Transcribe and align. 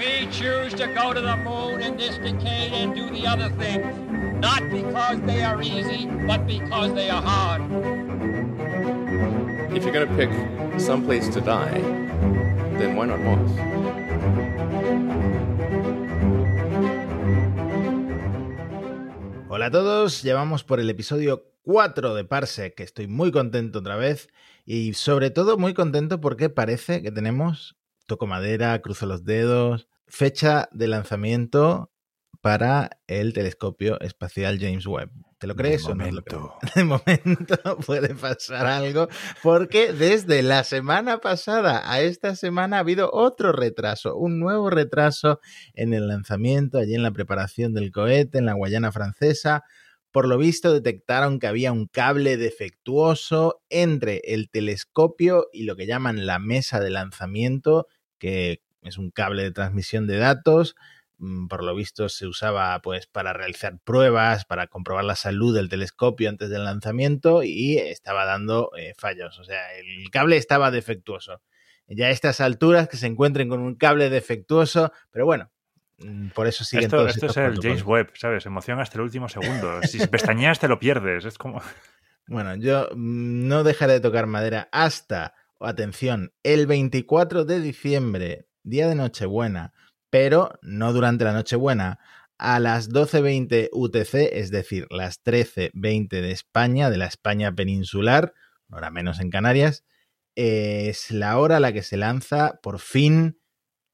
We 0.00 0.26
choose 0.32 0.72
to 0.80 0.86
go 0.94 1.12
to 1.12 1.20
the 1.20 1.36
moon 1.36 1.82
in 1.82 1.98
this 1.98 2.16
decade 2.16 2.72
and 2.72 2.94
do 2.94 3.10
the 3.10 3.26
other 3.26 3.50
things, 3.60 3.84
not 4.40 4.62
because 4.70 5.20
they 5.26 5.42
are 5.42 5.60
easy, 5.60 6.06
but 6.26 6.46
because 6.46 6.94
they 6.94 7.10
are 7.10 7.20
hard. 7.20 7.60
If 9.76 9.84
you're 9.84 9.92
going 9.92 10.08
to 10.08 10.16
pick 10.16 10.30
some 10.80 11.04
place 11.04 11.28
to 11.28 11.42
die, 11.42 11.82
then 12.78 12.96
why 12.96 13.08
not 13.08 13.20
Mars? 13.20 13.50
Hola 19.50 19.66
a 19.66 19.70
todos, 19.70 20.22
llevamos 20.22 20.64
por 20.64 20.80
el 20.80 20.88
episodio 20.88 21.44
4 21.64 22.14
de 22.14 22.24
Parsec, 22.24 22.74
que 22.74 22.84
estoy 22.84 23.06
muy 23.06 23.32
contento 23.32 23.80
otra 23.80 23.96
vez 23.96 24.30
y 24.64 24.94
sobre 24.94 25.28
todo 25.28 25.58
muy 25.58 25.74
contento 25.74 26.22
porque 26.22 26.48
parece 26.48 27.02
que 27.02 27.12
tenemos, 27.12 27.76
toco 28.06 28.26
madera, 28.26 28.80
cruzo 28.80 29.04
los 29.04 29.24
dedos, 29.24 29.88
fecha 30.10 30.68
de 30.72 30.88
lanzamiento 30.88 31.90
para 32.40 32.90
el 33.06 33.32
telescopio 33.32 34.00
espacial 34.00 34.58
James 34.60 34.86
Webb. 34.86 35.10
¿Te 35.38 35.46
lo 35.46 35.56
crees 35.56 35.86
o 35.86 35.94
no? 35.94 36.04
De 36.74 36.84
momento 36.84 37.56
puede 37.86 38.14
pasar 38.14 38.66
algo 38.66 39.08
porque 39.42 39.92
desde 39.92 40.42
la 40.42 40.64
semana 40.64 41.18
pasada 41.18 41.90
a 41.90 42.00
esta 42.02 42.36
semana 42.36 42.76
ha 42.76 42.80
habido 42.80 43.10
otro 43.10 43.52
retraso, 43.52 44.16
un 44.16 44.38
nuevo 44.38 44.68
retraso 44.68 45.40
en 45.74 45.94
el 45.94 46.08
lanzamiento, 46.08 46.78
allí 46.78 46.94
en 46.94 47.02
la 47.02 47.12
preparación 47.12 47.72
del 47.72 47.90
cohete, 47.90 48.38
en 48.38 48.46
la 48.46 48.52
Guayana 48.52 48.92
francesa. 48.92 49.64
Por 50.10 50.26
lo 50.26 50.36
visto 50.36 50.72
detectaron 50.72 51.38
que 51.38 51.46
había 51.46 51.72
un 51.72 51.86
cable 51.86 52.36
defectuoso 52.36 53.62
entre 53.70 54.20
el 54.24 54.50
telescopio 54.50 55.46
y 55.52 55.62
lo 55.62 55.76
que 55.76 55.86
llaman 55.86 56.26
la 56.26 56.38
mesa 56.38 56.80
de 56.80 56.90
lanzamiento, 56.90 57.86
que 58.18 58.60
es 58.82 58.98
un 58.98 59.10
cable 59.10 59.42
de 59.42 59.52
transmisión 59.52 60.06
de 60.06 60.18
datos. 60.18 60.76
Mm, 61.18 61.48
por 61.48 61.62
lo 61.62 61.74
visto 61.74 62.08
se 62.08 62.26
usaba 62.26 62.80
pues 62.80 63.06
para 63.06 63.34
realizar 63.34 63.78
pruebas, 63.84 64.46
para 64.46 64.68
comprobar 64.68 65.04
la 65.04 65.16
salud 65.16 65.54
del 65.54 65.68
telescopio 65.68 66.30
antes 66.30 66.48
del 66.48 66.64
lanzamiento 66.64 67.42
y 67.42 67.76
estaba 67.76 68.24
dando 68.24 68.70
eh, 68.78 68.94
fallos. 68.96 69.38
O 69.38 69.44
sea, 69.44 69.74
el 69.76 70.10
cable 70.10 70.38
estaba 70.38 70.70
defectuoso. 70.70 71.42
Ya 71.88 72.06
a 72.06 72.10
estas 72.10 72.40
alturas 72.40 72.88
que 72.88 72.96
se 72.96 73.06
encuentren 73.06 73.48
con 73.48 73.60
un 73.60 73.74
cable 73.74 74.08
defectuoso, 74.08 74.92
pero 75.10 75.26
bueno, 75.26 75.50
mm, 75.98 76.28
por 76.28 76.46
eso 76.46 76.64
siguen 76.64 76.84
esto, 76.84 76.96
todos 76.96 77.14
Esto 77.14 77.26
es 77.26 77.36
el. 77.36 77.60
James 77.60 77.84
Webb, 77.84 78.12
¿sabes? 78.14 78.46
Emoción 78.46 78.80
hasta 78.80 78.96
el 78.96 79.02
último 79.02 79.28
segundo. 79.28 79.82
Si 79.82 80.06
pestañeas 80.06 80.58
te 80.58 80.68
lo 80.68 80.78
pierdes. 80.78 81.24
Es 81.24 81.38
como... 81.38 81.60
Bueno, 82.26 82.54
yo 82.54 82.88
mm, 82.94 83.48
no 83.48 83.64
dejaré 83.64 83.94
de 83.94 84.00
tocar 84.00 84.26
madera 84.26 84.68
hasta, 84.70 85.34
atención, 85.58 86.32
el 86.44 86.68
24 86.68 87.44
de 87.44 87.58
diciembre, 87.58 88.46
día 88.62 88.88
de 88.88 88.94
Nochebuena, 88.94 89.72
pero 90.10 90.58
no 90.62 90.92
durante 90.92 91.24
la 91.24 91.32
Nochebuena, 91.32 91.98
a 92.38 92.58
las 92.58 92.90
12.20 92.90 93.68
UTC, 93.72 94.14
es 94.32 94.50
decir, 94.50 94.86
las 94.90 95.22
13.20 95.22 96.08
de 96.08 96.30
España, 96.30 96.88
de 96.88 96.96
la 96.96 97.06
España 97.06 97.54
peninsular, 97.54 98.32
hora 98.70 98.90
menos 98.90 99.20
en 99.20 99.30
Canarias, 99.30 99.84
es 100.36 101.10
la 101.10 101.38
hora 101.38 101.58
a 101.58 101.60
la 101.60 101.72
que 101.72 101.82
se 101.82 101.98
lanza 101.98 102.58
por 102.62 102.78
fin. 102.78 103.38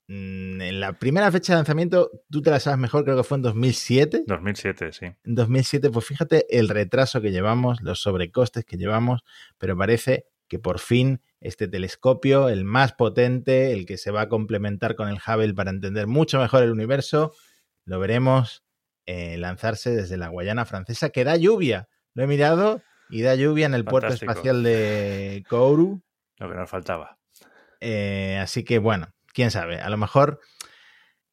mm, 0.06 0.61
En 0.61 0.81
la 0.81 0.92
primera 0.92 1.33
fecha 1.33 1.53
de 1.53 1.59
lanzamiento, 1.59 2.11
tú 2.31 2.41
te 2.41 2.50
la 2.50 2.61
sabes 2.61 2.78
mejor, 2.78 3.03
creo 3.05 3.17
que 3.17 3.25
fue 3.25 3.39
en 3.39 3.42
2007. 3.42 4.25
2007, 4.28 4.92
sí. 4.92 5.06
En 5.06 5.34
2007, 5.34 5.91
pues 5.91 6.06
fíjate 6.06 6.47
el 6.56 6.69
retraso 6.69 7.20
que 7.20 7.33
llevamos, 7.33 7.81
los 7.83 8.00
sobrecostes 8.00 8.64
que 8.64 8.77
llevamos, 8.77 9.22
pero 9.59 9.77
parece 9.77 10.27
que 10.48 10.58
por 10.58 10.78
fin 10.78 11.20
este 11.41 11.69
telescopio, 11.69 12.48
el 12.48 12.64
más 12.64 12.92
potente, 12.92 13.72
el 13.72 13.86
que 13.86 13.98
se 13.98 14.11
va 14.11 14.22
a 14.22 14.28
complementar 14.28 14.97
con 14.97 15.08
el 15.08 15.19
Hubble 15.19 15.55
para 15.55 15.70
entender 15.70 16.06
mucho 16.06 16.38
mejor 16.38 16.62
el 16.62 16.70
universo, 16.70 17.34
lo 17.84 17.98
veremos 18.00 18.65
eh, 19.06 19.37
lanzarse 19.38 19.91
desde 19.91 20.16
la 20.16 20.28
Guayana 20.28 20.65
francesa, 20.65 21.10
que 21.10 21.25
da 21.25 21.37
lluvia. 21.37 21.88
Lo 22.15 22.25
he 22.25 22.26
mirado 22.26 22.82
y 23.09 23.22
da 23.22 23.34
lluvia 23.34 23.66
en 23.66 23.75
el 23.75 23.84
puerto 23.84 24.12
espacial 24.12 24.62
de 24.62 25.44
Kourou. 25.48 26.03
Lo 26.38 26.49
que 26.49 26.56
nos 26.56 26.69
faltaba. 26.69 27.19
Eh, 27.81 28.38
así 28.41 28.65
que 28.65 28.78
bueno, 28.78 29.09
quién 29.32 29.50
sabe, 29.50 29.81
a 29.81 29.91
lo 29.91 29.97
mejor 29.97 30.41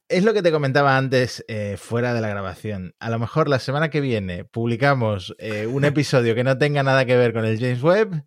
es 0.09 0.23
lo 0.23 0.33
que 0.33 0.41
te 0.41 0.51
comentaba 0.51 0.97
antes 0.97 1.43
eh, 1.47 1.75
fuera 1.77 2.13
de 2.13 2.21
la 2.21 2.27
grabación. 2.27 2.93
A 2.99 3.09
lo 3.09 3.19
mejor 3.19 3.49
la 3.49 3.59
semana 3.59 3.89
que 3.89 4.01
viene 4.01 4.45
publicamos 4.45 5.35
eh, 5.39 5.65
un 5.65 5.85
episodio 5.85 6.35
que 6.35 6.43
no 6.43 6.57
tenga 6.57 6.83
nada 6.83 7.05
que 7.05 7.17
ver 7.17 7.33
con 7.33 7.45
el 7.45 7.59
James 7.59 7.81
Webb, 7.81 8.23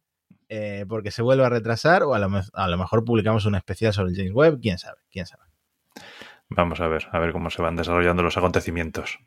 eh, 0.49 0.85
porque 0.89 1.11
se 1.11 1.23
vuelve 1.23 1.45
a 1.45 1.49
retrasar, 1.49 2.03
o 2.03 2.15
a 2.15 2.19
lo, 2.19 2.29
me- 2.29 2.43
a 2.53 2.69
lo 2.69 2.79
mejor 2.79 3.05
publicamos 3.05 3.45
un 3.47 3.55
especial 3.55 3.93
sobre 3.93 4.11
el 4.11 4.17
James 4.17 4.33
Webb, 4.35 4.61
quién 4.61 4.79
sabe, 4.79 4.99
quién 5.11 5.27
sabe. 5.27 5.43
Vamos 6.49 6.81
a 6.81 6.87
ver, 6.87 7.07
a 7.11 7.19
ver 7.19 7.33
cómo 7.33 7.51
se 7.51 7.61
van 7.63 7.75
desarrollando 7.77 8.23
los 8.23 8.37
acontecimientos. 8.37 9.19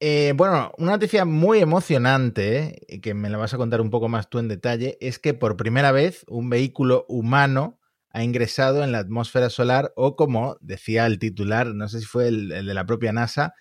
Eh, 0.00 0.32
bueno, 0.36 0.72
una 0.78 0.92
noticia 0.92 1.24
muy 1.24 1.58
emocionante, 1.60 2.82
eh, 2.88 3.00
que 3.00 3.14
me 3.14 3.30
la 3.30 3.38
vas 3.38 3.54
a 3.54 3.56
contar 3.58 3.80
un 3.80 3.90
poco 3.90 4.08
más 4.08 4.28
tú 4.28 4.38
en 4.38 4.48
detalle, 4.48 4.96
es 5.00 5.18
que 5.18 5.34
por 5.34 5.56
primera 5.56 5.92
vez 5.92 6.24
un 6.28 6.50
vehículo 6.50 7.04
humano 7.08 7.78
ha 8.10 8.22
ingresado 8.22 8.82
en 8.84 8.92
la 8.92 8.98
atmósfera 8.98 9.50
solar 9.50 9.92
o 9.96 10.16
como 10.16 10.56
decía 10.60 11.06
el 11.06 11.18
titular, 11.18 11.66
no 11.68 11.88
sé 11.88 12.00
si 12.00 12.06
fue 12.06 12.28
el, 12.28 12.52
el 12.52 12.66
de 12.66 12.74
la 12.74 12.86
propia 12.86 13.12
NASA, 13.12 13.54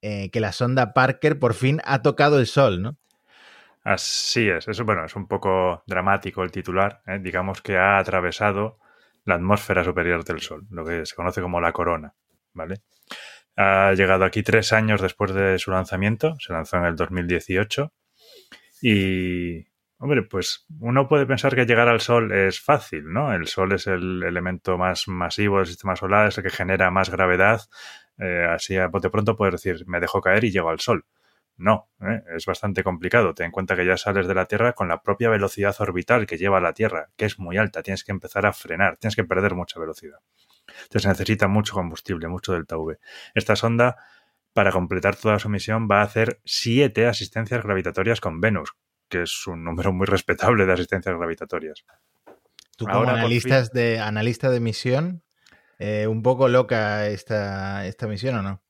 eh, 0.00 0.30
que 0.30 0.40
la 0.40 0.52
sonda 0.52 0.92
Parker 0.94 1.38
por 1.38 1.54
fin 1.54 1.80
ha 1.84 2.02
tocado 2.02 2.38
el 2.38 2.46
Sol, 2.46 2.80
¿no? 2.80 2.96
Así 3.88 4.50
es, 4.50 4.68
eso 4.68 4.84
bueno, 4.84 5.06
es 5.06 5.16
un 5.16 5.26
poco 5.26 5.82
dramático 5.86 6.42
el 6.42 6.50
titular, 6.50 7.00
¿eh? 7.06 7.18
digamos 7.22 7.62
que 7.62 7.78
ha 7.78 7.96
atravesado 7.96 8.78
la 9.24 9.36
atmósfera 9.36 9.82
superior 9.82 10.24
del 10.24 10.42
Sol, 10.42 10.66
lo 10.68 10.84
que 10.84 11.06
se 11.06 11.14
conoce 11.14 11.40
como 11.40 11.58
la 11.58 11.72
corona, 11.72 12.14
¿vale? 12.52 12.82
Ha 13.56 13.94
llegado 13.94 14.26
aquí 14.26 14.42
tres 14.42 14.74
años 14.74 15.00
después 15.00 15.32
de 15.32 15.58
su 15.58 15.70
lanzamiento, 15.70 16.36
se 16.38 16.52
lanzó 16.52 16.76
en 16.76 16.84
el 16.84 16.96
2018 16.96 17.90
y, 18.82 19.64
hombre, 19.96 20.20
pues 20.24 20.66
uno 20.80 21.08
puede 21.08 21.24
pensar 21.24 21.54
que 21.54 21.64
llegar 21.64 21.88
al 21.88 22.02
Sol 22.02 22.30
es 22.30 22.60
fácil, 22.60 23.10
¿no? 23.10 23.32
El 23.32 23.46
Sol 23.46 23.72
es 23.72 23.86
el 23.86 24.22
elemento 24.22 24.76
más 24.76 25.08
masivo 25.08 25.56
del 25.56 25.66
sistema 25.66 25.96
solar, 25.96 26.28
es 26.28 26.36
el 26.36 26.44
que 26.44 26.50
genera 26.50 26.90
más 26.90 27.08
gravedad, 27.08 27.62
eh, 28.18 28.44
así 28.50 28.76
a 28.76 28.88
bote 28.88 29.08
pronto 29.08 29.34
puedes 29.34 29.62
decir, 29.62 29.86
me 29.86 29.98
dejo 29.98 30.20
caer 30.20 30.44
y 30.44 30.50
llego 30.50 30.68
al 30.68 30.80
Sol. 30.80 31.06
No, 31.58 31.90
¿eh? 32.00 32.22
es 32.36 32.46
bastante 32.46 32.84
complicado. 32.84 33.34
Ten 33.34 33.46
en 33.46 33.52
cuenta 33.52 33.74
que 33.74 33.84
ya 33.84 33.96
sales 33.96 34.28
de 34.28 34.34
la 34.34 34.46
Tierra 34.46 34.74
con 34.74 34.86
la 34.88 35.02
propia 35.02 35.28
velocidad 35.28 35.74
orbital 35.80 36.24
que 36.24 36.38
lleva 36.38 36.60
la 36.60 36.72
Tierra, 36.72 37.10
que 37.16 37.24
es 37.24 37.40
muy 37.40 37.56
alta. 37.56 37.82
Tienes 37.82 38.04
que 38.04 38.12
empezar 38.12 38.46
a 38.46 38.52
frenar, 38.52 38.96
tienes 38.96 39.16
que 39.16 39.24
perder 39.24 39.56
mucha 39.56 39.80
velocidad. 39.80 40.20
Entonces 40.84 41.06
necesita 41.06 41.48
mucho 41.48 41.74
combustible, 41.74 42.28
mucho 42.28 42.52
delta 42.52 42.78
V. 42.78 43.00
Esta 43.34 43.56
sonda, 43.56 43.96
para 44.52 44.70
completar 44.70 45.16
toda 45.16 45.40
su 45.40 45.48
misión, 45.48 45.88
va 45.90 46.00
a 46.00 46.04
hacer 46.04 46.40
siete 46.44 47.06
asistencias 47.06 47.62
gravitatorias 47.64 48.20
con 48.20 48.40
Venus, 48.40 48.76
que 49.08 49.22
es 49.22 49.46
un 49.48 49.64
número 49.64 49.92
muy 49.92 50.06
respetable 50.06 50.64
de 50.64 50.72
asistencias 50.72 51.16
gravitatorias. 51.16 51.84
Tú 52.76 52.84
como 52.84 52.98
Ahora, 52.98 53.10
por 53.10 53.18
analistas 53.18 53.72
de, 53.72 53.98
analista 53.98 54.48
de 54.48 54.60
misión, 54.60 55.24
eh, 55.80 56.06
un 56.06 56.22
poco 56.22 56.46
loca 56.46 57.08
esta, 57.08 57.84
esta 57.86 58.06
misión 58.06 58.36
o 58.36 58.42
no? 58.42 58.62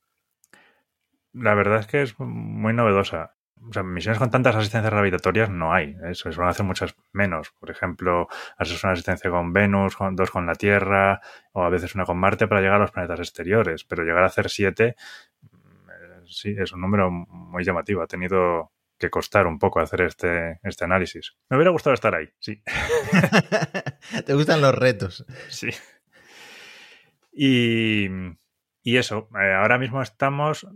La 1.40 1.54
verdad 1.54 1.80
es 1.80 1.86
que 1.86 2.02
es 2.02 2.18
muy 2.18 2.72
novedosa. 2.72 3.34
O 3.68 3.72
sea, 3.72 3.82
misiones 3.82 4.18
con 4.20 4.30
tantas 4.30 4.54
asistencias 4.54 4.92
gravitatorias 4.92 5.50
no 5.50 5.72
hay. 5.74 5.96
Eso, 6.04 6.30
se 6.30 6.38
van 6.38 6.46
a 6.46 6.50
hacer 6.52 6.64
muchas 6.64 6.94
menos. 7.12 7.50
Por 7.58 7.70
ejemplo, 7.70 8.28
haces 8.56 8.82
una 8.84 8.92
asistencia 8.92 9.30
con 9.30 9.52
Venus, 9.52 9.96
con- 9.96 10.14
dos 10.14 10.30
con 10.30 10.46
la 10.46 10.54
Tierra, 10.54 11.20
o 11.52 11.64
a 11.64 11.68
veces 11.68 11.94
una 11.96 12.04
con 12.04 12.18
Marte 12.18 12.46
para 12.46 12.60
llegar 12.60 12.76
a 12.76 12.80
los 12.80 12.92
planetas 12.92 13.18
exteriores. 13.18 13.84
Pero 13.84 14.04
llegar 14.04 14.22
a 14.22 14.26
hacer 14.26 14.48
siete, 14.48 14.94
eh, 15.42 16.22
sí, 16.26 16.54
es 16.56 16.72
un 16.72 16.80
número 16.80 17.10
muy 17.10 17.64
llamativo. 17.64 18.00
Ha 18.02 18.06
tenido 18.06 18.70
que 18.96 19.10
costar 19.10 19.46
un 19.46 19.58
poco 19.58 19.80
hacer 19.80 20.02
este, 20.02 20.60
este 20.62 20.84
análisis. 20.84 21.36
Me 21.50 21.56
hubiera 21.56 21.70
gustado 21.72 21.94
estar 21.94 22.14
ahí, 22.14 22.28
sí. 22.38 22.62
¿Te 24.26 24.34
gustan 24.34 24.60
los 24.60 24.74
retos? 24.74 25.24
Sí. 25.48 25.68
Y, 27.32 28.08
y 28.82 28.96
eso, 28.96 29.28
eh, 29.38 29.52
ahora 29.52 29.76
mismo 29.78 30.00
estamos, 30.02 30.66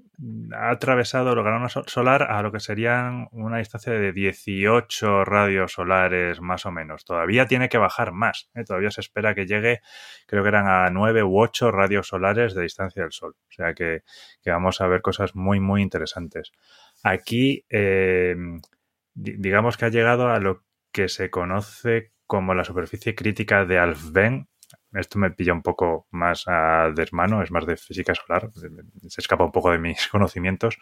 ha 0.55 0.71
atravesado 0.71 1.33
el 1.33 1.43
grano 1.43 1.69
so- 1.69 1.85
solar 1.87 2.25
a 2.25 2.43
lo 2.43 2.53
que 2.53 2.61
serían 2.61 3.29
una 3.33 3.59
distancia 3.59 3.93
de 3.93 4.13
18 4.13 5.25
radios 5.25 5.73
solares 5.73 6.41
más 6.41 6.67
o 6.67 6.73
menos. 6.73 7.05
Todavía 7.05 7.47
tiene 7.47 7.69
que 7.69 7.79
bajar 7.79 8.13
más, 8.13 8.51
¿eh? 8.55 8.65
todavía 8.65 8.91
se 8.91 9.01
espera 9.01 9.35
que 9.35 9.47
llegue, 9.47 9.81
creo 10.27 10.43
que 10.43 10.49
eran 10.49 10.67
a 10.69 10.91
9 10.91 11.23
u 11.23 11.39
8 11.41 11.71
radios 11.71 12.09
solares 12.09 12.55
de 12.55 12.63
distancia 12.63 13.03
del 13.03 13.13
Sol. 13.13 13.35
O 13.49 13.53
sea 13.53 13.73
que, 13.75 14.03
que 14.43 14.51
vamos 14.51 14.81
a 14.81 14.89
ver 14.89 15.01
cosas 15.01 15.35
muy, 15.35 15.61
muy 15.61 15.81
interesantes. 15.83 16.53
Aquí, 17.03 17.65
eh, 17.71 18.37
di- 19.15 19.37
digamos 19.39 19.77
que 19.77 19.85
ha 19.87 19.91
llegado 19.91 20.29
a 20.29 20.39
lo 20.41 20.65
que 20.93 21.09
se 21.09 21.31
conoce 21.31 22.13
como 22.27 22.55
la 22.55 22.65
superficie 22.65 23.15
crítica 23.15 23.65
de 23.65 23.79
Alfvén. 23.79 24.49
Esto 24.93 25.19
me 25.19 25.31
pilla 25.31 25.53
un 25.53 25.63
poco 25.63 26.07
más 26.11 26.45
a 26.47 26.91
desmano, 26.95 27.43
es 27.43 27.51
más 27.51 27.67
de 27.67 27.77
física 27.77 28.15
solar, 28.15 28.51
se 29.09 29.21
escapa 29.21 29.45
un 29.45 29.53
poco 29.53 29.71
de 29.71 29.79
mis 29.79 30.07
conocimientos, 30.09 30.79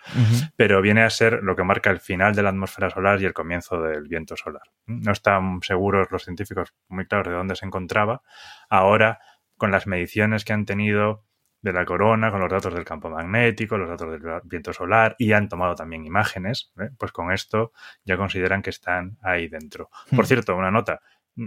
pero 0.57 0.83
viene 0.83 1.03
a 1.03 1.11
ser 1.11 1.43
lo 1.43 1.55
que 1.55 1.65
marca 1.65 1.91
el 1.91 2.01
final 2.01 2.35
de 2.35 2.43
la 2.43 2.51
atmósfera 2.51 2.91
solar 2.91 3.21
y 3.23 3.27
el 3.27 3.33
comienzo 3.33 3.81
del 3.81 4.09
viento 4.09 4.37
solar. 4.37 4.63
No 4.87 5.13
están 5.13 5.61
seguros 5.63 6.09
los 6.11 6.25
científicos 6.25 6.75
muy 6.89 7.07
claros 7.07 7.29
de 7.29 7.35
dónde 7.35 7.57
se 7.57 7.67
encontraba. 7.67 8.23
Ahora, 8.69 9.21
con 9.57 9.71
las 9.71 9.87
mediciones 9.87 10.45
que 10.45 10.53
han 10.53 10.65
tenido 10.65 11.25
de 11.63 11.73
la 11.73 11.85
corona 11.85 12.31
con 12.31 12.41
los 12.41 12.51
datos 12.51 12.73
del 12.75 12.85
campo 12.85 13.11
magnético, 13.11 13.77
los 13.77 13.89
datos 13.89 14.11
del 14.11 14.41
viento 14.45 14.73
solar 14.73 15.15
y 15.19 15.33
han 15.33 15.49
tomado 15.49 15.75
también 15.75 16.05
imágenes, 16.07 16.73
¿eh? 16.81 16.91
pues 16.99 17.13
con 17.13 17.33
esto 17.33 17.73
ya 18.05 18.17
consideran 18.17 18.63
que 18.63 18.71
están 18.71 19.19
ahí 19.23 19.49
dentro. 19.49 19.91
Por 20.15 20.25
hmm. 20.25 20.29
cierto, 20.29 20.57
una 20.57 20.71
nota, 20.71 21.01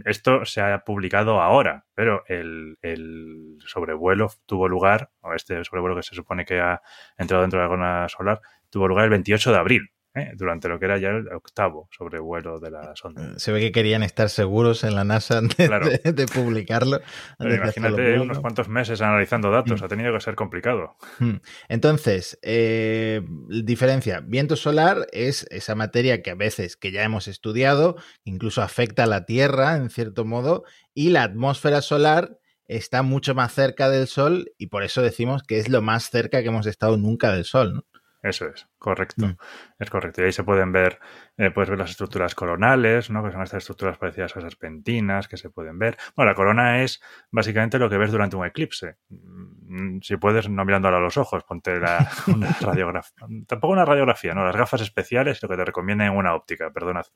esto 0.05 0.45
se 0.45 0.61
ha 0.61 0.83
publicado 0.83 1.41
ahora, 1.41 1.85
pero 1.93 2.23
el, 2.27 2.77
el, 2.81 3.57
sobrevuelo 3.65 4.31
tuvo 4.45 4.67
lugar, 4.67 5.11
o 5.21 5.33
este 5.33 5.63
sobrevuelo 5.63 5.95
que 5.95 6.03
se 6.03 6.15
supone 6.15 6.45
que 6.45 6.59
ha 6.59 6.81
entrado 7.17 7.41
dentro 7.41 7.59
de 7.59 7.65
la 7.65 7.69
corona 7.69 8.09
solar, 8.09 8.41
tuvo 8.69 8.87
lugar 8.87 9.05
el 9.05 9.11
28 9.11 9.51
de 9.51 9.57
abril. 9.57 9.91
¿Eh? 10.15 10.31
durante 10.35 10.67
lo 10.67 10.79
que 10.79 10.85
era 10.85 10.97
ya 10.97 11.09
el 11.09 11.27
octavo 11.29 11.87
sobrevuelo 11.91 12.59
de 12.59 12.71
la 12.71 12.95
sonda. 12.95 13.23
Eh, 13.23 13.33
se 13.37 13.51
ve 13.51 13.59
que 13.59 13.71
querían 13.71 14.03
estar 14.03 14.29
seguros 14.29 14.83
en 14.83 14.95
la 14.95 15.03
NASA 15.03 15.39
antes 15.39 15.69
de, 16.03 16.25
publicarlo. 16.33 17.01
imagínate 17.39 18.19
unos 18.19 18.39
cuantos 18.39 18.69
meses 18.69 19.01
analizando 19.01 19.51
datos, 19.51 19.81
mm. 19.81 19.85
ha 19.85 19.87
tenido 19.87 20.13
que 20.13 20.21
ser 20.21 20.35
complicado. 20.35 20.95
Mm. 21.19 21.35
Entonces, 21.69 22.39
eh, 22.41 23.21
diferencia, 23.49 24.21
viento 24.21 24.55
solar 24.55 25.07
es 25.11 25.47
esa 25.49 25.75
materia 25.75 26.21
que 26.21 26.31
a 26.31 26.35
veces 26.35 26.77
que 26.77 26.91
ya 26.91 27.03
hemos 27.03 27.27
estudiado, 27.27 27.95
incluso 28.23 28.61
afecta 28.61 29.03
a 29.03 29.07
la 29.07 29.25
Tierra 29.25 29.75
en 29.75 29.89
cierto 29.89 30.25
modo, 30.25 30.63
y 30.93 31.09
la 31.09 31.23
atmósfera 31.23 31.81
solar 31.81 32.37
está 32.67 33.03
mucho 33.03 33.35
más 33.35 33.53
cerca 33.53 33.89
del 33.89 34.07
Sol 34.07 34.51
y 34.57 34.67
por 34.67 34.83
eso 34.83 35.01
decimos 35.01 35.43
que 35.43 35.59
es 35.59 35.69
lo 35.69 35.81
más 35.81 36.09
cerca 36.09 36.41
que 36.41 36.47
hemos 36.47 36.65
estado 36.65 36.97
nunca 36.97 37.31
del 37.31 37.45
Sol. 37.45 37.73
¿no? 37.75 37.85
Eso 38.23 38.47
es, 38.47 38.69
correcto. 38.79 39.27
Mm. 39.27 39.37
Es 39.79 39.89
correcto. 39.89 40.21
Y 40.21 40.25
ahí 40.25 40.31
se 40.31 40.45
pueden 40.45 40.71
ver, 40.71 40.97
eh, 41.35 41.51
puedes 41.51 41.69
ver 41.69 41.77
las 41.77 41.89
estructuras 41.89 42.33
coronales, 42.33 43.09
¿no? 43.09 43.21
Que 43.21 43.33
son 43.33 43.41
estas 43.41 43.57
estructuras 43.57 43.97
parecidas 43.97 44.37
a 44.37 44.41
serpentinas 44.41 45.27
que 45.27 45.35
se 45.35 45.49
pueden 45.49 45.77
ver. 45.77 45.97
Bueno, 46.15 46.31
la 46.31 46.35
corona 46.35 46.83
es 46.83 47.01
básicamente 47.31 47.77
lo 47.77 47.89
que 47.89 47.97
ves 47.97 48.13
durante 48.13 48.37
un 48.37 48.45
eclipse. 48.45 48.95
Mm, 49.09 49.99
si 50.01 50.15
puedes, 50.15 50.47
no 50.47 50.63
mirándola 50.63 50.97
a 50.97 50.99
los 51.01 51.17
ojos, 51.17 51.43
ponte 51.43 51.77
la, 51.81 52.09
una 52.33 52.49
radiografía. 52.61 53.27
Tampoco 53.45 53.73
una 53.73 53.83
radiografía, 53.83 54.33
¿no? 54.33 54.45
Las 54.45 54.55
gafas 54.55 54.79
especiales, 54.79 55.43
lo 55.43 55.49
que 55.49 55.57
te 55.57 55.65
recomienda 55.65 56.05
en 56.05 56.13
una 56.13 56.33
óptica, 56.33 56.71
perdonad. 56.71 57.07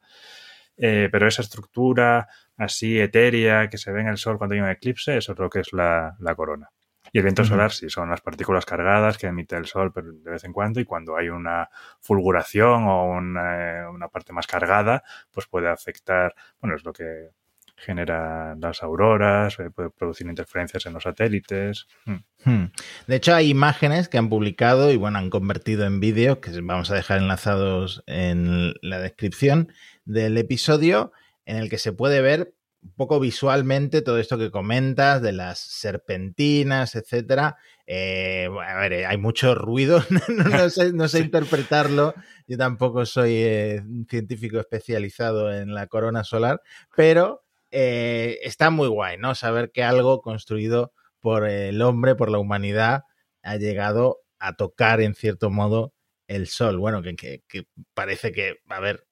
Eh, 0.75 1.07
pero 1.09 1.25
esa 1.25 1.41
estructura 1.41 2.27
así 2.57 2.99
etérea 2.99 3.69
que 3.69 3.77
se 3.77 3.93
ve 3.93 4.01
en 4.01 4.07
el 4.07 4.17
sol 4.17 4.37
cuando 4.37 4.55
hay 4.55 4.61
un 4.61 4.69
eclipse, 4.69 5.15
eso 5.15 5.31
es 5.31 5.39
lo 5.39 5.49
que 5.49 5.61
es 5.61 5.71
la 5.71 6.17
corona. 6.35 6.69
Y 7.11 7.19
el 7.19 7.23
viento 7.23 7.45
solar 7.45 7.71
sí, 7.71 7.89
son 7.89 8.09
las 8.09 8.21
partículas 8.21 8.65
cargadas 8.65 9.17
que 9.17 9.27
emite 9.27 9.55
el 9.55 9.65
sol 9.65 9.91
de 9.95 10.31
vez 10.31 10.43
en 10.43 10.53
cuando 10.53 10.79
y 10.79 10.85
cuando 10.85 11.17
hay 11.17 11.29
una 11.29 11.69
fulguración 11.99 12.85
o 12.87 13.05
una, 13.05 13.89
una 13.89 14.07
parte 14.07 14.33
más 14.33 14.47
cargada, 14.47 15.03
pues 15.31 15.47
puede 15.47 15.69
afectar, 15.69 16.35
bueno, 16.59 16.75
es 16.75 16.83
lo 16.83 16.93
que 16.93 17.29
genera 17.77 18.55
las 18.55 18.81
auroras, 18.81 19.59
eh, 19.59 19.69
puede 19.69 19.91
producir 19.91 20.27
interferencias 20.27 20.85
en 20.87 20.93
los 20.93 21.03
satélites. 21.03 21.87
Mm. 22.05 22.15
Hmm. 22.43 22.71
De 23.05 23.15
hecho, 23.15 23.35
hay 23.35 23.49
imágenes 23.49 24.09
que 24.09 24.17
han 24.17 24.29
publicado 24.29 24.91
y 24.91 24.97
bueno, 24.97 25.19
han 25.19 25.29
convertido 25.29 25.85
en 25.85 25.99
vídeo, 25.99 26.41
que 26.41 26.51
vamos 26.61 26.89
a 26.89 26.95
dejar 26.95 27.19
enlazados 27.19 28.03
en 28.07 28.73
la 28.81 28.99
descripción 28.99 29.71
del 30.05 30.37
episodio, 30.37 31.11
en 31.45 31.57
el 31.57 31.69
que 31.69 31.77
se 31.77 31.93
puede 31.93 32.21
ver 32.21 32.53
un 32.81 32.93
poco 32.93 33.19
visualmente 33.19 34.01
todo 34.01 34.19
esto 34.19 34.37
que 34.37 34.51
comentas 34.51 35.21
de 35.21 35.33
las 35.33 35.59
serpentinas, 35.59 36.95
etcétera. 36.95 37.57
Eh, 37.85 38.47
a 38.47 38.79
ver, 38.79 38.93
eh, 38.93 39.05
hay 39.05 39.17
mucho 39.17 39.55
ruido, 39.55 40.03
no, 40.93 41.07
sé, 41.07 41.19
interpretarlo. 41.19 42.13
Yo 42.47 42.57
tampoco 42.57 43.05
soy 43.05 43.33
eh, 43.35 43.81
un 43.85 44.05
científico 44.09 44.59
especializado 44.59 45.53
en 45.53 45.73
la 45.73 45.87
corona 45.87 46.23
solar, 46.23 46.61
pero 46.95 47.43
está 47.69 48.69
muy 48.69 48.87
guay, 48.87 49.17
¿no? 49.17 49.35
Saber 49.35 49.71
que 49.71 49.83
algo 49.83 50.21
construido 50.21 50.93
por 51.19 51.47
el 51.47 51.81
hombre, 51.81 52.15
por 52.15 52.31
la 52.31 52.39
humanidad, 52.39 53.03
ha 53.43 53.57
llegado 53.57 54.21
a 54.39 54.55
tocar 54.55 55.01
en 55.01 55.13
cierto 55.13 55.49
modo 55.49 55.93
el 56.27 56.47
sol. 56.47 56.77
Bueno, 56.77 57.01
que, 57.01 57.15
que 57.15 57.67
parece 57.93 58.31
que, 58.31 58.55
a 58.67 58.79
ver, 58.79 59.06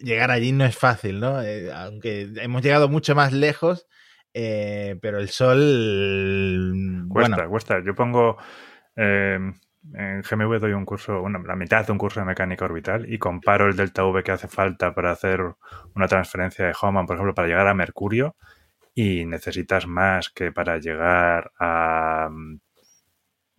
llegar 0.00 0.30
allí 0.30 0.52
no 0.52 0.64
es 0.64 0.76
fácil, 0.76 1.20
¿no? 1.20 1.42
Eh, 1.42 1.72
aunque 1.72 2.28
hemos 2.36 2.62
llegado 2.62 2.88
mucho 2.88 3.14
más 3.14 3.32
lejos, 3.32 3.86
eh, 4.34 4.98
pero 5.00 5.18
el 5.18 5.28
sol... 5.28 7.06
Cuesta, 7.08 7.48
cuesta. 7.48 7.82
Yo 7.84 7.94
pongo... 7.94 8.36
Em, 8.96 9.54
en 9.94 10.22
GMV 10.22 10.58
doy 10.58 10.72
un 10.72 10.84
curso, 10.84 11.20
bueno, 11.20 11.42
la 11.46 11.56
mitad 11.56 11.86
de 11.86 11.92
un 11.92 11.98
curso 11.98 12.20
de 12.20 12.26
mecánica 12.26 12.64
orbital 12.64 13.10
y 13.10 13.18
comparo 13.18 13.66
el 13.66 13.76
delta 13.76 14.04
V 14.04 14.22
que 14.22 14.32
hace 14.32 14.48
falta 14.48 14.92
para 14.94 15.12
hacer 15.12 15.40
una 15.94 16.08
transferencia 16.08 16.66
de 16.66 16.74
Hohmann, 16.80 17.06
por 17.06 17.16
ejemplo, 17.16 17.34
para 17.34 17.48
llegar 17.48 17.68
a 17.68 17.74
Mercurio 17.74 18.36
y 18.94 19.24
necesitas 19.24 19.86
más 19.86 20.28
que 20.30 20.52
para 20.52 20.78
llegar 20.78 21.52
a, 21.58 22.28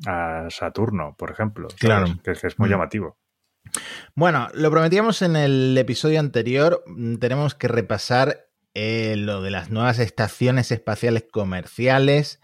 a 0.06 0.48
Saturno, 0.50 1.16
por 1.18 1.32
ejemplo. 1.32 1.68
Claro. 1.80 2.08
Que, 2.24 2.34
que, 2.34 2.48
es 2.48 2.60
muy 2.60 2.68
mm. 2.68 2.72
llamativo. 2.72 3.18
Bueno, 4.16 4.50
lo 4.54 4.72
prometíamos 4.72 5.22
en 5.22 5.36
el 5.36 5.78
episodio 5.78 6.20
anterior, 6.20 6.84
mm, 6.88 7.18
tenemos 7.18 7.56
que 7.56 7.68
repasar 7.68 8.50
eh, 8.74 9.16
lo 9.18 9.42
de 9.42 9.52
las 9.52 9.70
nuevas 9.70 10.00
estaciones 10.00 10.72
espaciales 10.72 11.26
comerciales 11.32 12.40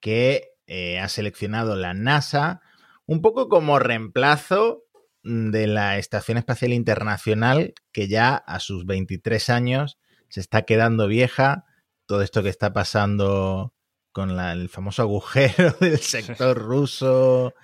que 0.00 0.50
eh, 0.66 0.98
ha 0.98 1.08
seleccionado 1.08 1.76
la 1.76 1.94
NASA, 1.94 2.60
un 3.06 3.20
poco 3.20 3.48
como 3.48 3.78
reemplazo 3.78 4.84
mm, 5.22 5.50
de 5.50 5.66
la 5.66 5.98
Estación 5.98 6.38
Espacial 6.38 6.72
Internacional, 6.72 7.74
que 7.92 8.08
ya 8.08 8.34
a 8.34 8.60
sus 8.60 8.86
23 8.86 9.50
años 9.50 9.98
se 10.28 10.40
está 10.40 10.62
quedando 10.62 11.06
vieja. 11.06 11.64
Todo 12.06 12.22
esto 12.22 12.42
que 12.42 12.48
está 12.48 12.72
pasando 12.72 13.74
con 14.12 14.38
el 14.38 14.68
famoso 14.68 15.02
agujero 15.02 15.74
del 15.80 15.98
sector 15.98 16.56
ruso, 16.56 17.54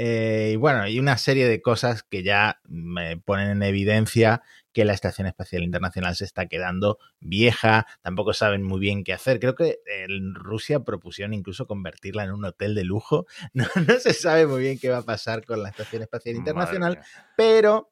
eh, 0.00 0.50
y 0.52 0.56
bueno, 0.56 0.82
hay 0.82 1.00
una 1.00 1.18
serie 1.18 1.48
de 1.48 1.60
cosas 1.60 2.04
que 2.04 2.22
ya 2.22 2.60
me 2.68 3.16
ponen 3.16 3.50
en 3.50 3.64
evidencia 3.64 4.42
que 4.72 4.84
la 4.84 4.92
Estación 4.92 5.26
Espacial 5.26 5.64
Internacional 5.64 6.14
se 6.14 6.24
está 6.24 6.46
quedando 6.46 6.98
vieja, 7.18 7.84
tampoco 8.00 8.32
saben 8.32 8.62
muy 8.62 8.78
bien 8.78 9.02
qué 9.02 9.12
hacer. 9.12 9.40
Creo 9.40 9.56
que 9.56 9.80
en 9.86 10.36
Rusia 10.36 10.84
propusieron 10.84 11.34
incluso 11.34 11.66
convertirla 11.66 12.22
en 12.22 12.30
un 12.30 12.44
hotel 12.44 12.76
de 12.76 12.84
lujo. 12.84 13.26
No, 13.54 13.64
se 13.98 14.12
sabe 14.12 14.46
muy 14.46 14.60
bien 14.60 14.78
qué 14.78 14.88
va 14.88 14.98
a 14.98 15.02
pasar 15.02 15.44
con 15.44 15.64
la 15.64 15.70
Estación 15.70 16.02
Espacial 16.02 16.36
Internacional, 16.36 17.00
pero 17.36 17.90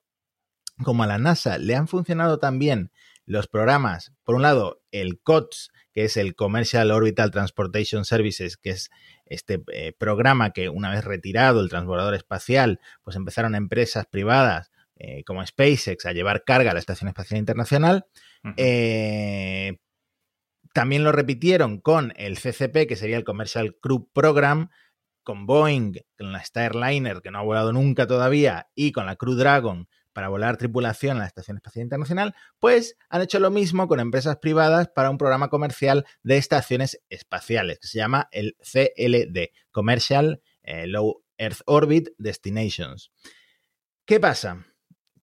como 0.84 1.02
a 1.02 1.08
la 1.08 1.18
NASA 1.18 1.58
le 1.58 1.74
han 1.74 1.88
funcionado 1.88 2.38
también 2.38 2.92
los 3.24 3.48
programas, 3.48 4.12
por 4.22 4.36
un 4.36 4.42
lado, 4.42 4.80
el 4.92 5.18
COTS, 5.20 5.72
que 5.96 6.04
es 6.04 6.18
el 6.18 6.36
Commercial 6.36 6.90
Orbital 6.90 7.30
Transportation 7.30 8.04
Services, 8.04 8.58
que 8.58 8.68
es 8.68 8.90
este 9.24 9.62
eh, 9.72 9.94
programa 9.96 10.50
que 10.50 10.68
una 10.68 10.90
vez 10.90 11.02
retirado 11.06 11.62
el 11.62 11.70
transbordador 11.70 12.12
espacial, 12.12 12.80
pues 13.02 13.16
empezaron 13.16 13.54
empresas 13.54 14.04
privadas 14.04 14.70
eh, 14.96 15.24
como 15.24 15.44
SpaceX 15.46 16.04
a 16.04 16.12
llevar 16.12 16.44
carga 16.44 16.72
a 16.72 16.74
la 16.74 16.80
Estación 16.80 17.08
Espacial 17.08 17.38
Internacional. 17.38 18.04
Eh, 18.58 19.78
también 20.74 21.02
lo 21.02 21.12
repitieron 21.12 21.80
con 21.80 22.12
el 22.16 22.36
CCP, 22.36 22.86
que 22.86 22.96
sería 22.96 23.16
el 23.16 23.24
Commercial 23.24 23.78
Crew 23.80 24.10
Program, 24.12 24.68
con 25.22 25.46
Boeing, 25.46 25.94
con 26.18 26.30
la 26.30 26.44
Starliner, 26.44 27.22
que 27.22 27.30
no 27.30 27.38
ha 27.38 27.42
volado 27.42 27.72
nunca 27.72 28.06
todavía, 28.06 28.68
y 28.74 28.92
con 28.92 29.06
la 29.06 29.16
Crew 29.16 29.34
Dragon, 29.34 29.88
para 30.16 30.28
volar 30.28 30.56
tripulación 30.56 31.18
a 31.18 31.20
la 31.20 31.26
Estación 31.26 31.58
Espacial 31.58 31.82
Internacional, 31.82 32.34
pues 32.58 32.96
han 33.10 33.20
hecho 33.20 33.38
lo 33.38 33.50
mismo 33.50 33.86
con 33.86 34.00
empresas 34.00 34.38
privadas 34.38 34.88
para 34.88 35.10
un 35.10 35.18
programa 35.18 35.50
comercial 35.50 36.06
de 36.22 36.38
estaciones 36.38 37.02
espaciales, 37.10 37.78
que 37.80 37.86
se 37.86 37.98
llama 37.98 38.26
el 38.32 38.56
CLD, 38.62 39.50
Commercial 39.70 40.40
eh, 40.62 40.86
Low 40.86 41.22
Earth 41.36 41.60
Orbit 41.66 42.08
Destinations. 42.16 43.12
¿Qué 44.06 44.18
pasa? 44.18 44.64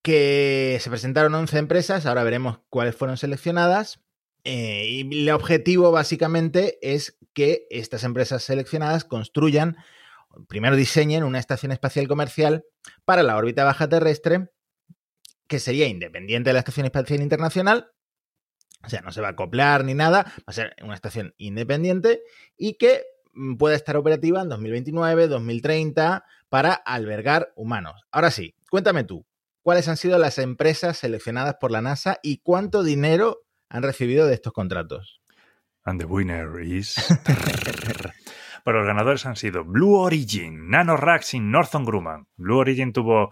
Que 0.03 0.77
se 0.79 0.91
presentaron 0.91 1.33
11 1.33 1.57
empresas, 1.57 2.05
ahora 2.05 2.23
veremos 2.23 2.59
cuáles 2.69 2.95
fueron 2.95 3.17
seleccionadas. 3.17 3.99
Eh, 4.43 4.85
y 4.89 5.23
el 5.23 5.29
objetivo 5.31 5.91
básicamente 5.91 6.77
es 6.83 7.17
que 7.33 7.65
estas 7.71 8.03
empresas 8.03 8.43
seleccionadas 8.43 9.05
construyan, 9.05 9.75
primero 10.47 10.75
diseñen 10.75 11.23
una 11.23 11.39
estación 11.39 11.71
espacial 11.71 12.07
comercial 12.07 12.63
para 13.05 13.23
la 13.23 13.35
órbita 13.35 13.63
baja 13.63 13.89
terrestre 13.89 14.51
que 15.53 15.59
sería 15.59 15.87
independiente 15.87 16.49
de 16.49 16.53
la 16.53 16.59
Estación 16.61 16.87
Espacial 16.87 17.21
Internacional, 17.21 17.91
o 18.83 18.89
sea, 18.89 19.01
no 19.01 19.11
se 19.11 19.21
va 19.21 19.27
a 19.27 19.31
acoplar 19.33 19.85
ni 19.85 19.93
nada, 19.93 20.23
va 20.39 20.43
a 20.47 20.51
ser 20.51 20.75
una 20.81 20.95
estación 20.95 21.35
independiente 21.37 22.23
y 22.57 22.79
que 22.79 23.03
mm, 23.35 23.57
pueda 23.57 23.75
estar 23.75 23.95
operativa 23.95 24.41
en 24.41 24.49
2029, 24.49 25.27
2030 25.27 26.25
para 26.49 26.73
albergar 26.73 27.53
humanos. 27.55 28.01
Ahora 28.11 28.31
sí, 28.31 28.55
cuéntame 28.71 29.03
tú, 29.03 29.27
¿cuáles 29.61 29.87
han 29.87 29.95
sido 29.95 30.17
las 30.17 30.39
empresas 30.39 30.97
seleccionadas 30.97 31.57
por 31.61 31.69
la 31.69 31.83
NASA 31.83 32.17
y 32.23 32.39
cuánto 32.39 32.81
dinero 32.81 33.43
han 33.69 33.83
recibido 33.83 34.25
de 34.25 34.33
estos 34.33 34.53
contratos? 34.53 35.21
And 35.83 36.01
the 36.01 36.07
winner 36.07 36.63
is... 36.63 36.95
bueno, 38.65 38.79
los 38.79 38.87
ganadores 38.87 39.23
han 39.27 39.35
sido 39.35 39.63
Blue 39.63 39.97
Origin, 39.97 40.67
NanoRax 40.71 41.35
y 41.35 41.39
Northrop 41.41 41.85
Grumman. 41.85 42.25
Blue 42.37 42.57
Origin 42.57 42.91
tuvo 42.91 43.29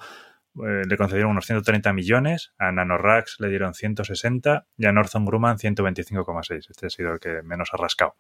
eh, 0.56 0.84
le 0.86 0.98
concedieron 0.98 1.32
unos 1.32 1.46
130 1.46 1.94
millones, 1.94 2.54
a 2.58 2.72
NanoRax 2.72 3.38
le 3.40 3.50
dieron 3.50 3.74
160 3.74 4.68
y 4.78 4.86
a 4.86 4.92
Grumman 4.92 5.58
125,6. 5.58 6.70
Este 6.70 6.88
ha 6.88 6.90
sido 6.90 7.14
el 7.14 7.20
que 7.20 7.42
menos 7.44 7.70
ha 7.74 7.78
rascado. 7.78 8.16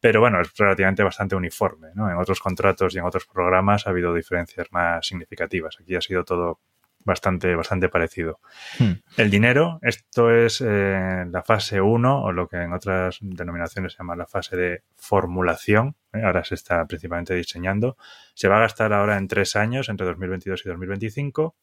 Pero 0.00 0.20
bueno, 0.20 0.40
es 0.40 0.52
relativamente 0.56 1.02
bastante 1.02 1.36
uniforme. 1.36 1.88
¿no? 1.94 2.10
En 2.10 2.16
otros 2.16 2.40
contratos 2.40 2.94
y 2.94 2.98
en 2.98 3.04
otros 3.04 3.26
programas 3.26 3.86
ha 3.86 3.90
habido 3.90 4.14
diferencias 4.14 4.68
más 4.70 5.06
significativas. 5.06 5.76
Aquí 5.80 5.94
ha 5.94 6.00
sido 6.00 6.24
todo 6.24 6.60
bastante, 7.06 7.54
bastante 7.54 7.88
parecido. 7.88 8.40
Hmm. 8.78 8.92
El 9.16 9.30
dinero, 9.30 9.78
esto 9.80 10.30
es 10.30 10.60
eh, 10.60 11.24
la 11.30 11.42
fase 11.42 11.80
1 11.80 12.22
o 12.22 12.32
lo 12.32 12.48
que 12.48 12.56
en 12.58 12.72
otras 12.74 13.18
denominaciones 13.22 13.92
se 13.92 13.98
llama 13.98 14.16
la 14.16 14.26
fase 14.26 14.56
de 14.56 14.82
formulación. 14.96 15.96
¿eh? 16.12 16.22
Ahora 16.22 16.44
se 16.44 16.54
está 16.56 16.84
principalmente 16.86 17.34
diseñando. 17.34 17.96
Se 18.34 18.48
va 18.48 18.58
a 18.58 18.60
gastar 18.60 18.92
ahora 18.92 19.16
en 19.16 19.28
tres 19.28 19.56
años, 19.56 19.88
entre 19.88 20.04
2022 20.06 20.66
y 20.66 20.68
2025, 20.68 21.56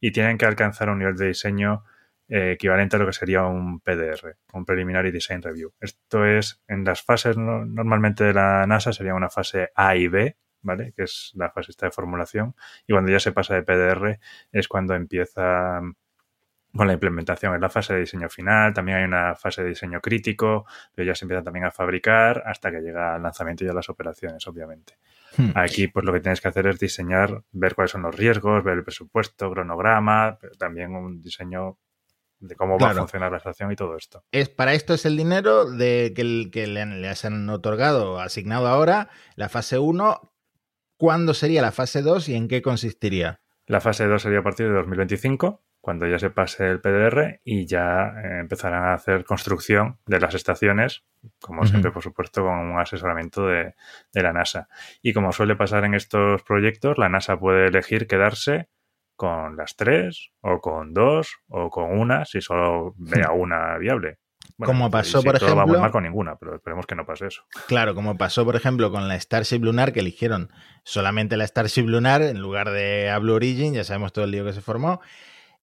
y 0.00 0.10
tienen 0.10 0.38
que 0.38 0.46
alcanzar 0.46 0.88
un 0.88 0.98
nivel 0.98 1.16
de 1.16 1.28
diseño 1.28 1.84
eh, 2.28 2.52
equivalente 2.52 2.96
a 2.96 2.98
lo 2.98 3.06
que 3.06 3.12
sería 3.12 3.44
un 3.44 3.78
PDR, 3.80 4.36
un 4.54 4.64
Preliminary 4.64 5.12
Design 5.12 5.42
Review. 5.42 5.72
Esto 5.80 6.24
es, 6.24 6.60
en 6.66 6.82
las 6.84 7.02
fases 7.02 7.36
no- 7.36 7.64
normalmente 7.64 8.24
de 8.24 8.32
la 8.34 8.66
NASA 8.66 8.92
sería 8.92 9.14
una 9.14 9.28
fase 9.30 9.70
A 9.76 9.94
y 9.94 10.08
B, 10.08 10.36
¿vale? 10.66 10.92
Que 10.94 11.04
es 11.04 11.30
la 11.34 11.50
fase 11.50 11.70
esta 11.70 11.86
de 11.86 11.92
formulación. 11.92 12.54
Y 12.86 12.92
cuando 12.92 13.10
ya 13.10 13.20
se 13.20 13.32
pasa 13.32 13.54
de 13.54 13.62
PDR 13.62 14.18
es 14.52 14.68
cuando 14.68 14.94
empieza 14.94 15.80
mm, 15.80 15.94
con 16.76 16.86
la 16.88 16.92
implementación. 16.92 17.54
En 17.54 17.60
la 17.62 17.70
fase 17.70 17.94
de 17.94 18.00
diseño 18.00 18.28
final 18.28 18.74
también 18.74 18.98
hay 18.98 19.04
una 19.04 19.34
fase 19.34 19.62
de 19.62 19.70
diseño 19.70 20.00
crítico, 20.02 20.66
pero 20.94 21.06
ya 21.06 21.14
se 21.14 21.24
empieza 21.24 21.42
también 21.42 21.64
a 21.64 21.70
fabricar 21.70 22.42
hasta 22.44 22.70
que 22.70 22.80
llega 22.80 23.14
al 23.14 23.22
lanzamiento 23.22 23.64
y 23.64 23.68
a 23.68 23.72
las 23.72 23.88
operaciones, 23.88 24.46
obviamente. 24.46 24.98
Hmm. 25.38 25.52
Aquí, 25.54 25.88
pues 25.88 26.04
lo 26.04 26.12
que 26.12 26.20
tienes 26.20 26.40
que 26.42 26.48
hacer 26.48 26.66
es 26.66 26.78
diseñar, 26.78 27.42
ver 27.52 27.74
cuáles 27.74 27.92
son 27.92 28.02
los 28.02 28.14
riesgos, 28.14 28.62
ver 28.62 28.74
el 28.78 28.84
presupuesto, 28.84 29.50
cronograma, 29.50 30.36
pero 30.40 30.54
también 30.56 30.94
un 30.94 31.22
diseño 31.22 31.78
de 32.38 32.54
cómo 32.54 32.78
va 32.78 32.88
a 32.88 32.90
funcionar 33.00 33.30
la 33.32 33.38
estación 33.38 33.72
y 33.72 33.76
todo 33.76 33.96
esto. 33.96 34.22
Es, 34.30 34.50
para 34.50 34.74
esto 34.74 34.92
es 34.92 35.06
el 35.06 35.16
dinero 35.16 35.64
de 35.70 36.12
que, 36.14 36.20
el- 36.20 36.50
que 36.52 36.66
le, 36.66 36.82
han- 36.82 37.00
le 37.00 37.08
han 37.08 37.48
otorgado, 37.48 38.20
asignado 38.20 38.66
ahora, 38.66 39.08
la 39.36 39.48
fase 39.48 39.78
1. 39.78 40.32
¿Cuándo 40.96 41.34
sería 41.34 41.62
la 41.62 41.72
fase 41.72 42.02
2 42.02 42.28
y 42.30 42.34
en 42.34 42.48
qué 42.48 42.62
consistiría? 42.62 43.40
La 43.66 43.80
fase 43.80 44.06
2 44.06 44.22
sería 44.22 44.38
a 44.38 44.42
partir 44.42 44.68
de 44.68 44.74
2025, 44.74 45.62
cuando 45.80 46.06
ya 46.06 46.18
se 46.18 46.30
pase 46.30 46.66
el 46.68 46.80
PDR 46.80 47.40
y 47.44 47.66
ya 47.66 48.14
eh, 48.22 48.40
empezarán 48.40 48.84
a 48.84 48.94
hacer 48.94 49.24
construcción 49.24 49.98
de 50.06 50.20
las 50.20 50.34
estaciones, 50.34 51.04
como 51.40 51.66
siempre, 51.66 51.92
por 51.92 52.02
supuesto, 52.02 52.42
con 52.42 52.58
un 52.58 52.80
asesoramiento 52.80 53.46
de, 53.46 53.74
de 54.12 54.22
la 54.22 54.32
NASA. 54.32 54.68
Y 55.02 55.12
como 55.12 55.32
suele 55.32 55.54
pasar 55.54 55.84
en 55.84 55.94
estos 55.94 56.42
proyectos, 56.42 56.96
la 56.98 57.08
NASA 57.08 57.38
puede 57.38 57.66
elegir 57.66 58.06
quedarse 58.06 58.68
con 59.16 59.56
las 59.56 59.76
tres, 59.76 60.30
o 60.40 60.60
con 60.60 60.92
dos, 60.92 61.38
o 61.48 61.70
con 61.70 61.98
una, 61.98 62.24
si 62.24 62.40
solo 62.40 62.94
vea 62.96 63.30
una 63.32 63.76
viable. 63.78 64.18
Como 64.58 64.86
y 64.88 64.90
pasó, 64.90 65.20
si 65.20 65.26
por 65.26 65.38
todo 65.38 65.54
va 65.56 65.62
ejemplo- 65.62 65.80
mal 65.80 65.90
con 65.92 66.02
ninguna, 66.04 66.36
pero 66.38 66.54
esperemos 66.56 66.86
que 66.86 66.94
no 66.94 67.04
pase 67.06 67.26
eso. 67.26 67.42
Claro, 67.66 67.94
como 67.94 68.16
pasó, 68.16 68.44
por 68.44 68.56
ejemplo, 68.56 68.90
con 68.90 69.08
la 69.08 69.18
Starship 69.20 69.58
Lunar, 69.60 69.92
que 69.92 70.00
eligieron 70.00 70.50
solamente 70.84 71.36
la 71.36 71.46
Starship 71.46 71.84
Lunar 71.86 72.22
en 72.22 72.40
lugar 72.40 72.70
de 72.70 73.10
a 73.10 73.18
Blue 73.18 73.34
Origin, 73.34 73.74
ya 73.74 73.84
sabemos 73.84 74.12
todo 74.12 74.24
el 74.24 74.30
lío 74.30 74.44
que 74.44 74.52
se 74.52 74.60
formó. 74.60 75.00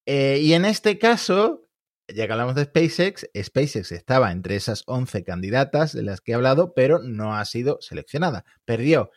Eh, 0.05 0.39
y 0.41 0.53
en 0.53 0.65
este 0.65 0.99
caso, 0.99 1.67
ya 2.07 2.25
que 2.27 2.31
hablamos 2.33 2.55
de 2.55 2.65
SpaceX, 2.65 3.29
SpaceX 3.41 3.91
estaba 3.93 4.31
entre 4.31 4.55
esas 4.55 4.83
11 4.87 5.23
candidatas 5.23 5.93
de 5.93 6.03
las 6.03 6.21
que 6.21 6.33
he 6.33 6.35
hablado, 6.35 6.73
pero 6.73 6.99
no 6.99 7.35
ha 7.37 7.45
sido 7.45 7.77
seleccionada. 7.81 8.43
Perdió. 8.65 9.11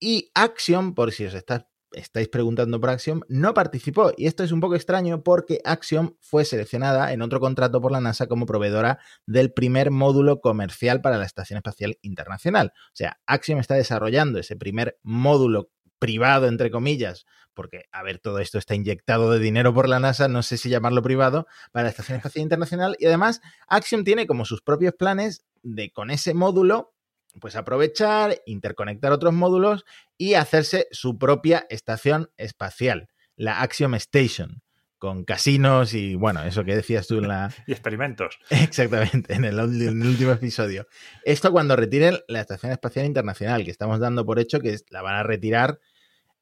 Y 0.00 0.30
Axiom, 0.34 0.94
por 0.94 1.12
si 1.12 1.26
os 1.26 1.34
está- 1.34 1.68
estáis 1.94 2.28
preguntando 2.28 2.80
por 2.80 2.90
Axiom, 2.90 3.20
no 3.28 3.54
participó. 3.54 4.12
Y 4.16 4.26
esto 4.26 4.44
es 4.44 4.52
un 4.52 4.60
poco 4.60 4.74
extraño 4.74 5.22
porque 5.22 5.60
Axiom 5.64 6.14
fue 6.20 6.44
seleccionada 6.44 7.12
en 7.12 7.22
otro 7.22 7.40
contrato 7.40 7.80
por 7.80 7.92
la 7.92 8.00
NASA 8.00 8.26
como 8.26 8.46
proveedora 8.46 8.98
del 9.26 9.52
primer 9.52 9.90
módulo 9.90 10.40
comercial 10.40 11.00
para 11.00 11.18
la 11.18 11.24
Estación 11.24 11.58
Espacial 11.58 11.98
Internacional. 12.02 12.72
O 12.76 12.94
sea, 12.94 13.20
Axiom 13.26 13.58
está 13.58 13.74
desarrollando 13.74 14.38
ese 14.38 14.56
primer 14.56 14.98
módulo 15.02 15.70
privado, 15.98 16.48
entre 16.48 16.72
comillas, 16.72 17.26
porque, 17.54 17.84
a 17.92 18.02
ver, 18.02 18.18
todo 18.18 18.40
esto 18.40 18.58
está 18.58 18.74
inyectado 18.74 19.30
de 19.30 19.38
dinero 19.38 19.72
por 19.72 19.88
la 19.88 20.00
NASA, 20.00 20.26
no 20.26 20.42
sé 20.42 20.56
si 20.56 20.68
llamarlo 20.68 21.00
privado, 21.00 21.46
para 21.70 21.84
la 21.84 21.90
Estación 21.90 22.16
Espacial 22.16 22.42
Internacional. 22.42 22.96
Y 22.98 23.06
además, 23.06 23.40
Axiom 23.68 24.02
tiene 24.02 24.26
como 24.26 24.44
sus 24.44 24.62
propios 24.62 24.94
planes 24.94 25.44
de 25.62 25.92
con 25.92 26.10
ese 26.10 26.34
módulo, 26.34 26.94
pues 27.40 27.56
aprovechar, 27.56 28.40
interconectar 28.46 29.12
otros 29.12 29.32
módulos 29.32 29.84
y 30.18 30.34
hacerse 30.34 30.86
su 30.90 31.18
propia 31.18 31.66
estación 31.70 32.30
espacial, 32.36 33.08
la 33.36 33.60
Axiom 33.62 33.94
Station, 33.94 34.62
con 34.98 35.24
casinos 35.24 35.94
y, 35.94 36.14
bueno, 36.14 36.44
eso 36.44 36.62
que 36.64 36.76
decías 36.76 37.06
tú 37.08 37.18
en 37.18 37.28
la, 37.28 37.52
Y 37.66 37.72
experimentos. 37.72 38.38
Exactamente, 38.50 39.34
en 39.34 39.44
el, 39.44 39.56
ul- 39.58 39.88
en 39.88 40.02
el 40.02 40.08
último 40.08 40.32
episodio. 40.32 40.86
Esto 41.24 41.50
cuando 41.50 41.74
retiren 41.74 42.18
la 42.28 42.40
Estación 42.40 42.70
Espacial 42.70 43.06
Internacional, 43.06 43.64
que 43.64 43.70
estamos 43.72 43.98
dando 43.98 44.24
por 44.24 44.38
hecho 44.38 44.60
que 44.60 44.76
la 44.90 45.02
van 45.02 45.14
a 45.16 45.22
retirar 45.24 45.80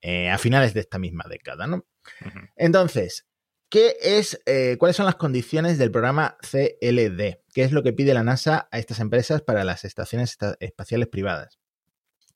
eh, 0.02 0.28
a 0.30 0.36
finales 0.38 0.74
de 0.74 0.80
esta 0.80 0.98
misma 0.98 1.24
década, 1.28 1.66
¿no? 1.66 1.86
Entonces, 2.56 3.26
¿qué 3.68 3.96
es, 4.02 4.42
eh, 4.46 4.76
¿cuáles 4.78 4.96
son 4.96 5.06
las 5.06 5.16
condiciones 5.16 5.78
del 5.78 5.90
programa 5.90 6.36
CLD? 6.42 7.39
¿Qué 7.52 7.62
es 7.64 7.72
lo 7.72 7.82
que 7.82 7.92
pide 7.92 8.14
la 8.14 8.22
NASA 8.24 8.68
a 8.70 8.78
estas 8.78 9.00
empresas 9.00 9.42
para 9.42 9.64
las 9.64 9.84
estaciones 9.84 10.30
esta- 10.30 10.56
espaciales 10.60 11.08
privadas? 11.08 11.58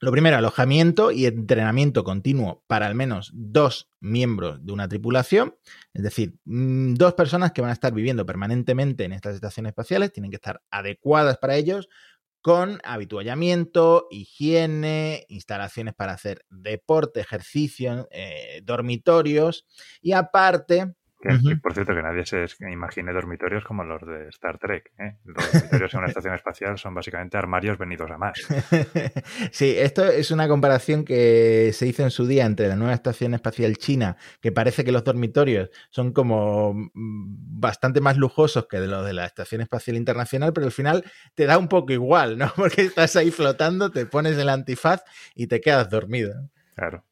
Lo 0.00 0.11
primero, 0.11 0.37
alojamiento 0.37 1.12
y 1.12 1.25
entrenamiento 1.25 2.04
continuo 2.04 2.62
para 2.66 2.87
al 2.87 2.94
menos 2.94 3.30
dos 3.33 3.88
miembros 4.00 4.64
de 4.64 4.73
una 4.73 4.88
tripulación, 4.88 5.56
es 5.94 6.02
decir, 6.02 6.35
mm, 6.44 6.94
dos 6.94 7.14
personas 7.14 7.52
que 7.52 7.62
van 7.62 7.71
a 7.71 7.75
estar 7.75 7.94
viviendo 7.94 8.26
permanentemente 8.26 9.04
en 9.04 9.12
estas 9.12 9.37
estaciones 9.37 9.71
espaciales, 9.71 10.12
tienen 10.12 10.30
que 10.30 10.37
estar 10.37 10.62
adecuadas 10.71 11.38
para 11.38 11.56
ellos, 11.56 11.88
con 12.42 12.80
habituallamiento, 12.85 14.06
higiene, 14.11 15.25
instalaciones 15.28 15.94
para 15.94 16.12
hacer 16.12 16.44
deporte, 16.50 17.21
ejercicio, 17.21 18.06
eh, 18.11 18.61
dormitorios 18.64 19.64
y 20.02 20.12
aparte... 20.12 20.94
Que. 21.25 21.57
Por 21.57 21.73
cierto, 21.73 21.95
que 21.95 22.02
nadie 22.02 22.26
se 22.26 22.47
imagine 22.71 23.12
dormitorios 23.12 23.64
como 23.64 23.83
los 23.83 24.07
de 24.07 24.28
Star 24.28 24.59
Trek. 24.59 24.93
¿eh? 24.99 25.16
Los 25.25 25.52
dormitorios 25.52 25.95
en 25.95 25.99
una 25.99 26.09
estación 26.09 26.35
espacial 26.35 26.78
son 26.78 26.95
básicamente 26.95 27.38
armarios 27.38 27.78
venidos 27.78 28.11
a 28.11 28.19
más. 28.19 28.38
sí, 29.50 29.75
esto 29.78 30.04
es 30.04 30.31
una 30.31 30.49
comparación 30.49 31.04
que 31.04 31.71
se 31.73 31.87
hizo 31.87 32.02
en 32.02 32.11
su 32.11 32.26
día 32.26 32.45
entre 32.45 32.69
la 32.69 32.76
nueva 32.76 32.93
estación 32.93 33.33
espacial 33.35 33.76
china, 33.78 34.16
que 34.40 34.52
parece 34.52 34.85
que 34.85 34.93
los 34.93 35.02
dormitorios 35.02 35.71
son 35.90 36.12
como 36.12 36.75
mm, 36.75 37.61
bastante 37.61 38.00
más 38.00 38.19
lujosos 38.19 38.66
que 38.69 38.81
de 38.81 38.88
los 38.88 39.04
de 39.04 39.14
la 39.14 39.25
estación 39.25 39.62
espacial 39.62 39.97
internacional, 39.97 40.52
pero 40.52 40.66
al 40.66 40.73
final 40.73 41.04
te 41.35 41.47
da 41.47 41.57
un 41.57 41.69
poco 41.69 41.93
igual, 41.93 42.37
¿no? 42.37 42.52
Porque 42.57 42.83
estás 42.83 43.16
ahí 43.16 43.31
flotando, 43.31 43.90
te 43.90 44.07
pones 44.07 44.37
el 44.37 44.49
antifaz 44.49 45.02
y 45.35 45.47
te 45.47 45.61
quedas 45.61 45.88
dormido. 45.88 46.50
Claro. 46.75 47.04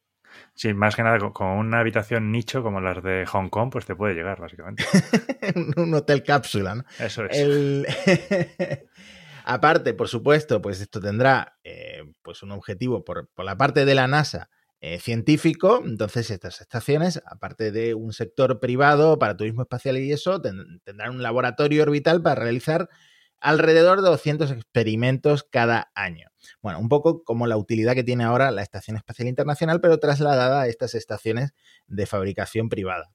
Sí, 0.55 0.73
más 0.73 0.95
que 0.95 1.03
nada 1.03 1.17
con, 1.31 1.47
una 1.47 1.79
habitación 1.79 2.31
nicho 2.31 2.61
como 2.61 2.79
las 2.79 3.01
de 3.03 3.25
Hong 3.25 3.49
Kong, 3.49 3.71
pues 3.71 3.85
te 3.85 3.95
puede 3.95 4.13
llegar, 4.13 4.39
básicamente. 4.39 4.83
un 5.55 5.73
un 5.75 5.93
hotel 5.95 6.23
cápsula, 6.23 6.75
¿no? 6.75 6.83
Eso 6.99 7.25
es. 7.25 7.37
El- 7.37 7.87
Aparte, 9.45 9.93
por 9.93 10.07
supuesto, 10.07 10.61
pues 10.61 10.79
esto 10.79 11.01
tendrá 11.01 11.57
eh, 11.63 12.03
pues 12.21 12.43
un 12.43 12.51
objetivo 12.51 13.03
por, 13.03 13.29
por 13.33 13.43
la 13.45 13.57
parte 13.57 13.83
de 13.83 13.93
la 13.95 14.07
NASA 14.07 14.49
eh, 14.79 14.99
científico. 14.99 15.81
Entonces, 15.85 16.29
estas 16.31 16.61
estaciones, 16.61 17.21
aparte 17.25 17.71
de 17.71 17.93
un 17.93 18.13
sector 18.13 18.59
privado 18.61 19.19
para 19.19 19.35
turismo 19.35 19.63
espacial 19.63 19.97
y 19.97 20.11
eso, 20.13 20.41
ten- 20.41 20.79
tendrán 20.85 21.11
un 21.15 21.23
laboratorio 21.23 21.83
orbital 21.83 22.21
para 22.21 22.35
realizar 22.41 22.87
alrededor 23.43 24.01
de 24.01 24.09
200 24.09 24.49
experimentos 24.51 25.43
cada 25.43 25.91
año. 25.93 26.29
Bueno, 26.61 26.79
un 26.79 26.89
poco 26.89 27.23
como 27.23 27.45
la 27.45 27.57
utilidad 27.57 27.93
que 27.93 28.03
tiene 28.03 28.23
ahora 28.23 28.49
la 28.51 28.61
Estación 28.63 28.97
Espacial 28.97 29.27
Internacional, 29.27 29.81
pero 29.81 29.99
trasladada 29.99 30.61
a 30.61 30.67
estas 30.67 30.95
estaciones 30.95 31.53
de 31.85 32.05
fabricación 32.05 32.69
privada. 32.69 33.11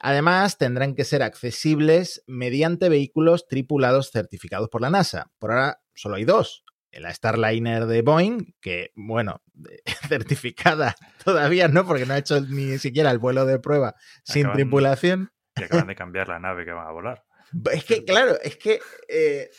Además, 0.00 0.58
tendrán 0.58 0.94
que 0.94 1.04
ser 1.04 1.22
accesibles 1.22 2.22
mediante 2.28 2.88
vehículos 2.88 3.48
tripulados 3.48 4.10
certificados 4.12 4.68
por 4.68 4.80
la 4.80 4.90
NASA. 4.90 5.32
Por 5.38 5.50
ahora 5.50 5.80
solo 5.94 6.14
hay 6.16 6.24
dos. 6.24 6.64
La 6.92 7.12
Starliner 7.12 7.86
de 7.86 8.02
Boeing, 8.02 8.54
que, 8.60 8.92
bueno, 8.96 9.42
certificada 10.08 10.94
todavía 11.24 11.68
no, 11.68 11.86
porque 11.86 12.06
no 12.06 12.14
ha 12.14 12.18
hecho 12.18 12.40
ni 12.40 12.78
siquiera 12.78 13.10
el 13.10 13.18
vuelo 13.18 13.44
de 13.46 13.58
prueba 13.58 13.94
sin 14.24 14.46
Acaban- 14.46 14.52
tripulación. 14.54 15.32
Y 15.56 15.64
acaban 15.64 15.86
de 15.88 15.94
cambiar 15.96 16.28
la 16.28 16.38
nave 16.38 16.64
que 16.64 16.72
van 16.72 16.86
a 16.86 16.92
volar. 16.92 17.24
Es 17.72 17.84
que, 17.84 18.04
claro, 18.04 18.38
es 18.42 18.56
que 18.56 18.80
eh, 19.08 19.50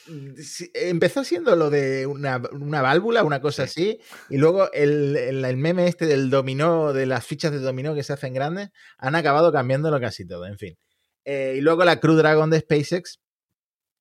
empezó 0.74 1.24
siendo 1.24 1.56
lo 1.56 1.70
de 1.70 2.06
una, 2.06 2.42
una 2.52 2.82
válvula, 2.82 3.24
una 3.24 3.42
cosa 3.42 3.64
así, 3.64 4.00
y 4.30 4.38
luego 4.38 4.72
el, 4.74 5.16
el- 5.16 5.44
el 5.46 5.58
meme 5.58 5.88
este 5.88 6.06
del 6.06 6.30
dominó, 6.30 6.94
de 6.94 7.06
las 7.06 7.26
fichas 7.26 7.52
de 7.52 7.60
dominó 7.60 7.96
que 7.96 8.04
se 8.04 8.14
hacen 8.14 8.34
grandes, 8.34 8.70
han 8.98 9.16
acabado 9.16 9.52
cambiándolo 9.52 10.00
casi 10.00 10.26
todo, 10.28 10.46
en 10.46 10.58
fin. 10.58 10.78
Eh, 11.26 11.56
y 11.58 11.62
luego 11.62 11.84
la 11.84 12.00
Crew 12.00 12.16
Dragon 12.16 12.50
de 12.50 12.60
SpaceX, 12.60 13.20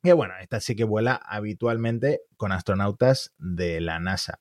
que 0.02 0.12
bueno, 0.12 0.34
esta 0.40 0.60
sí 0.60 0.76
que 0.76 0.84
vuela 0.84 1.14
habitualmente 1.16 2.20
con 2.36 2.52
astronautas 2.52 3.32
de 3.38 3.80
la 3.80 3.98
NASA. 4.00 4.40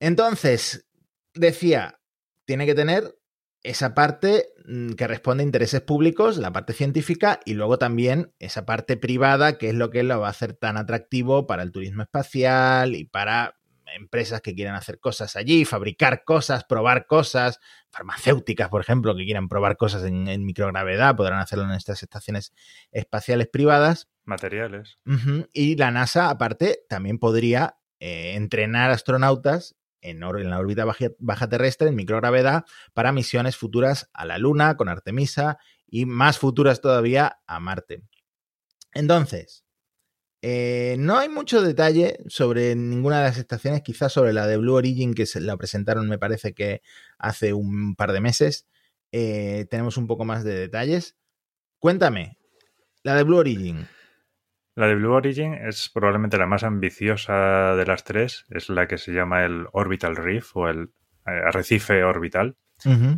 Entonces, 0.00 0.86
decía, 1.34 2.00
tiene 2.44 2.66
que 2.66 2.74
tener 2.74 3.16
esa 3.62 3.94
parte 3.94 4.48
que 4.96 5.06
responde 5.06 5.42
a 5.42 5.46
intereses 5.46 5.80
públicos, 5.80 6.36
la 6.36 6.52
parte 6.52 6.72
científica, 6.72 7.40
y 7.44 7.54
luego 7.54 7.78
también 7.78 8.32
esa 8.38 8.64
parte 8.64 8.96
privada, 8.96 9.58
que 9.58 9.70
es 9.70 9.74
lo 9.74 9.90
que 9.90 10.02
lo 10.02 10.20
va 10.20 10.28
a 10.28 10.30
hacer 10.30 10.54
tan 10.54 10.76
atractivo 10.76 11.46
para 11.46 11.62
el 11.62 11.72
turismo 11.72 12.02
espacial 12.02 12.94
y 12.94 13.04
para 13.04 13.56
empresas 13.94 14.40
que 14.40 14.54
quieran 14.54 14.74
hacer 14.74 14.98
cosas 14.98 15.36
allí, 15.36 15.64
fabricar 15.64 16.24
cosas, 16.24 16.64
probar 16.64 17.06
cosas, 17.06 17.60
farmacéuticas, 17.90 18.68
por 18.68 18.80
ejemplo, 18.80 19.14
que 19.14 19.24
quieran 19.24 19.48
probar 19.48 19.76
cosas 19.76 20.04
en, 20.04 20.28
en 20.28 20.44
microgravedad, 20.44 21.16
podrán 21.16 21.40
hacerlo 21.40 21.64
en 21.64 21.72
estas 21.72 22.02
estaciones 22.02 22.52
espaciales 22.90 23.48
privadas. 23.48 24.08
Materiales. 24.24 24.98
Y 25.52 25.76
la 25.76 25.90
NASA, 25.90 26.30
aparte, 26.30 26.80
también 26.88 27.18
podría 27.18 27.76
eh, 28.00 28.34
entrenar 28.34 28.90
astronautas 28.90 29.76
en, 30.02 30.20
la 30.20 30.58
órbita 30.58 30.84
baja, 30.84 31.06
baja 31.18 31.48
terrestre, 31.48 31.88
en 31.88 31.96
microgravedad, 31.96 32.64
para 32.92 33.12
misiones 33.12 33.56
futuras 33.56 34.10
a 34.12 34.26
la 34.26 34.38
Luna 34.38 34.76
con 34.76 34.88
Artemisa 34.88 35.58
y 35.86 36.06
más 36.06 36.38
futuras 36.38 36.80
todavía 36.80 37.40
a 37.46 37.60
Marte. 37.60 38.02
Entonces, 38.92 39.64
eh, 40.42 40.96
no 40.98 41.18
hay 41.18 41.28
mucho 41.28 41.62
detalle 41.62 42.18
sobre 42.26 42.74
ninguna 42.74 43.18
de 43.18 43.24
las 43.24 43.38
estaciones, 43.38 43.82
quizás 43.82 44.12
sobre 44.12 44.32
la 44.32 44.48
de 44.48 44.56
Blue 44.56 44.74
Origin, 44.74 45.14
que 45.14 45.24
se 45.24 45.40
la 45.40 45.56
presentaron, 45.56 46.08
me 46.08 46.18
parece 46.18 46.52
que 46.52 46.82
hace 47.16 47.52
un 47.52 47.94
par 47.94 48.12
de 48.12 48.20
meses. 48.20 48.66
Eh, 49.12 49.66
tenemos 49.70 49.96
un 49.96 50.08
poco 50.08 50.24
más 50.24 50.42
de 50.42 50.54
detalles. 50.58 51.16
Cuéntame, 51.78 52.38
la 53.04 53.14
de 53.14 53.22
Blue 53.22 53.38
Origin. 53.38 53.86
La 54.74 54.86
de 54.86 54.94
Blue 54.94 55.12
Origin 55.12 55.52
es 55.54 55.90
probablemente 55.92 56.38
la 56.38 56.46
más 56.46 56.64
ambiciosa 56.64 57.76
de 57.76 57.84
las 57.84 58.04
tres. 58.04 58.46
Es 58.48 58.70
la 58.70 58.88
que 58.88 58.96
se 58.96 59.12
llama 59.12 59.44
el 59.44 59.66
Orbital 59.72 60.16
Reef 60.16 60.56
o 60.56 60.68
el 60.68 60.90
eh, 61.26 61.30
arrecife 61.46 62.04
orbital. 62.04 62.56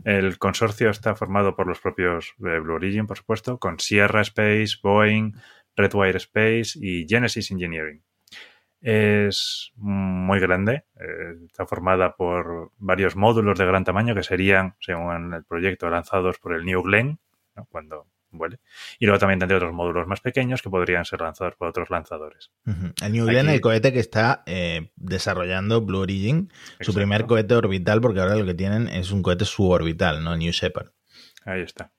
El 0.04 0.36
consorcio 0.36 0.90
está 0.90 1.14
formado 1.14 1.56
por 1.56 1.66
los 1.66 1.80
propios 1.80 2.34
de 2.36 2.60
Blue 2.60 2.74
Origin, 2.74 3.06
por 3.06 3.16
supuesto, 3.16 3.58
con 3.58 3.78
Sierra 3.78 4.20
Space, 4.20 4.76
Boeing, 4.82 5.32
Redwire 5.74 6.18
Space 6.18 6.78
y 6.78 7.06
Genesis 7.08 7.50
Engineering. 7.50 8.02
Es 8.82 9.72
muy 9.76 10.38
grande, 10.38 10.84
eh, 11.00 11.46
está 11.46 11.64
formada 11.64 12.14
por 12.14 12.72
varios 12.76 13.16
módulos 13.16 13.58
de 13.58 13.64
gran 13.64 13.84
tamaño 13.84 14.14
que 14.14 14.22
serían, 14.22 14.74
según 14.80 15.32
el 15.32 15.44
proyecto, 15.44 15.88
lanzados 15.88 16.38
por 16.38 16.52
el 16.52 16.66
New 16.66 16.82
Glenn, 16.82 17.18
¿no? 17.56 17.64
cuando 17.70 18.06
vuele. 18.36 18.58
Y 18.98 19.06
luego 19.06 19.18
también 19.18 19.38
tendría 19.38 19.56
otros 19.58 19.72
módulos 19.72 20.06
más 20.06 20.20
pequeños 20.20 20.62
que 20.62 20.70
podrían 20.70 21.04
ser 21.04 21.20
lanzados 21.20 21.54
por 21.56 21.68
otros 21.68 21.90
lanzadores. 21.90 22.50
El 23.02 23.12
New 23.12 23.26
Glenn, 23.26 23.46
Aquí- 23.46 23.54
el 23.56 23.60
cohete 23.60 23.92
que 23.92 24.00
está 24.00 24.42
eh, 24.46 24.90
desarrollando 24.96 25.80
Blue 25.80 26.00
Origin, 26.00 26.50
su 26.80 26.92
primer 26.94 27.26
cohete 27.26 27.54
orbital, 27.54 28.00
porque 28.00 28.20
ahora 28.20 28.36
lo 28.36 28.44
que 28.46 28.54
tienen 28.54 28.88
es 28.88 29.10
un 29.10 29.22
cohete 29.22 29.44
suborbital, 29.44 30.22
¿no? 30.24 30.36
New 30.36 30.52
Shepard. 30.52 30.88
Ahí 31.44 31.62
está. 31.62 31.90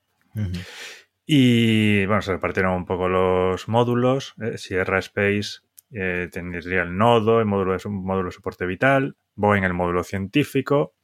Y 1.25 2.05
bueno, 2.05 2.21
se 2.21 2.33
repartieron 2.33 2.73
un 2.73 2.85
poco 2.85 3.07
los 3.09 3.67
módulos. 3.67 4.33
eh, 4.41 4.57
Sierra 4.57 4.99
Space 4.99 5.59
eh, 5.91 6.29
tendría 6.31 6.83
el 6.83 6.97
nodo, 6.97 7.39
el 7.39 7.45
módulo 7.45 7.73
de, 7.73 7.79
su- 7.79 7.89
módulo 7.91 8.27
de 8.29 8.31
soporte 8.33 8.65
vital, 8.65 9.15
Boeing 9.35 9.63
el 9.63 9.73
módulo 9.73 10.03
científico. 10.03 10.94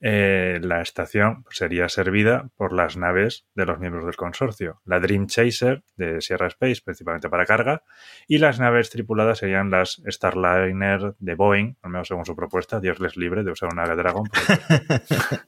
Eh, 0.00 0.58
la 0.62 0.82
estación 0.82 1.44
sería 1.50 1.88
servida 1.88 2.48
por 2.56 2.72
las 2.72 2.96
naves 2.96 3.46
de 3.54 3.66
los 3.66 3.78
miembros 3.78 4.04
del 4.04 4.16
consorcio. 4.16 4.80
La 4.84 5.00
Dream 5.00 5.26
Chaser 5.26 5.82
de 5.96 6.20
Sierra 6.20 6.48
Space, 6.48 6.82
principalmente 6.84 7.28
para 7.28 7.46
carga, 7.46 7.82
y 8.26 8.38
las 8.38 8.60
naves 8.60 8.90
tripuladas 8.90 9.38
serían 9.38 9.70
las 9.70 10.02
Starliner 10.06 11.14
de 11.18 11.34
Boeing, 11.34 11.74
al 11.82 11.90
menos 11.90 12.08
según 12.08 12.24
su 12.24 12.36
propuesta. 12.36 12.80
Dios 12.80 13.00
les 13.00 13.16
libre 13.16 13.44
de 13.44 13.52
usar 13.52 13.70
una 13.72 13.84
Dragon. 13.94 14.28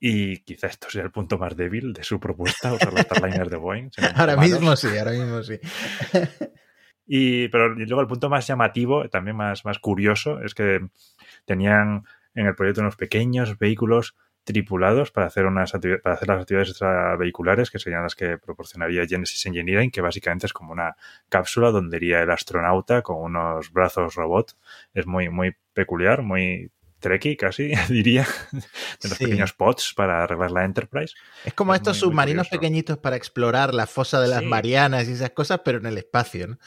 y 0.00 0.38
quizá 0.38 0.68
esto 0.68 0.88
sea 0.90 1.02
el 1.02 1.10
punto 1.10 1.38
más 1.38 1.56
débil 1.56 1.92
de 1.92 2.04
su 2.04 2.20
propuesta, 2.20 2.72
usar 2.72 2.92
las 2.92 3.04
Starliner 3.04 3.50
de 3.50 3.56
Boeing. 3.56 3.90
Ahora 4.14 4.36
mismo 4.36 4.76
sí, 4.76 4.96
ahora 4.96 5.12
mismo 5.12 5.42
sí. 5.42 5.58
Y, 7.10 7.48
pero 7.48 7.72
y 7.72 7.86
luego 7.86 8.02
el 8.02 8.06
punto 8.06 8.28
más 8.28 8.46
llamativo, 8.46 9.08
también 9.08 9.34
más, 9.34 9.64
más 9.64 9.78
curioso, 9.78 10.42
es 10.42 10.54
que 10.54 10.86
tenían 11.46 12.04
en 12.38 12.46
el 12.46 12.54
proyecto 12.54 12.80
unos 12.80 12.96
pequeños 12.96 13.58
vehículos 13.58 14.16
tripulados 14.44 15.10
para 15.10 15.26
hacer, 15.26 15.44
unas 15.44 15.72
para 15.72 16.14
hacer 16.14 16.28
las 16.28 16.40
actividades 16.40 16.70
extravehiculares, 16.70 17.70
que 17.70 17.78
serían 17.78 18.04
las 18.04 18.14
que 18.14 18.38
proporcionaría 18.38 19.06
Genesis 19.06 19.44
Engineering, 19.44 19.90
que 19.90 20.00
básicamente 20.00 20.46
es 20.46 20.52
como 20.52 20.72
una 20.72 20.96
cápsula 21.28 21.70
donde 21.70 21.96
iría 21.96 22.22
el 22.22 22.30
astronauta 22.30 23.02
con 23.02 23.18
unos 23.18 23.72
brazos 23.72 24.14
robot. 24.14 24.56
Es 24.94 25.06
muy, 25.06 25.28
muy 25.28 25.56
peculiar, 25.74 26.22
muy 26.22 26.70
trekkie 27.00 27.36
casi, 27.36 27.72
diría, 27.88 28.26
de 28.52 29.08
los 29.08 29.18
Sí. 29.18 29.24
pequeños 29.24 29.52
pods 29.52 29.92
para 29.94 30.24
arreglar 30.24 30.50
la 30.50 30.64
Enterprise. 30.64 31.14
Es 31.44 31.54
como 31.54 31.72
Es 31.74 31.78
estos 31.80 31.96
muy, 31.96 32.00
submarinos 32.10 32.48
pequeñitos 32.48 32.98
para 32.98 33.16
explorar 33.16 33.72
la 33.74 33.86
fosa 33.86 34.20
de 34.20 34.28
las 34.28 34.40
Sí. 34.40 34.46
Marianas 34.46 35.08
y 35.08 35.12
esas 35.12 35.30
cosas, 35.30 35.60
pero 35.64 35.78
en 35.78 35.86
el 35.86 35.98
espacio, 35.98 36.48
¿no? 36.48 36.58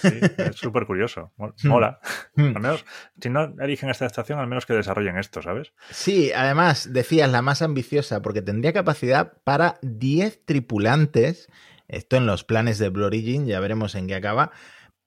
Sí, 0.00 0.20
es 0.38 0.56
súper 0.56 0.86
curioso. 0.86 1.32
Hmm. 1.38 1.68
Mola. 1.68 2.00
Hmm. 2.34 2.56
Al 2.56 2.62
menos, 2.62 2.84
si 3.20 3.30
no 3.30 3.54
eligen 3.60 3.88
esta 3.90 4.06
estación, 4.06 4.38
al 4.38 4.46
menos 4.46 4.66
que 4.66 4.74
desarrollen 4.74 5.16
esto, 5.18 5.42
¿sabes? 5.42 5.72
Sí, 5.90 6.30
además, 6.32 6.92
decías 6.92 7.30
la 7.30 7.42
más 7.42 7.62
ambiciosa, 7.62 8.22
porque 8.22 8.42
tendría 8.42 8.72
capacidad 8.72 9.32
para 9.44 9.78
10 9.82 10.44
tripulantes. 10.44 11.48
Esto 11.88 12.16
en 12.16 12.26
los 12.26 12.44
planes 12.44 12.78
de 12.78 12.90
Blue 12.90 13.06
Origin, 13.06 13.46
ya 13.46 13.60
veremos 13.60 13.94
en 13.94 14.06
qué 14.06 14.14
acaba. 14.14 14.50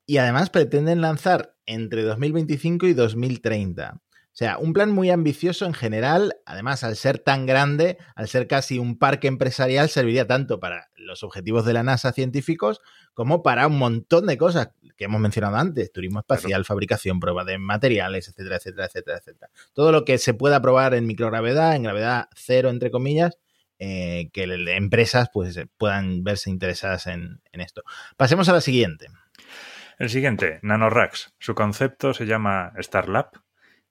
Y 0.08 0.18
además 0.18 0.50
pretenden 0.50 1.00
lanzar 1.02 1.56
entre 1.66 2.02
2025 2.04 2.88
y 2.88 2.94
2030. 2.94 4.02
O 4.34 4.36
sea, 4.42 4.58
un 4.58 4.72
plan 4.72 4.92
muy 4.92 5.10
ambicioso 5.10 5.66
en 5.66 5.74
general. 5.74 6.36
Además, 6.46 6.86
al 6.86 6.96
ser 6.96 7.20
tan 7.20 7.46
grande, 7.46 7.98
al 8.16 8.30
ser 8.30 8.48
casi 8.48 8.80
un 8.80 8.98
parque 8.98 9.28
empresarial, 9.28 9.90
serviría 9.90 10.26
tanto 10.26 10.60
para 10.60 10.90
los 10.96 11.24
objetivos 11.24 11.66
de 11.66 11.74
la 11.74 11.84
NASA 11.84 12.14
científicos 12.14 12.80
como 13.14 13.44
para 13.44 13.68
un 13.68 13.78
montón 13.78 14.28
de 14.28 14.38
cosas 14.38 14.70
que 14.96 15.04
hemos 15.06 15.20
mencionado 15.20 15.58
antes. 15.58 15.92
Turismo 15.92 16.20
espacial, 16.20 16.64
fabricación, 16.64 17.20
prueba 17.20 17.44
de 17.44 17.58
materiales, 17.58 18.30
etcétera, 18.30 18.56
etcétera, 18.56 18.86
etcétera, 18.86 19.18
etcétera 19.18 19.52
todo 19.74 19.92
lo 19.92 20.06
que 20.06 20.18
se 20.18 20.34
pueda 20.34 20.62
probar 20.62 20.94
en 20.94 21.06
microgravedad, 21.08 21.76
en 21.76 21.84
gravedad 21.84 22.28
cero, 22.34 22.70
entre 22.70 22.90
comillas, 22.90 23.38
eh, 23.80 24.30
que 24.32 24.48
le- 24.48 24.78
empresas 24.78 25.28
pues, 25.34 25.60
puedan 25.78 26.24
verse 26.24 26.50
interesadas 26.50 27.06
en, 27.08 27.42
en 27.52 27.60
esto. 27.62 27.84
Pasemos 28.16 28.48
a 28.48 28.54
la 28.54 28.62
siguiente. 28.62 29.08
El 30.00 30.10
siguiente, 30.10 30.60
NanoRacks. 30.62 31.34
Su 31.40 31.54
concepto 31.54 32.14
se 32.14 32.26
llama 32.26 32.72
Starlab 32.80 33.32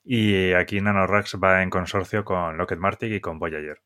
y 0.05 0.53
aquí 0.53 0.81
NanoRacks 0.81 1.37
va 1.43 1.63
en 1.63 1.71
consorcio 1.71 2.25
con 2.25 2.57
Lockheed 2.57 2.79
Martin 2.79 3.15
y 3.15 3.21
con 3.21 3.39
Voyager. 3.39 3.83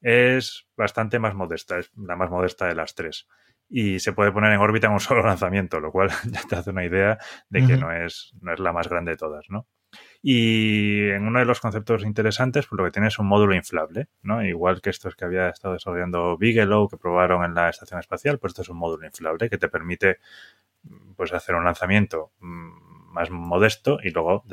Es 0.00 0.68
bastante 0.76 1.18
más 1.18 1.34
modesta, 1.34 1.78
es 1.78 1.90
la 1.96 2.16
más 2.16 2.30
modesta 2.30 2.66
de 2.66 2.74
las 2.74 2.94
tres. 2.94 3.26
Y 3.68 3.98
se 3.98 4.12
puede 4.12 4.30
poner 4.30 4.52
en 4.52 4.60
órbita 4.60 4.86
en 4.86 4.92
un 4.92 5.00
solo 5.00 5.22
lanzamiento, 5.22 5.80
lo 5.80 5.90
cual 5.90 6.10
ya 6.30 6.42
te 6.48 6.56
hace 6.56 6.70
una 6.70 6.84
idea 6.84 7.18
de 7.48 7.66
que 7.66 7.76
no, 7.76 7.92
es, 7.92 8.32
no 8.40 8.52
es 8.52 8.60
la 8.60 8.72
más 8.72 8.88
grande 8.88 9.12
de 9.12 9.16
todas, 9.16 9.46
¿no? 9.48 9.66
Y 10.22 11.08
en 11.10 11.26
uno 11.26 11.38
de 11.38 11.44
los 11.44 11.60
conceptos 11.60 12.04
interesantes, 12.04 12.66
pues 12.66 12.78
lo 12.78 12.84
que 12.84 12.90
tiene 12.90 13.08
es 13.08 13.18
un 13.18 13.26
módulo 13.26 13.54
inflable, 13.54 14.08
¿no? 14.22 14.44
Igual 14.44 14.80
que 14.82 14.90
estos 14.90 15.14
que 15.14 15.24
había 15.24 15.48
estado 15.48 15.74
desarrollando 15.74 16.36
Bigelow, 16.36 16.88
que 16.88 16.96
probaron 16.96 17.44
en 17.44 17.54
la 17.54 17.68
estación 17.68 18.00
espacial, 18.00 18.38
pues 18.38 18.50
esto 18.50 18.62
es 18.62 18.68
un 18.68 18.78
módulo 18.78 19.06
inflable 19.06 19.48
que 19.48 19.58
te 19.58 19.68
permite 19.68 20.18
pues 21.16 21.32
hacer 21.32 21.54
un 21.54 21.64
lanzamiento 21.64 22.32
mm, 22.40 22.95
más 23.16 23.30
modesto 23.30 23.98
y 24.02 24.10
luego 24.10 24.44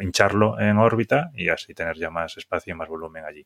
hincharlo 0.00 0.60
en 0.60 0.76
órbita 0.76 1.30
y 1.34 1.48
así 1.48 1.74
tener 1.74 1.96
ya 1.96 2.10
más 2.10 2.36
espacio 2.36 2.72
y 2.72 2.76
más 2.76 2.88
volumen 2.88 3.24
allí. 3.24 3.44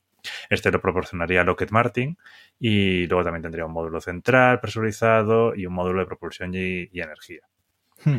Este 0.51 0.71
lo 0.71 0.81
proporcionaría 0.81 1.45
Lockheed 1.45 1.71
Martin 1.71 2.19
y 2.59 3.07
luego 3.07 3.25
también 3.25 3.43
tendría 3.43 3.65
un 3.65 3.73
módulo 3.73 4.01
central 4.01 4.61
presurizado 4.61 5.55
y 5.55 5.67
un 5.67 5.73
módulo 5.73 6.01
de 6.01 6.07
propulsión 6.07 6.53
y, 6.55 6.89
y 6.93 7.01
energía. 7.01 7.41
Hmm. 8.05 8.19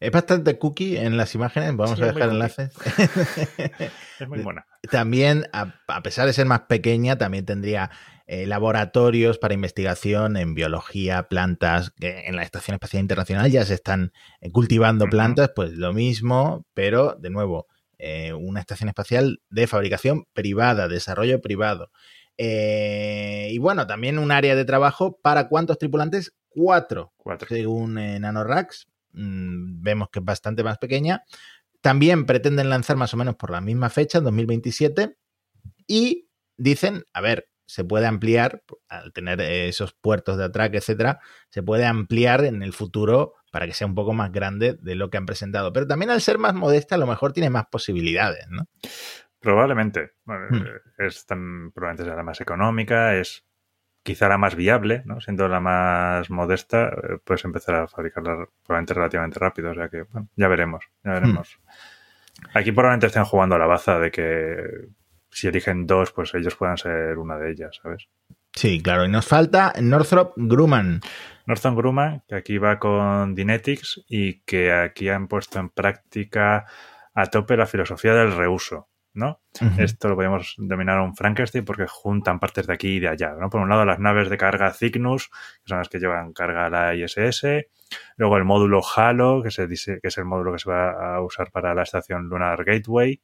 Es 0.00 0.10
bastante 0.12 0.58
cookie 0.58 0.96
en 0.96 1.16
las 1.16 1.34
imágenes, 1.34 1.76
vamos 1.76 1.98
Sí, 1.98 2.02
a 2.04 2.12
dejar 2.12 2.30
enlaces. 2.30 2.72
Es 4.20 4.28
muy 4.28 4.40
buena. 4.40 4.64
también, 4.90 5.46
a, 5.52 5.74
a 5.88 6.02
pesar 6.02 6.26
de 6.26 6.32
ser 6.32 6.46
más 6.46 6.60
pequeña, 6.62 7.18
también 7.18 7.44
tendría 7.44 7.90
eh, 8.28 8.46
laboratorios 8.46 9.38
para 9.38 9.54
investigación 9.54 10.36
en 10.36 10.54
biología, 10.54 11.24
plantas, 11.24 11.92
que 11.98 12.26
en 12.26 12.36
la 12.36 12.42
Estación 12.42 12.74
Espacial 12.74 13.00
Internacional 13.00 13.50
ya 13.50 13.64
se 13.64 13.74
están 13.74 14.12
eh, 14.40 14.50
cultivando 14.52 15.06
plantas, 15.06 15.50
pues 15.56 15.72
lo 15.72 15.92
mismo, 15.92 16.66
pero 16.74 17.16
de 17.18 17.30
nuevo, 17.30 17.66
eh, 17.98 18.32
una 18.32 18.60
estación 18.60 18.88
espacial 18.88 19.40
de 19.50 19.66
fabricación 19.66 20.26
privada, 20.32 20.86
desarrollo 20.86 21.40
privado. 21.40 21.90
Eh, 22.36 23.48
y 23.50 23.58
bueno, 23.58 23.86
también 23.86 24.18
un 24.18 24.30
área 24.30 24.54
de 24.54 24.64
trabajo 24.64 25.18
para 25.20 25.48
cuántos 25.48 25.78
tripulantes? 25.78 26.32
Cuatro, 26.48 27.12
Cuatro. 27.16 27.48
según 27.48 27.98
eh, 27.98 28.20
NanoRacks. 28.20 28.86
Mm, 29.12 29.82
vemos 29.82 30.10
que 30.10 30.20
es 30.20 30.24
bastante 30.24 30.62
más 30.62 30.78
pequeña. 30.78 31.24
También 31.80 32.26
pretenden 32.26 32.70
lanzar 32.70 32.96
más 32.96 33.12
o 33.14 33.16
menos 33.16 33.36
por 33.36 33.50
la 33.50 33.60
misma 33.60 33.90
fecha, 33.90 34.18
en 34.18 34.24
2027. 34.24 35.16
Y 35.86 36.28
dicen, 36.56 37.04
a 37.12 37.20
ver, 37.20 37.47
se 37.68 37.84
puede 37.84 38.06
ampliar, 38.06 38.62
al 38.88 39.12
tener 39.12 39.42
eh, 39.42 39.68
esos 39.68 39.92
puertos 39.92 40.38
de 40.38 40.44
atraque, 40.44 40.78
etcétera, 40.78 41.20
se 41.50 41.62
puede 41.62 41.84
ampliar 41.84 42.44
en 42.44 42.62
el 42.62 42.72
futuro 42.72 43.34
para 43.52 43.66
que 43.66 43.74
sea 43.74 43.86
un 43.86 43.94
poco 43.94 44.14
más 44.14 44.32
grande 44.32 44.78
de 44.80 44.94
lo 44.94 45.10
que 45.10 45.18
han 45.18 45.26
presentado. 45.26 45.70
Pero 45.74 45.86
también 45.86 46.10
al 46.10 46.22
ser 46.22 46.38
más 46.38 46.54
modesta, 46.54 46.94
a 46.94 46.98
lo 46.98 47.06
mejor 47.06 47.34
tiene 47.34 47.50
más 47.50 47.66
posibilidades, 47.66 48.46
¿no? 48.48 48.66
Probablemente. 49.38 50.12
Hmm. 50.24 50.54
eh, 50.54 50.80
Es 50.96 51.26
tan, 51.26 51.70
probablemente 51.72 52.04
será 52.04 52.16
la 52.16 52.22
más 52.22 52.40
económica, 52.40 53.14
es 53.16 53.44
quizá 54.02 54.30
la 54.30 54.38
más 54.38 54.54
viable, 54.54 55.02
¿no? 55.04 55.20
siendo 55.20 55.46
la 55.46 55.60
más 55.60 56.30
modesta, 56.30 56.88
eh, 56.88 57.18
puedes 57.22 57.44
empezar 57.44 57.74
a 57.74 57.86
fabricarla 57.86 58.48
probablemente 58.64 58.94
relativamente 58.94 59.38
rápido. 59.38 59.72
O 59.72 59.74
sea 59.74 59.90
que, 59.90 60.04
bueno, 60.04 60.28
ya 60.36 60.48
veremos, 60.48 60.86
ya 61.04 61.12
veremos. 61.12 61.60
Aquí 62.54 62.72
probablemente 62.72 63.08
estén 63.08 63.24
jugando 63.24 63.56
a 63.56 63.58
la 63.58 63.66
baza 63.66 63.98
de 63.98 64.10
que 64.10 64.88
si 65.30 65.48
eligen 65.48 65.86
dos, 65.86 66.12
pues 66.12 66.34
ellos 66.34 66.54
puedan 66.56 66.76
ser 66.76 67.18
una 67.18 67.36
de 67.38 67.50
ellas, 67.52 67.80
¿sabes? 67.82 68.08
Sí, 68.54 68.82
claro. 68.82 69.04
Y 69.04 69.08
nos 69.08 69.26
falta 69.26 69.72
Northrop 69.80 70.32
Grumman. 70.36 71.00
Northrop 71.46 71.76
Grumman, 71.76 72.22
que 72.26 72.34
aquí 72.34 72.58
va 72.58 72.78
con 72.78 73.34
Dynetics 73.34 74.04
y 74.08 74.40
que 74.40 74.72
aquí 74.72 75.08
han 75.08 75.28
puesto 75.28 75.58
en 75.58 75.70
práctica 75.70 76.66
a 77.14 77.26
tope 77.26 77.56
la 77.56 77.66
filosofía 77.66 78.14
del 78.14 78.34
reuso. 78.34 78.88
¿no? 79.18 79.40
Esto 79.78 80.08
lo 80.08 80.14
podemos 80.14 80.54
denominar 80.58 81.00
un 81.00 81.16
Frankenstein 81.16 81.64
porque 81.64 81.86
juntan 81.88 82.38
partes 82.38 82.66
de 82.66 82.72
aquí 82.72 82.96
y 82.96 83.00
de 83.00 83.08
allá, 83.08 83.32
¿no? 83.32 83.50
Por 83.50 83.60
un 83.60 83.68
lado 83.68 83.84
las 83.84 83.98
naves 83.98 84.28
de 84.30 84.38
carga 84.38 84.72
Cygnus, 84.72 85.28
que 85.28 85.68
son 85.68 85.78
las 85.78 85.88
que 85.88 85.98
llevan 85.98 86.32
carga 86.32 86.66
a 86.66 86.70
la 86.70 86.94
ISS, 86.94 87.66
luego 88.16 88.36
el 88.36 88.44
módulo 88.44 88.80
Halo, 88.94 89.42
que, 89.42 89.50
se 89.50 89.66
dice, 89.66 89.98
que 90.00 90.08
es 90.08 90.18
el 90.18 90.24
módulo 90.24 90.52
que 90.52 90.60
se 90.60 90.70
va 90.70 91.16
a 91.16 91.20
usar 91.20 91.50
para 91.50 91.74
la 91.74 91.82
estación 91.82 92.28
Lunar 92.28 92.64
Gateway, 92.64 93.20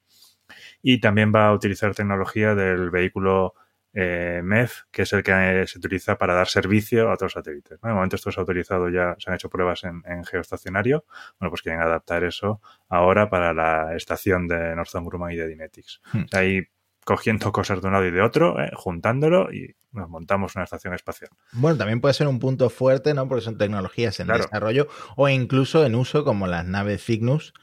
y 0.86 1.00
también 1.00 1.32
va 1.34 1.46
a 1.48 1.52
utilizar 1.54 1.94
tecnología 1.94 2.54
del 2.54 2.90
vehículo 2.90 3.54
eh, 3.94 4.42
MEF, 4.44 4.82
que 4.90 5.02
es 5.02 5.12
el 5.14 5.22
que 5.22 5.64
se 5.66 5.78
utiliza 5.78 6.18
para 6.18 6.34
dar 6.34 6.46
servicio 6.46 7.08
a 7.08 7.14
otros 7.14 7.32
satélites. 7.32 7.78
¿no? 7.82 7.88
De 7.88 7.94
momento 7.94 8.16
esto 8.16 8.30
se 8.30 8.38
ha 8.38 8.42
utilizado 8.42 8.90
ya, 8.90 9.16
se 9.18 9.30
han 9.30 9.36
hecho 9.36 9.48
pruebas 9.48 9.82
en, 9.84 10.02
geoestacionario. 10.24 11.06
Bueno, 11.40 11.50
pues 11.50 11.62
quieren 11.62 11.80
adaptar 11.80 12.22
eso 12.22 12.60
ahora 12.90 13.30
para 13.30 13.54
la 13.54 13.96
estación 13.96 14.46
de 14.46 14.76
Northern 14.76 15.06
Grumman 15.06 15.32
y 15.32 15.36
de 15.36 15.48
Dynetics. 15.48 16.02
Hmm. 16.12 16.24
ahí 16.32 16.68
cogiendo 17.06 17.50
cosas 17.50 17.80
de 17.80 17.86
un 17.86 17.94
lado 17.94 18.06
y 18.06 18.10
de 18.10 18.20
otro, 18.20 18.60
¿eh? 18.60 18.70
juntándolo 18.74 19.50
y 19.52 19.74
nos 19.92 20.10
montamos 20.10 20.54
una 20.54 20.64
estación 20.64 20.92
espacial. 20.92 21.30
Bueno, 21.52 21.78
también 21.78 22.02
puede 22.02 22.12
ser 22.12 22.28
un 22.28 22.40
punto 22.40 22.68
fuerte, 22.68 23.14
¿no? 23.14 23.26
Porque 23.26 23.44
son 23.44 23.56
tecnologías 23.56 24.20
en 24.20 24.26
desarrollo 24.26 24.88
o 25.16 25.30
incluso 25.30 25.86
en 25.86 25.94
uso 25.94 26.24
como 26.24 26.46
las 26.46 26.66
naves 26.66 27.02
Cygnus, 27.02 27.54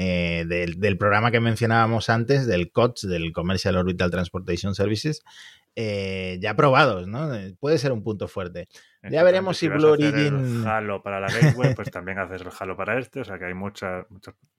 eh, 0.00 0.44
del, 0.46 0.96
programa 0.96 1.32
que 1.32 1.40
mencionábamos 1.40 2.08
antes, 2.08 2.46
del 2.46 2.70
COTS, 2.70 3.08
del 3.08 3.32
Commercial 3.32 3.74
Orbital 3.74 4.12
Transportation 4.12 4.76
Services, 4.76 5.24
eh, 5.74 6.38
ya 6.40 6.54
probados, 6.54 7.08
¿no? 7.08 7.34
Eh, 7.34 7.56
puede 7.58 7.78
ser 7.78 7.90
un 7.90 8.04
punto 8.04 8.28
fuerte. 8.28 8.68
Ya 9.02 9.24
veremos 9.24 9.56
si, 9.56 9.66
Blue 9.66 9.88
Origin. 9.88 10.64
Halo 10.64 11.02
para 11.02 11.18
la 11.18 11.26
gateway, 11.26 11.74
pues 11.74 11.90
también 11.90 12.20
haces 12.20 12.42
el 12.42 12.48
Halo 12.56 12.76
para 12.76 12.96
este, 12.96 13.22
o 13.22 13.24
sea 13.24 13.40
que 13.40 13.46
hay 13.46 13.54
muchas. 13.54 14.06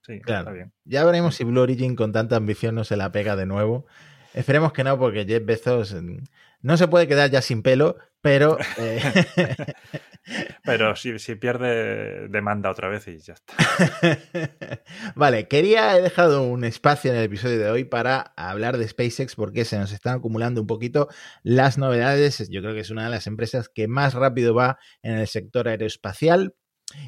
Sí, 0.02 0.16
está 0.16 0.52
bien. 0.52 0.74
Ya 0.84 1.06
veremos 1.06 1.36
si 1.36 1.46
Blue 1.46 1.62
Origin 1.62 1.96
con 1.96 2.12
tanta 2.12 2.36
ambición 2.36 2.76
no 2.76 2.84
se 2.84 2.98
la 2.98 3.14
pega 3.14 3.38
de 3.38 3.46
nuevo. 3.46 3.86
Esperemos 4.34 4.74
que 4.74 4.84
no, 4.84 5.00
porque 5.00 5.24
Jeff 5.26 5.46
Bezos 5.46 5.94
mm, 5.94 6.18
no 6.62 6.78
se 6.78 6.88
puede 6.88 7.08
quedar 7.08 7.30
ya 7.32 7.42
sin 7.42 7.62
pelo, 7.62 7.98
pero. 8.22 8.58
Eh, 8.78 9.00
pero 10.64 10.96
si, 10.96 11.18
si, 11.20 11.36
pierde, 11.36 12.28
demanda 12.28 12.70
otra 12.70 12.90
vez 12.90 13.08
y 13.08 13.18
ya 13.20 13.34
está. 13.34 13.54
vale, 15.16 15.48
quería, 15.48 15.98
he 15.98 16.02
dejado 16.02 16.44
un 16.44 16.64
espacio 16.66 17.12
en 17.12 17.18
el 17.18 17.24
episodio 17.24 17.60
de 17.60 17.70
hoy 17.70 17.86
para 17.86 18.34
hablar 18.36 18.78
de 18.78 18.88
SpaceX 18.88 19.36
porque 19.36 19.64
se 19.64 19.78
nos 19.78 19.92
están 19.92 20.18
acumulando 20.18 20.62
un 20.62 20.68
poquito 20.68 21.08
las 21.44 21.78
novedades. 21.78 22.50
Yo 22.50 22.62
creo 22.62 22.74
que 22.74 22.82
es 22.82 22.90
una 22.90 23.06
de 23.06 23.10
las 23.12 23.28
empresas 23.28 23.70
que 23.70 23.88
más 23.88 24.14
rápido 24.14 24.54
va 24.54 24.80
en 25.02 25.18
el 25.18 25.28
sector 25.28 25.68
aeroespacial. 25.68 26.56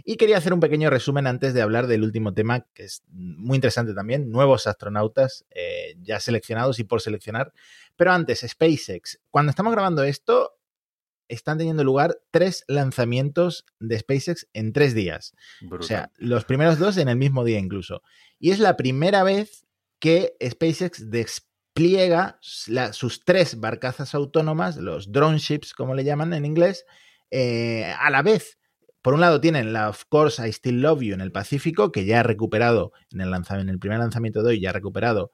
Y 0.04 0.18
quería 0.18 0.38
hacer 0.38 0.54
un 0.54 0.60
pequeño 0.60 0.90
resumen 0.90 1.28
antes 1.28 1.54
de 1.54 1.62
hablar 1.62 1.88
del 1.88 2.04
último 2.04 2.34
tema, 2.34 2.68
que 2.74 2.84
es 2.84 3.04
muy 3.10 3.56
interesante 3.56 3.94
también, 3.94 4.30
nuevos 4.32 4.68
astronautas 4.68 5.46
eh, 5.52 5.96
ya 6.02 6.20
seleccionados 6.20 6.80
y 6.80 6.84
por 6.84 7.02
seleccionar. 7.02 7.54
Pero 7.96 8.12
antes, 8.12 8.46
SpaceX. 8.48 9.20
Cuando 9.30 9.50
estamos 9.50 9.74
grabando 9.74 10.04
esto, 10.04 10.58
están 11.32 11.58
teniendo 11.58 11.84
lugar 11.84 12.18
tres 12.32 12.64
lanzamientos 12.68 13.66
de 13.80 14.00
SpaceX 14.00 14.48
en 14.54 14.74
tres 14.74 14.94
días. 14.94 15.34
O 15.72 15.82
sea, 15.82 16.12
los 16.18 16.46
primeros 16.46 16.78
dos 16.78 16.98
en 16.98 17.08
el 17.08 17.16
mismo 17.16 17.44
día 17.44 17.58
incluso. 17.58 18.02
Y 18.38 18.52
es 18.52 18.60
la 18.60 18.76
primera 18.76 19.24
vez 19.24 19.66
que 20.00 20.36
SpaceX 20.44 21.10
despliega 21.10 22.40
sus 22.92 23.24
tres 23.24 23.60
barcazas 23.60 24.14
autónomas, 24.14 24.78
los 24.78 25.12
drone 25.12 25.38
ships, 25.38 25.74
como 25.74 25.96
le 25.96 26.04
llaman 26.04 26.34
en 26.34 26.46
inglés, 26.46 26.86
eh, 27.30 27.94
a 27.98 28.10
la 28.10 28.22
vez. 28.22 28.58
Por 29.02 29.14
un 29.16 29.22
lado 29.22 29.42
tienen 29.42 29.74
la 29.74 29.90
Of 29.90 30.06
Course 30.10 30.48
I 30.48 30.52
Still 30.52 30.82
Love 30.82 31.02
You 31.02 31.14
en 31.14 31.22
el 31.22 31.32
Pacífico, 31.32 31.92
que 31.92 32.06
ya 32.06 32.20
ha 32.20 32.24
recuperado 32.24 32.92
en 33.12 33.22
el, 33.22 33.80
primer 33.80 34.00
lanzamiento 34.00 34.44
de 34.44 34.50
hoy, 34.50 34.62
ya 34.62 34.70
ha 34.70 34.74
recuperado 34.74 35.32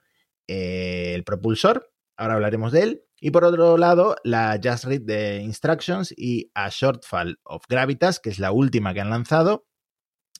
eh, 0.47 1.13
el 1.15 1.23
propulsor. 1.23 1.91
Ahora 2.15 2.35
hablaremos 2.35 2.71
de 2.71 2.83
él. 2.83 3.03
Y 3.19 3.31
por 3.31 3.43
otro 3.43 3.77
lado, 3.77 4.15
la 4.23 4.59
Just 4.63 4.85
Read 4.85 5.01
de 5.01 5.41
Instructions 5.41 6.13
y 6.15 6.51
A 6.53 6.69
Shortfall 6.69 7.39
of 7.43 7.63
Gravitas, 7.67 8.19
que 8.19 8.29
es 8.29 8.39
la 8.39 8.51
última 8.51 8.93
que 8.93 9.01
han 9.01 9.09
lanzado 9.09 9.67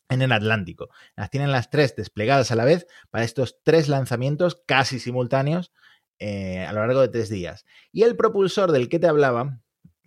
en 0.10 0.22
el 0.22 0.32
Atlántico. 0.32 0.90
Las 1.16 1.30
tienen 1.30 1.52
las 1.52 1.70
tres 1.70 1.96
desplegadas 1.96 2.52
a 2.52 2.56
la 2.56 2.66
vez 2.66 2.88
para 3.10 3.26
estos 3.26 3.60
tres 3.64 3.90
lanzamientos 3.90 4.62
casi 4.66 5.00
simultáneos 5.00 5.72
eh, 6.20 6.66
a 6.66 6.72
lo 6.72 6.80
largo 6.82 7.02
de 7.02 7.10
tres 7.10 7.30
días. 7.30 7.66
Y 7.92 8.04
el 8.04 8.16
propulsor 8.16 8.72
del 8.72 8.90
que 8.90 9.00
te 9.00 9.08
hablaba 9.08 9.60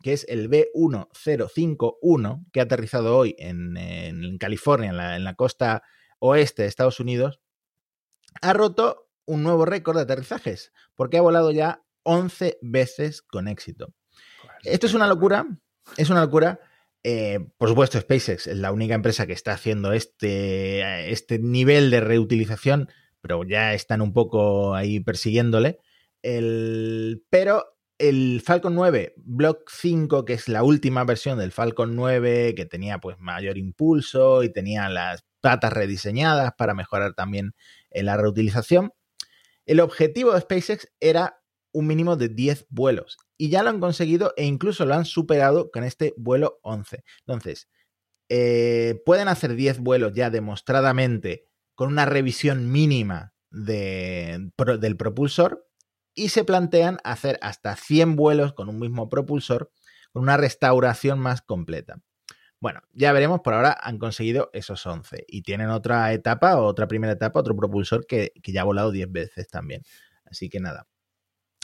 que 0.02 0.12
es 0.12 0.26
el 0.28 0.50
B1051, 0.50 2.46
que 2.52 2.60
ha 2.60 2.64
aterrizado 2.64 3.16
hoy 3.16 3.34
en, 3.38 4.36
California, 4.38 5.16
en 5.16 5.24
la, 5.24 5.34
costa 5.34 5.82
oeste 6.18 6.62
de 6.62 6.68
Estados 6.68 7.00
Unidos, 7.00 7.40
ha 8.40 8.52
roto 8.52 9.08
un 9.26 9.42
nuevo 9.42 9.64
récord 9.64 9.96
de 9.96 10.02
aterrizajes, 10.02 10.72
porque 10.94 11.18
ha 11.18 11.22
volado 11.22 11.50
ya 11.50 11.82
11 12.04 12.58
veces 12.62 13.22
con 13.22 13.48
éxito. 13.48 13.94
Esto 14.64 14.86
es 14.86 14.94
una 14.94 15.06
locura, 15.06 15.46
es 15.96 16.10
una 16.10 16.22
locura. 16.22 16.60
Eh, 17.02 17.40
por 17.56 17.70
supuesto, 17.70 17.98
SpaceX 18.00 18.46
es 18.46 18.58
la 18.58 18.72
única 18.72 18.94
empresa 18.94 19.26
que 19.26 19.32
está 19.32 19.52
haciendo 19.52 19.92
este, 19.92 21.10
este 21.10 21.38
nivel 21.38 21.90
de 21.90 22.00
reutilización, 22.00 22.88
pero 23.20 23.44
ya 23.44 23.74
están 23.74 24.00
un 24.00 24.12
poco 24.12 24.74
ahí 24.74 25.00
persiguiéndole. 25.00 25.78
El, 26.22 27.24
pero 27.30 27.79
el 28.00 28.42
Falcon 28.44 28.74
9 28.74 29.12
Block 29.16 29.70
5, 29.70 30.24
que 30.24 30.32
es 30.32 30.48
la 30.48 30.62
última 30.62 31.04
versión 31.04 31.38
del 31.38 31.52
Falcon 31.52 31.94
9, 31.94 32.54
que 32.54 32.64
tenía 32.64 32.98
pues 32.98 33.18
mayor 33.18 33.58
impulso 33.58 34.42
y 34.42 34.50
tenía 34.50 34.88
las 34.88 35.24
patas 35.40 35.72
rediseñadas 35.72 36.52
para 36.56 36.74
mejorar 36.74 37.14
también 37.14 37.54
eh, 37.90 38.02
la 38.02 38.16
reutilización. 38.16 38.92
El 39.66 39.80
objetivo 39.80 40.32
de 40.32 40.40
SpaceX 40.40 40.88
era 40.98 41.42
un 41.72 41.86
mínimo 41.86 42.16
de 42.16 42.30
10 42.30 42.66
vuelos 42.70 43.18
y 43.36 43.50
ya 43.50 43.62
lo 43.62 43.70
han 43.70 43.80
conseguido 43.80 44.32
e 44.36 44.44
incluso 44.44 44.86
lo 44.86 44.94
han 44.94 45.04
superado 45.04 45.70
con 45.70 45.84
este 45.84 46.14
vuelo 46.16 46.58
11. 46.62 47.04
Entonces, 47.20 47.68
eh, 48.30 49.02
pueden 49.04 49.28
hacer 49.28 49.54
10 49.54 49.80
vuelos 49.80 50.14
ya 50.14 50.30
demostradamente 50.30 51.46
con 51.74 51.88
una 51.88 52.06
revisión 52.06 52.70
mínima 52.70 53.34
del 53.50 54.96
propulsor 54.96 55.69
y 56.20 56.28
se 56.28 56.44
plantean 56.44 56.98
hacer 57.02 57.38
hasta 57.40 57.76
100 57.76 58.14
vuelos 58.14 58.52
con 58.52 58.68
un 58.68 58.78
mismo 58.78 59.08
propulsor 59.08 59.72
con 60.12 60.22
una 60.22 60.36
restauración 60.36 61.18
más 61.18 61.40
completa. 61.40 62.00
Bueno, 62.60 62.82
ya 62.92 63.12
veremos, 63.12 63.40
por 63.40 63.54
ahora 63.54 63.74
han 63.80 63.98
conseguido 63.98 64.50
esos 64.52 64.84
11 64.84 65.24
y 65.26 65.40
tienen 65.42 65.70
otra 65.70 66.12
etapa, 66.12 66.58
otra 66.58 66.88
primera 66.88 67.14
etapa, 67.14 67.40
otro 67.40 67.56
propulsor 67.56 68.06
que, 68.06 68.32
ya 68.44 68.60
ha 68.60 68.64
volado 68.64 68.90
10 68.90 69.10
veces 69.10 69.48
también. 69.48 69.82
Así 70.26 70.50
que 70.50 70.60
nada. 70.60 70.86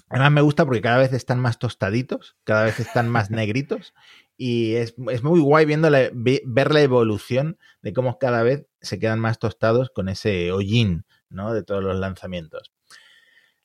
Además 0.08 0.32
me 0.32 0.40
gusta 0.40 0.64
porque 0.64 0.80
cada 0.80 0.96
vez 0.96 1.12
están 1.12 1.38
más 1.38 1.58
tostaditos, 1.58 2.36
cada 2.44 2.64
vez 2.64 2.80
están 2.80 3.10
más 3.10 3.30
negritos 3.30 3.92
y 4.38 4.76
es, 4.76 4.96
muy 4.96 5.40
guay 5.40 5.66
viendo 5.66 5.90
ver 5.90 6.72
la 6.72 6.80
evolución 6.80 7.58
de 7.82 7.92
cómo 7.92 8.18
cada 8.18 8.42
vez 8.42 8.66
se 8.80 8.98
quedan 8.98 9.18
más 9.18 9.38
tostados 9.38 9.90
con 9.90 10.08
ese 10.08 10.50
hollín 10.50 11.04
¿no? 11.28 11.52
de 11.52 11.62
todos 11.62 11.84
los 11.84 11.96
lanzamientos. 11.96 12.72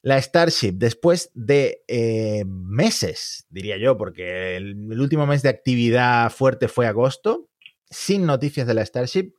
La 0.04 0.20
Starship, 0.20 0.74
después 0.74 1.30
de 1.36 1.84
eh, 1.88 2.44
meses, 2.46 3.46
diría 3.50 3.78
yo, 3.78 3.98
porque 3.98 4.56
el, 4.56 5.00
último 5.00 5.28
mes 5.28 5.44
de 5.44 5.50
actividad 5.50 6.32
fuerte 6.32 6.68
fue 6.68 6.88
agosto, 6.88 7.50
sin 7.90 8.26
noticias 8.26 8.66
de 8.66 8.74
la 8.74 8.86
Starship, 8.86 9.34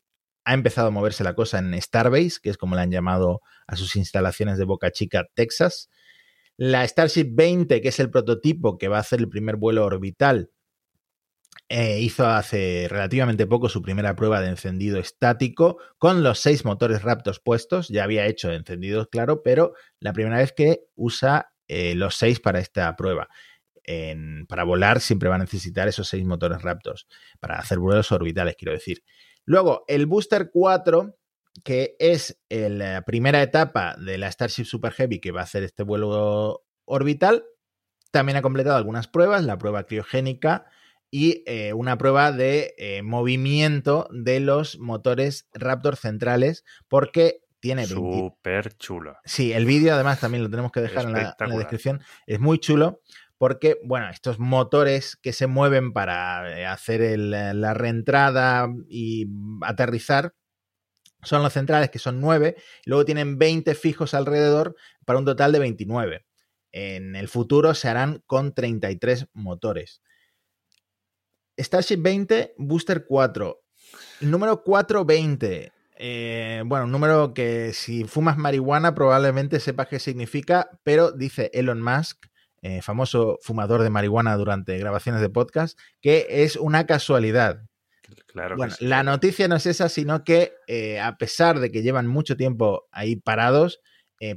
ha 0.45 0.55
empezado 0.55 0.89
a 0.89 0.91
moverse 0.91 1.25
la 1.25 1.35
cosa 1.35 1.59
en 1.59 1.81
Starbase, 1.81 2.39
que 2.41 2.51
es 2.51 2.57
como 2.57 2.77
le 2.77 2.83
han 2.83 2.93
llamado 2.93 3.41
a 3.67 3.75
sus 3.75 3.97
instalaciones 3.97 4.57
de 4.57 4.65
Boca 4.65 4.93
Chica, 4.93 5.25
Texas. 5.35 5.89
La 6.57 6.87
Starship 6.87 7.31
20, 7.33 7.81
que 7.81 7.89
es 7.89 7.99
el 7.99 8.11
prototipo 8.11 8.79
que 8.79 8.89
va 8.89 8.99
a 8.99 9.01
hacer 9.01 9.19
el 9.19 9.29
primer 9.29 9.57
vuelo 9.57 9.85
orbital 9.85 10.51
eh, 11.75 12.01
hizo 12.01 12.27
hace 12.27 12.87
relativamente 12.91 13.47
poco 13.47 13.71
su 13.71 13.81
primera 13.81 14.15
prueba 14.15 14.43
de 14.43 14.49
encendido 14.49 14.99
estático 14.99 15.79
con 15.97 16.23
los 16.23 16.39
seis 16.39 16.67
motores 16.67 17.01
Raptors 17.01 17.41
puestos. 17.41 17.89
Ya 17.89 18.05
había 18.05 18.27
hecho 18.27 18.53
encendidos, 18.53 19.09
claro, 19.09 19.43
pero 19.43 19.73
la 19.99 20.13
primera 20.13 20.37
vez 20.37 20.53
que 20.53 20.81
usa 20.97 21.55
eh, 21.69 21.95
los 21.95 22.17
seis 22.17 22.41
para 22.41 22.59
esta 22.59 22.95
prueba. 22.95 23.27
para 24.49 24.65
volar 24.65 25.01
siempre 25.01 25.31
va 25.31 25.37
a 25.37 25.39
necesitar 25.39 25.89
esos 25.89 26.09
seis 26.09 26.27
motores 26.27 26.61
Raptors 26.61 27.07
para 27.41 27.59
hacer 27.59 27.79
vuelos 27.79 28.13
orbitales, 28.13 28.57
quiero 28.59 28.73
decir. 28.73 29.03
Luego, 29.47 29.85
el 29.89 30.05
Booster 30.05 30.51
4, 30.53 31.17
que 31.65 31.97
es 31.99 32.39
la 32.51 33.01
primera 33.07 33.43
etapa 33.43 33.97
de 33.97 34.19
la 34.19 34.31
Starship 34.31 34.67
Super 34.67 34.93
Heavy 34.93 35.21
que 35.21 35.33
va 35.33 35.41
a 35.41 35.45
hacer 35.45 35.63
este 35.63 35.85
vuelo 35.85 36.67
orbital, 36.85 37.45
también 38.11 38.37
ha 38.37 38.43
completado 38.43 38.77
algunas 38.77 39.09
pruebas, 39.09 39.43
la 39.45 39.57
prueba 39.57 39.87
criogénica 39.87 40.67
y 41.15 41.45
eh, 41.47 41.75
una 41.75 41.99
prueba 41.99 42.33
de 42.33 42.75
eh, 42.79 43.03
movimiento 43.03 44.09
de 44.11 44.41
los 44.41 44.79
motores 44.79 45.47
Raptor 45.53 45.97
centrales, 45.97 46.65
porque 46.89 47.43
tiene... 47.61 47.83
20 47.83 47.95
Súper 47.95 48.73
chulo. 48.79 49.17
Sí, 49.25 49.53
el 49.53 49.67
vídeo 49.67 49.93
además 49.95 50.21
también 50.21 50.43
lo 50.43 50.49
tenemos 50.51 50.73
que 50.73 50.81
dejar 50.81 51.05
en 51.05 51.13
la, 51.13 51.19
en 51.19 51.23
la 51.25 51.29
Espectacular. 51.29 51.59
descripción. 51.59 52.01
Es 52.27 52.41
muy 52.41 52.59
chulo 52.59 53.03
porque, 53.37 53.79
bueno, 53.85 54.09
estos 54.09 54.39
motores 54.39 55.17
que 55.17 55.35
se 55.35 55.47
mueven 55.47 55.93
para 55.93 56.59
eh, 56.59 56.65
hacer 56.65 57.03
el- 57.03 57.31
la 57.31 57.75
reentrada 57.75 58.69
y 58.89 59.27
aterrizar 59.61 60.35
son 61.23 61.43
los 61.43 61.53
centrales, 61.53 61.91
que 61.91 61.99
son 61.99 62.21
9, 62.21 62.57
y 62.87 62.91
luego 62.91 63.05
tienen 63.05 63.39
20 63.39 63.75
fijos 63.75 64.15
alrededor 64.15 64.77
para 65.05 65.19
un 65.19 65.25
total 65.27 65.53
de 65.53 65.59
29. 65.59 66.25
En 66.73 67.17
el 67.17 67.29
futuro 67.29 67.75
se 67.75 67.89
harán 67.89 68.23
con 68.27 68.55
33 68.55 69.27
motores. 69.35 70.03
Starship 71.59 71.99
20, 72.01 72.55
Booster 72.59 73.05
4. 73.07 73.59
El 74.23 74.31
número 74.31 74.63
420. 74.63 75.73
eh, 76.05 76.63
bueno, 76.67 76.87
un 76.87 76.93
número 76.93 77.35
que 77.35 77.73
si 77.73 78.05
fumas 78.05 78.37
marihuana 78.37 78.95
probablemente 78.95 79.61
sepas 79.61 79.89
qué 79.89 79.99
significa, 79.99 80.71
pero 80.83 81.13
dice 81.13 81.51
Elon 81.55 81.81
Musk, 81.83 82.27
eh, 82.63 82.83
famoso 82.83 83.39
fumador 83.43 83.83
de 83.83 83.91
marihuana 83.91 84.37
durante 84.37 84.79
grabaciones 84.79 85.21
de 85.21 85.29
podcast, 85.29 85.79
que 86.01 86.27
es 86.29 86.57
una 86.57 86.87
casualidad. 86.87 87.63
Claro 88.27 88.57
Bueno, 88.57 88.75
sí. 88.75 88.85
la 88.87 89.03
noticia 89.03 89.47
no 89.47 89.57
es 89.57 89.67
esa, 89.67 89.89
sino 89.89 90.25
que 90.25 90.55
eh, 90.67 90.99
a 91.01 91.19
pesar 91.19 91.61
de 91.61 91.71
que 91.71 91.83
llevan 91.83 92.07
mucho 92.07 92.37
tiempo 92.37 92.89
ahí 92.91 93.17
parados, 93.17 93.81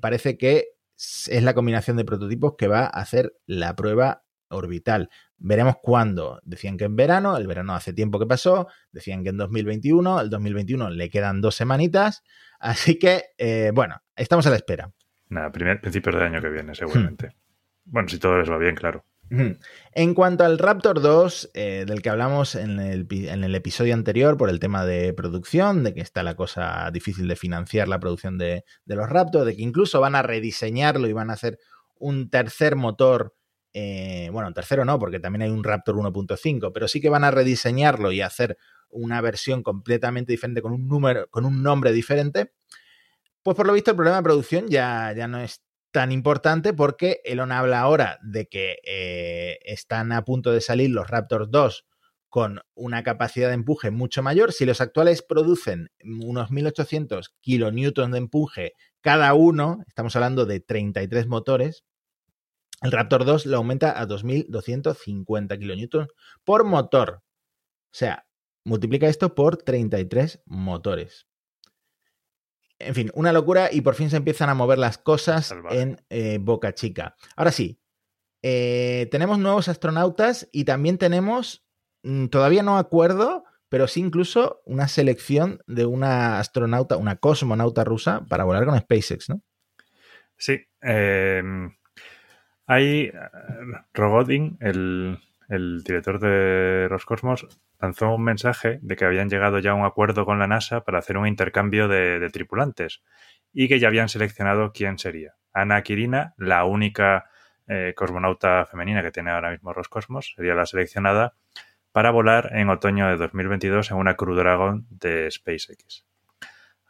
parece 0.01 0.35
que 0.35 0.69
es 0.97 1.43
la 1.43 1.53
combinación 1.53 1.95
de 1.95 2.05
prototipos 2.05 2.55
que 2.57 2.67
va 2.67 2.85
a 2.85 2.87
hacer 2.87 3.35
la 3.45 3.75
prueba 3.75 4.23
orbital. 4.49 5.09
Veremos 5.37 5.75
cuándo. 5.81 6.39
Decían 6.43 6.77
que 6.77 6.85
en 6.85 6.95
verano, 6.95 7.37
el 7.37 7.47
verano 7.47 7.75
hace 7.75 7.93
tiempo 7.93 8.19
que 8.19 8.25
pasó, 8.25 8.67
decían 8.91 9.23
que 9.23 9.29
en 9.29 9.37
2021, 9.37 10.21
el 10.21 10.29
2021 10.29 10.89
le 10.89 11.09
quedan 11.09 11.41
dos 11.41 11.55
semanitas, 11.55 12.23
así 12.59 12.97
que, 12.97 13.23
eh, 13.37 13.71
bueno, 13.73 14.01
estamos 14.15 14.47
a 14.47 14.49
la 14.49 14.55
espera. 14.55 14.91
Nada, 15.29 15.51
primer, 15.51 15.81
principios 15.81 16.15
del 16.15 16.23
año 16.23 16.41
que 16.41 16.49
viene, 16.49 16.75
seguramente. 16.75 17.35
Bueno, 17.83 18.07
si 18.09 18.17
todo 18.17 18.39
les 18.39 18.49
va 18.49 18.57
bien, 18.57 18.75
claro. 18.75 19.05
Ujú. 19.31 19.57
En 19.93 20.13
cuanto 20.13 20.43
al 20.43 20.59
Raptor 20.59 21.01
2, 21.01 21.51
eh, 21.53 21.85
del 21.87 22.01
que 22.01 22.09
hablamos 22.09 22.55
en 22.55 22.79
el, 22.79 23.07
en 23.09 23.43
el 23.43 23.55
episodio 23.55 23.93
anterior 23.93 24.37
por 24.37 24.49
el 24.49 24.59
tema 24.59 24.85
de 24.85 25.13
producción, 25.13 25.83
de 25.83 25.93
que 25.93 26.01
está 26.01 26.21
la 26.21 26.35
cosa 26.35 26.89
difícil 26.91 27.27
de 27.27 27.35
financiar 27.35 27.87
la 27.87 27.99
producción 27.99 28.37
de, 28.37 28.65
de 28.85 28.95
los 28.95 29.09
Raptor, 29.09 29.45
de 29.45 29.55
que 29.55 29.63
incluso 29.63 29.99
van 29.99 30.15
a 30.15 30.21
rediseñarlo 30.21 31.07
y 31.07 31.13
van 31.13 31.31
a 31.31 31.33
hacer 31.33 31.57
un 31.97 32.29
tercer 32.29 32.75
motor, 32.75 33.33
eh, 33.77 34.29
bueno, 34.31 34.53
tercero 34.53 34.85
no, 34.85 34.97
porque 34.97 35.19
también 35.19 35.41
hay 35.41 35.49
un 35.49 35.61
Raptor 35.61 35.95
1.5, 35.97 36.71
pero 36.73 36.87
sí 36.87 37.01
que 37.01 37.09
van 37.09 37.25
a 37.25 37.31
rediseñarlo 37.31 38.13
y 38.13 38.21
hacer 38.21 38.57
una 38.89 39.19
versión 39.19 39.63
completamente 39.63 40.31
diferente 40.31 40.61
con 40.61 40.71
un 40.71 40.87
número, 40.87 41.27
con 41.29 41.43
un 41.43 41.61
nombre 41.61 41.91
diferente. 41.91 42.53
Pues 43.43 43.57
por 43.57 43.67
lo 43.67 43.73
visto 43.73 43.91
el 43.91 43.97
problema 43.97 44.15
de 44.15 44.23
producción 44.23 44.69
ya, 44.69 45.11
ya 45.11 45.27
no 45.27 45.39
es 45.39 45.61
tan 45.91 46.13
importante 46.13 46.73
porque 46.73 47.19
Elon 47.25 47.51
habla 47.51 47.81
ahora 47.81 48.17
de 48.23 48.47
que 48.47 48.77
eh, 48.85 49.59
están 49.65 50.13
a 50.13 50.23
punto 50.23 50.53
de 50.53 50.61
salir 50.61 50.91
los 50.91 51.09
Raptors 51.09 51.51
2 51.51 51.85
con 52.29 52.61
una 52.75 53.03
capacidad 53.03 53.49
de 53.49 53.55
empuje 53.55 53.91
mucho 53.91 54.23
mayor. 54.23 54.53
Si 54.53 54.65
los 54.65 54.79
actuales 54.79 55.21
producen 55.21 55.89
unos 56.01 56.49
1800 56.49 57.35
kilonewtons 57.41 58.13
de 58.13 58.19
empuje 58.19 58.71
cada 59.01 59.33
uno, 59.33 59.83
estamos 59.85 60.15
hablando 60.15 60.45
de 60.45 60.61
33 60.61 61.27
motores, 61.27 61.83
el 62.81 62.91
Raptor 62.91 63.25
2 63.25 63.45
lo 63.45 63.57
aumenta 63.57 63.99
a 63.99 64.05
2250 64.05 65.57
kilonewtons 65.57 66.09
por 66.43 66.63
motor. 66.65 67.21
O 67.21 67.97
sea, 67.97 68.27
multiplica 68.63 69.07
esto 69.07 69.35
por 69.35 69.57
33 69.57 70.41
motores. 70.45 71.27
En 72.79 72.93
fin, 72.93 73.11
una 73.13 73.31
locura 73.31 73.69
y 73.71 73.81
por 73.81 73.95
fin 73.95 74.09
se 74.09 74.17
empiezan 74.17 74.49
a 74.49 74.53
mover 74.53 74.77
las 74.77 74.97
cosas 74.97 75.47
Salvaje. 75.47 75.79
en 75.79 76.05
eh, 76.09 76.39
Boca 76.41 76.73
Chica. 76.73 77.15
Ahora 77.37 77.51
sí, 77.51 77.79
eh, 78.41 79.07
tenemos 79.11 79.39
nuevos 79.39 79.69
astronautas 79.69 80.49
y 80.51 80.65
también 80.65 80.97
tenemos, 80.97 81.65
mm, 82.03 82.27
todavía 82.27 82.63
no 82.63 82.77
acuerdo, 82.77 83.45
pero 83.69 83.87
sí 83.87 84.01
incluso 84.01 84.61
una 84.65 84.89
selección 84.89 85.61
de 85.67 85.85
una 85.85 86.39
astronauta, 86.39 86.97
una 86.97 87.15
cosmonauta 87.15 87.85
rusa 87.85 88.25
para 88.29 88.43
volar 88.43 88.65
con 88.65 88.77
SpaceX, 88.77 89.29
¿no? 89.29 89.41
Sí. 90.37 90.59
eh, 90.81 91.41
hay. 92.65 93.11
eh, 93.13 93.13
Rogodin, 93.93 94.57
el, 94.59 95.19
director 95.83 96.19
de 96.19 96.87
Roscosmos, 96.89 97.47
lanzó 97.79 98.13
un 98.15 98.23
mensaje 98.23 98.79
de 98.81 98.95
que 98.95 99.05
habían 99.05 99.29
llegado 99.29 99.59
ya 99.59 99.71
a 99.71 99.75
un 99.75 99.85
acuerdo 99.85 100.25
con 100.25 100.39
la 100.39 100.47
NASA 100.47 100.81
para 100.81 100.99
hacer 100.99 101.17
un 101.17 101.27
intercambio 101.27 101.87
de, 101.87 102.19
de 102.19 102.29
tripulantes 102.29 103.03
y 103.53 103.67
que 103.67 103.79
ya 103.79 103.87
habían 103.87 104.09
seleccionado 104.09 104.71
quién 104.73 104.97
sería. 104.97 105.35
Ana 105.53 105.81
Kirina, 105.83 106.33
la 106.37 106.65
única 106.65 107.29
eh, 107.67 107.93
cosmonauta 107.95 108.65
femenina 108.65 109.01
que 109.01 109.11
tiene 109.11 109.31
ahora 109.31 109.51
mismo 109.51 109.73
Roscosmos, 109.73 110.33
sería 110.35 110.53
la 110.53 110.65
seleccionada 110.65 111.33
para 111.91 112.11
volar 112.11 112.51
en 112.53 112.69
otoño 112.69 113.07
de 113.07 113.17
2022 113.17 113.89
en 113.91 113.97
una 113.97 114.15
Crew 114.15 114.35
Dragon 114.35 114.85
de 114.89 115.31
SpaceX. 115.31 116.05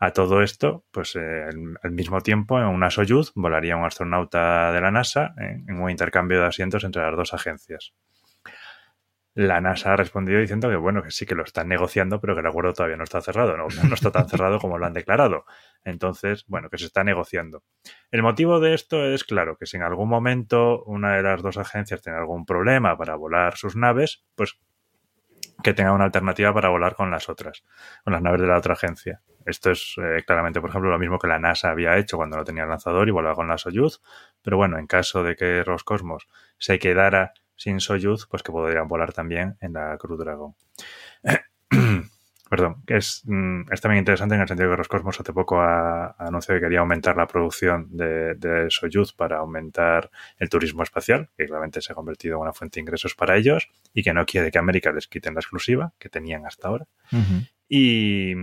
A 0.06 0.12
todo 0.12 0.44
esto, 0.44 0.86
pues 0.92 1.16
eh, 1.16 1.46
al, 1.82 1.92
mismo 1.92 2.22
tiempo, 2.22 2.60
en 2.60 2.68
una 2.68 2.92
Soyuz 2.92 3.32
volaría 3.34 3.76
un 3.76 3.86
astronauta 3.86 4.72
de 4.72 4.80
la 4.80 4.92
NASA 4.92 5.34
en, 5.36 5.66
en 5.68 5.82
un 5.82 5.90
intercambio 5.90 6.40
de 6.40 6.46
asientos 6.46 6.84
entre 6.84 7.02
las 7.02 7.18
dos 7.18 7.34
agencias. 7.34 7.96
La 9.34 9.62
NASA 9.62 9.94
ha 9.94 9.96
respondido 9.96 10.40
diciendo 10.40 10.70
que 10.70 10.76
bueno, 10.76 11.02
que 11.02 11.10
sí 11.10 11.26
que 11.26 11.34
lo 11.34 11.44
están 11.44 11.70
negociando, 11.70 12.22
pero 12.22 12.36
que 12.36 12.42
el 12.42 12.46
acuerdo 12.46 12.74
todavía 12.74 12.98
no 12.98 13.04
está 13.04 13.20
cerrado, 13.20 13.58
no 13.58 13.68
está 13.68 14.12
tan 14.12 14.30
cerrado 14.30 14.60
como 14.60 14.78
lo 14.78 14.86
han 14.86 14.94
declarado. 14.94 15.46
Entonces, 15.84 16.46
bueno, 16.48 16.70
que 16.70 16.78
se 16.78 16.86
está 16.86 17.04
negociando. 17.04 17.64
El 18.12 18.22
motivo 18.22 18.60
de 18.60 18.76
esto 18.76 19.04
es 19.08 19.24
claro, 19.24 19.58
que 19.58 19.66
si 19.66 19.78
en 19.78 19.84
algún 19.84 20.08
momento 20.08 20.84
una 20.84 21.16
de 21.16 21.24
las 21.24 21.42
dos 21.42 21.58
agencias 21.58 22.04
tiene 22.04 22.20
algún 22.20 22.46
problema 22.46 22.96
para 22.96 23.16
volar 23.16 23.58
sus 23.58 23.76
naves, 23.76 24.24
pues 24.36 24.60
que 25.64 25.74
tenga 25.74 25.94
una 25.94 26.04
alternativa 26.04 26.54
para 26.54 26.70
volar 26.70 26.94
con 26.94 27.10
las 27.10 27.28
otras, 27.28 27.64
con 28.04 28.14
las 28.14 28.22
naves 28.22 28.42
de 28.42 28.48
la 28.48 28.60
otra 28.60 28.74
agencia. 28.74 29.24
Esto 29.46 29.72
es 29.72 29.96
eh, 29.98 30.24
claramente, 30.26 30.60
por 30.60 30.70
ejemplo, 30.70 30.90
lo 30.90 31.00
mismo 31.00 31.20
que 31.20 31.28
la 31.28 31.40
NASA 31.40 31.70
había 31.70 31.98
hecho 31.98 32.18
cuando 32.18 32.38
no 32.38 32.44
tenía 32.44 32.64
el 32.64 32.70
lanzador 32.70 33.08
y 33.08 33.12
volaba 33.12 33.36
con 33.36 33.48
la 33.48 33.58
Soyuz, 33.58 34.02
pero 34.42 34.58
bueno, 34.58 34.78
en 34.80 34.88
caso 34.88 35.24
de 35.24 35.36
que 35.36 35.64
Roscosmos 35.64 36.28
se 36.58 36.80
quedara 36.80 37.34
sin 37.56 37.80
Soyuz, 37.80 38.28
pues 38.28 38.44
que 38.44 38.52
podrían 38.52 38.88
volar 38.88 39.14
también 39.14 39.58
en 39.62 39.74
la 39.74 39.98
Crew 39.98 40.18
Dragon. 40.18 40.56
Perdón, 42.48 42.84
es, 42.88 43.24
mm, 43.26 43.72
es 43.72 43.82
también 43.82 44.00
interesante 44.00 44.36
en 44.36 44.42
el 44.42 44.48
sentido 44.48 44.70
que 44.70 44.76
Roscosmos 44.76 45.20
hace 45.20 45.34
poco 45.34 45.62
ha, 45.62 46.08
ha 46.08 46.28
anunciado 46.28 46.60
que 46.60 46.66
quería 46.66 46.80
aumentar 46.80 47.18
la 47.18 47.26
producción 47.26 47.88
de, 47.90 48.36
de 48.36 48.68
Soyuz 48.70 49.14
para 49.14 49.38
aumentar 49.38 50.12
el 50.38 50.50
turismo 50.50 50.84
espacial, 50.84 51.30
que 51.36 51.46
claramente 51.46 51.82
se 51.82 51.92
ha 51.92 51.96
convertido 51.96 52.36
en 52.36 52.42
una 52.42 52.54
fuente 52.54 52.76
de 52.76 52.82
ingresos 52.82 53.16
para 53.16 53.36
ellos, 53.36 53.68
y 53.94 54.04
que 54.04 54.14
no 54.14 54.26
quiere 54.26 54.52
que 54.52 54.60
América 54.60 54.92
les 54.92 55.08
quiten 55.08 55.34
la 55.34 55.40
exclusiva 55.40 55.94
que 55.98 56.10
tenían 56.10 56.46
hasta 56.46 56.68
ahora. 56.68 56.88
Y, 57.68 58.36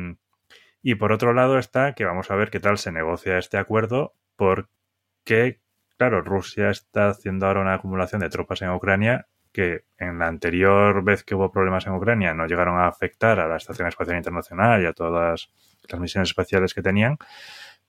y 0.83 0.97
por 0.97 1.13
otro 1.13 1.33
lado 1.33 1.59
está 1.59 1.95
que 1.95 2.05
vamos 2.05 2.31
a 2.31 2.37
ver 2.37 2.51
qué 2.51 2.61
tal 2.61 2.79
se 2.79 2.93
negocia 2.93 3.39
este 3.39 3.57
acuerdo, 3.57 4.15
porque, 4.37 5.61
claro, 5.97 6.23
Rusia 6.23 6.71
está 6.71 7.09
haciendo 7.09 7.47
ahora 7.47 7.61
una 7.61 7.75
acumulación 7.75 8.21
de 8.21 8.29
tropas 8.29 8.63
en 8.63 8.71
Ucrania 8.71 9.29
que 9.53 9.85
en 9.99 10.19
la 10.19 10.27
anterior 10.29 11.05
vez 11.05 11.25
que 11.25 11.35
hubo 11.35 11.53
problemas 11.53 11.87
en 11.87 11.93
Ucrania 11.93 12.35
no 12.35 12.47
llegaron 12.47 12.79
a 12.79 12.89
afectar 12.89 13.39
a 13.39 13.47
la 13.47 13.57
Estación 13.57 13.87
Espacial 13.87 14.17
Internacional 14.17 14.83
y 14.83 14.87
a 14.87 14.93
todas 14.95 15.51
las 15.89 16.01
misiones 16.01 16.31
espaciales 16.31 16.75
que 16.75 16.83
tenían, 16.83 17.19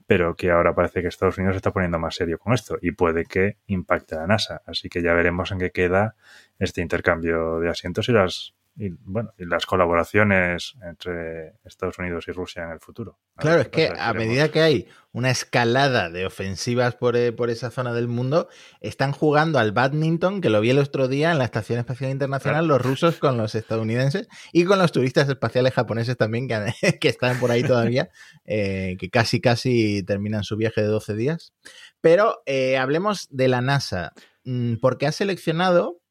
pero 0.06 0.36
que 0.36 0.52
ahora 0.52 0.76
parece 0.76 1.02
que 1.02 1.08
Estados 1.08 1.38
Unidos 1.38 1.56
se 1.56 1.58
está 1.58 1.72
poniendo 1.72 2.00
más 2.00 2.16
serio 2.16 2.38
con 2.38 2.54
esto 2.54 2.78
y 2.82 2.92
puede 2.92 3.26
que 3.26 3.58
impacte 3.68 4.16
a 4.16 4.20
la 4.20 4.28
NASA. 4.28 4.62
Así 4.66 4.90
que 4.90 5.02
ya 5.02 5.14
veremos 5.14 5.52
en 5.52 5.60
qué 5.60 5.72
queda 5.72 6.16
este 6.60 6.82
intercambio 6.82 7.60
de 7.60 7.70
asientos 7.70 8.10
y 8.10 8.12
las 8.12 8.54
y, 8.76 8.90
bueno, 8.90 9.34
y 9.38 9.46
las 9.46 9.66
colaboraciones 9.66 10.76
entre 10.82 11.54
Estados 11.64 12.00
Unidos 12.00 12.26
y 12.28 12.32
Rusia 12.32 12.64
en 12.64 12.72
el 12.72 12.80
futuro. 12.80 13.20
Claro, 13.38 13.62
es 13.62 13.68
que 13.68 13.92
a 13.96 14.14
medida 14.14 14.50
que 14.50 14.62
hay 14.62 14.88
una 15.12 15.30
escalada 15.30 16.10
de 16.10 16.26
ofensivas 16.26 16.96
por, 16.96 17.16
eh, 17.16 17.32
por 17.32 17.52
esa 17.52 17.70
zona 17.70 17.94
del 17.94 18.08
mundo, 18.08 18.50
están 18.82 19.12
jugando 19.12 19.60
al 19.60 19.74
badminton, 19.74 20.42
que 20.42 20.50
lo 20.50 20.60
vi 20.60 20.72
el 20.72 20.80
otro 20.80 21.08
día 21.08 21.32
en 21.32 21.38
la 21.38 21.46
Estación 21.46 21.78
Espacial 21.78 22.10
Internacional, 22.10 22.68
los 22.68 22.82
rusos 22.82 23.20
con 23.20 23.38
los 23.38 23.54
estadounidenses 23.54 24.28
y 24.52 24.66
con 24.66 24.80
los 24.80 24.92
turistas 24.92 25.30
espaciales 25.30 25.74
japoneses 25.74 26.18
también, 26.18 26.48
que, 26.48 26.74
que 27.00 27.10
están 27.10 27.40
por 27.40 27.52
ahí 27.52 27.64
todavía, 27.64 28.10
eh, 28.46 28.98
que 29.00 29.12
casi, 29.12 29.40
casi 29.40 30.02
terminan 30.04 30.44
su 30.44 30.58
viaje 30.58 30.82
de 30.82 30.88
12 30.88 31.14
días. 31.14 31.54
Pero 32.02 32.42
eh, 32.48 32.78
hablemos 32.78 33.28
de 33.30 33.48
la 33.48 33.62
NASA, 33.62 34.14
mm, 34.46 34.76
porque 34.82 35.06
ha 35.06 35.12
seleccionado 35.12 36.03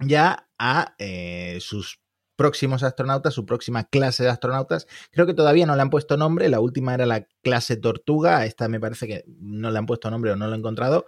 ya 0.00 0.48
a 0.58 0.94
eh, 0.98 1.58
sus 1.60 2.00
próximos 2.40 2.82
astronautas, 2.82 3.34
su 3.34 3.44
próxima 3.44 3.84
clase 3.84 4.22
de 4.22 4.30
astronautas. 4.30 4.86
Creo 5.10 5.26
que 5.26 5.34
todavía 5.34 5.66
no 5.66 5.76
le 5.76 5.82
han 5.82 5.90
puesto 5.90 6.16
nombre, 6.16 6.48
la 6.48 6.60
última 6.60 6.94
era 6.94 7.04
la 7.04 7.26
clase 7.42 7.76
Tortuga, 7.76 8.46
esta 8.46 8.66
me 8.66 8.80
parece 8.80 9.06
que 9.06 9.24
no 9.26 9.70
le 9.70 9.78
han 9.78 9.84
puesto 9.84 10.10
nombre 10.10 10.30
o 10.30 10.36
no 10.36 10.46
lo 10.46 10.54
he 10.54 10.58
encontrado. 10.58 11.04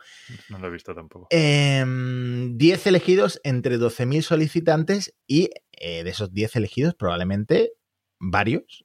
No 0.50 0.58
lo 0.58 0.68
he 0.68 0.70
visto 0.70 0.94
tampoco. 0.94 1.28
10 1.30 1.40
em, 1.40 2.58
elegidos 2.84 3.40
entre 3.44 3.78
12.000 3.78 4.20
solicitantes 4.20 5.14
y 5.26 5.48
eh, 5.72 6.04
de 6.04 6.10
esos 6.10 6.34
10 6.34 6.56
elegidos 6.56 6.94
probablemente 6.94 7.72
varios 8.20 8.84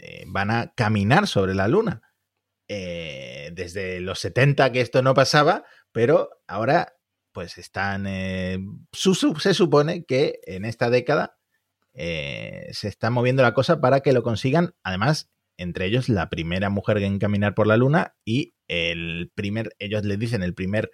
eh, 0.00 0.24
van 0.26 0.50
a 0.50 0.72
caminar 0.74 1.28
sobre 1.28 1.54
la 1.54 1.68
Luna. 1.68 2.02
Eh, 2.66 3.50
desde 3.52 4.00
los 4.00 4.18
70 4.18 4.72
que 4.72 4.80
esto 4.80 5.00
no 5.00 5.14
pasaba, 5.14 5.64
pero 5.92 6.30
ahora 6.48 6.94
pues 7.34 7.58
están, 7.58 8.06
eh, 8.06 8.58
se 8.92 9.54
supone 9.54 10.04
que 10.04 10.38
en 10.44 10.64
esta 10.64 10.88
década 10.88 11.36
eh, 11.92 12.68
se 12.72 12.86
está 12.86 13.10
moviendo 13.10 13.42
la 13.42 13.52
cosa 13.52 13.80
para 13.80 14.00
que 14.00 14.12
lo 14.12 14.22
consigan, 14.22 14.74
además, 14.84 15.30
entre 15.56 15.86
ellos 15.86 16.08
la 16.08 16.30
primera 16.30 16.70
mujer 16.70 16.98
en 16.98 17.18
caminar 17.18 17.54
por 17.54 17.66
la 17.66 17.76
luna 17.76 18.14
y 18.24 18.54
el 18.68 19.32
primer, 19.34 19.74
ellos 19.80 20.04
le 20.04 20.16
dicen 20.16 20.44
el 20.44 20.54
primer 20.54 20.92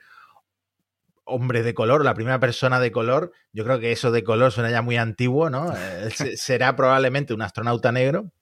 hombre 1.24 1.62
de 1.62 1.74
color, 1.74 2.04
la 2.04 2.14
primera 2.14 2.40
persona 2.40 2.80
de 2.80 2.90
color, 2.90 3.32
yo 3.52 3.62
creo 3.64 3.78
que 3.78 3.92
eso 3.92 4.10
de 4.10 4.24
color 4.24 4.50
suena 4.50 4.70
ya 4.70 4.80
muy 4.80 4.96
antiguo, 4.96 5.50
¿no? 5.50 5.74
Eh, 5.76 6.10
será 6.36 6.74
probablemente 6.74 7.34
un 7.34 7.42
astronauta 7.42 7.92
negro. 7.92 8.32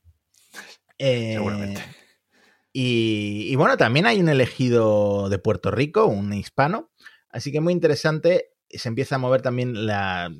Seguramente. 0.98 1.82
Y, 2.72 3.48
y, 3.50 3.56
bueno, 3.56 3.76
también 3.76 4.06
hay 4.06 4.20
un 4.20 4.28
elegido 4.28 5.28
de 5.28 5.38
Puerto 5.38 5.70
Rico, 5.70 6.06
un 6.06 6.32
hispano, 6.32 6.90
Así 7.30 7.52
que 7.52 7.60
muy 7.60 7.72
interesante. 7.72 8.50
Se 8.70 8.88
empieza 8.88 9.16
a 9.16 9.18
mover 9.18 9.42
también 9.42 9.86
la. 9.86 10.30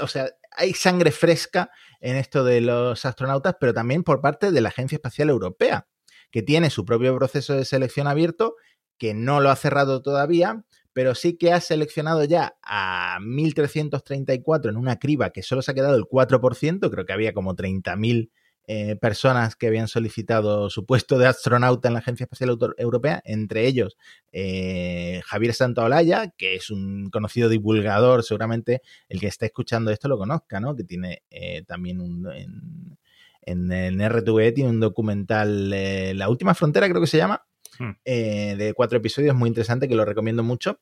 O 0.00 0.06
sea, 0.06 0.30
hay 0.50 0.74
sangre 0.74 1.10
fresca 1.10 1.70
en 2.00 2.16
esto 2.16 2.44
de 2.44 2.60
los 2.60 3.04
astronautas, 3.04 3.56
pero 3.60 3.72
también 3.72 4.02
por 4.02 4.20
parte 4.20 4.50
de 4.52 4.60
la 4.60 4.68
Agencia 4.68 4.96
Espacial 4.96 5.30
Europea, 5.30 5.86
que 6.30 6.42
tiene 6.42 6.70
su 6.70 6.84
propio 6.84 7.16
proceso 7.16 7.54
de 7.54 7.64
selección 7.64 8.06
abierto, 8.06 8.56
que 8.98 9.14
no 9.14 9.40
lo 9.40 9.50
ha 9.50 9.56
cerrado 9.56 10.02
todavía, 10.02 10.64
pero 10.92 11.14
sí 11.14 11.36
que 11.38 11.52
ha 11.52 11.60
seleccionado 11.60 12.24
ya 12.24 12.56
a 12.62 13.18
1.334 13.20 14.68
en 14.68 14.76
una 14.76 14.98
criba 14.98 15.30
que 15.30 15.42
solo 15.42 15.62
se 15.62 15.70
ha 15.70 15.74
quedado 15.74 15.96
el 15.96 16.04
4%, 16.04 16.90
creo 16.90 17.06
que 17.06 17.12
había 17.12 17.32
como 17.32 17.54
30.000 17.54 18.30
eh, 18.68 18.94
personas 18.96 19.56
que 19.56 19.66
habían 19.66 19.88
solicitado 19.88 20.70
su 20.70 20.86
puesto 20.86 21.18
de 21.18 21.26
astronauta 21.26 21.88
en 21.88 21.94
la 21.94 22.00
Agencia 22.00 22.24
Espacial 22.24 22.56
Europea, 22.78 23.20
entre 23.24 23.66
ellos 23.66 23.96
eh, 24.30 25.20
Javier 25.24 25.52
Santaolalla, 25.52 26.28
que 26.36 26.54
es 26.54 26.70
un 26.70 27.10
conocido 27.10 27.48
divulgador, 27.48 28.22
seguramente 28.22 28.82
el 29.08 29.18
que 29.18 29.26
está 29.26 29.46
escuchando 29.46 29.90
esto 29.90 30.08
lo 30.08 30.16
conozca, 30.16 30.60
¿no? 30.60 30.76
Que 30.76 30.84
tiene 30.84 31.22
eh, 31.30 31.64
también 31.64 32.00
un... 32.00 32.28
En, 33.44 33.72
en, 33.72 34.08
RTV 34.08 34.54
tiene 34.54 34.70
un 34.70 34.78
documental, 34.78 35.70
La 36.16 36.28
Última 36.28 36.54
Frontera 36.54 36.88
creo 36.88 37.00
que 37.00 37.08
se 37.08 37.16
llama, 37.16 37.44
hmm. 37.76 37.90
de 38.04 38.72
cuatro 38.76 38.98
episodios, 38.98 39.34
muy 39.34 39.48
interesante, 39.48 39.88
que 39.88 39.96
lo 39.96 40.04
recomiendo 40.04 40.44
mucho. 40.44 40.78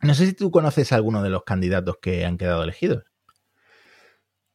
No 0.00 0.14
sé 0.14 0.26
si 0.26 0.32
tú 0.32 0.52
conoces 0.52 0.92
a 0.92 0.94
alguno 0.94 1.24
de 1.24 1.30
los 1.30 1.42
candidatos 1.42 1.96
que 2.00 2.24
han 2.24 2.38
quedado 2.38 2.62
elegidos. 2.62 3.02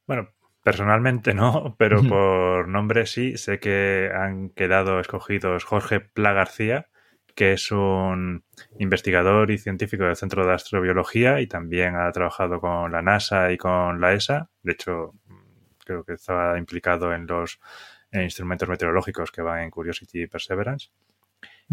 Bueno, 0.07 0.29
Personalmente 0.63 1.33
no, 1.33 1.75
pero 1.79 2.03
por 2.03 2.67
nombre 2.67 3.05
sí. 3.05 3.37
Sé 3.37 3.59
que 3.59 4.11
han 4.13 4.49
quedado 4.49 4.99
escogidos 4.99 5.63
Jorge 5.63 5.99
Pla 5.99 6.33
García, 6.33 6.87
que 7.35 7.53
es 7.53 7.71
un 7.71 8.43
investigador 8.77 9.51
y 9.51 9.57
científico 9.57 10.03
del 10.03 10.15
Centro 10.15 10.45
de 10.45 10.53
Astrobiología 10.53 11.41
y 11.41 11.47
también 11.47 11.95
ha 11.95 12.11
trabajado 12.11 12.59
con 12.59 12.91
la 12.91 13.01
NASA 13.01 13.51
y 13.51 13.57
con 13.57 13.99
la 14.01 14.13
ESA. 14.13 14.49
De 14.63 14.73
hecho, 14.73 15.13
creo 15.83 16.03
que 16.03 16.13
estaba 16.13 16.57
implicado 16.57 17.13
en 17.13 17.25
los 17.27 17.59
instrumentos 18.13 18.67
meteorológicos 18.67 19.31
que 19.31 19.41
van 19.41 19.63
en 19.63 19.71
Curiosity 19.71 20.23
y 20.23 20.27
Perseverance. 20.27 20.89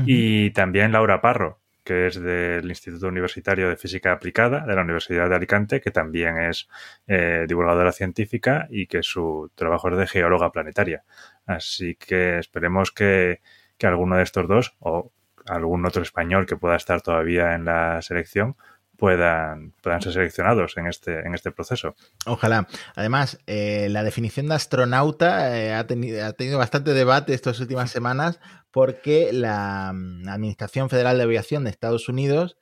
Y 0.06 0.52
también 0.52 0.92
Laura 0.92 1.20
Parro, 1.20 1.60
que 1.88 2.06
es 2.06 2.20
del 2.20 2.68
Instituto 2.68 3.08
Universitario 3.08 3.70
de 3.70 3.78
Física 3.78 4.12
Aplicada 4.12 4.66
de 4.66 4.74
la 4.74 4.82
Universidad 4.82 5.30
de 5.30 5.36
Alicante, 5.36 5.80
que 5.80 5.90
también 5.90 6.36
es 6.36 6.68
eh, 7.06 7.46
divulgadora 7.48 7.92
científica 7.92 8.68
y 8.68 8.86
que 8.88 9.02
su 9.02 9.50
trabajo 9.54 9.88
es 9.88 9.96
de 9.96 10.06
geóloga 10.06 10.52
planetaria. 10.52 11.04
Así 11.46 11.94
que 11.94 12.38
esperemos 12.38 12.92
que, 12.92 13.40
que 13.78 13.86
alguno 13.86 14.16
de 14.16 14.22
estos 14.22 14.46
dos 14.46 14.76
o 14.80 15.12
algún 15.46 15.86
otro 15.86 16.02
español 16.02 16.44
que 16.44 16.58
pueda 16.58 16.76
estar 16.76 17.00
todavía 17.00 17.54
en 17.54 17.64
la 17.64 18.02
selección 18.02 18.54
puedan, 18.98 19.74
puedan 19.80 20.02
ser 20.02 20.12
seleccionados 20.12 20.76
en 20.76 20.88
este, 20.88 21.20
en 21.20 21.32
este 21.32 21.52
proceso. 21.52 21.94
Ojalá. 22.26 22.66
Además, 22.96 23.38
eh, 23.46 23.86
la 23.90 24.02
definición 24.02 24.48
de 24.48 24.56
astronauta 24.56 25.56
eh, 25.56 25.72
ha, 25.72 25.86
tenido, 25.86 26.26
ha 26.26 26.32
tenido 26.32 26.58
bastante 26.58 26.92
debate 26.92 27.32
estas 27.32 27.60
últimas 27.60 27.92
semanas 27.92 28.40
porque 28.72 29.32
la 29.32 29.92
mm, 29.94 30.28
Administración 30.28 30.90
Federal 30.90 31.16
de 31.16 31.22
Aviación 31.22 31.62
de 31.62 31.70
Estados 31.70 32.08
Unidos, 32.08 32.56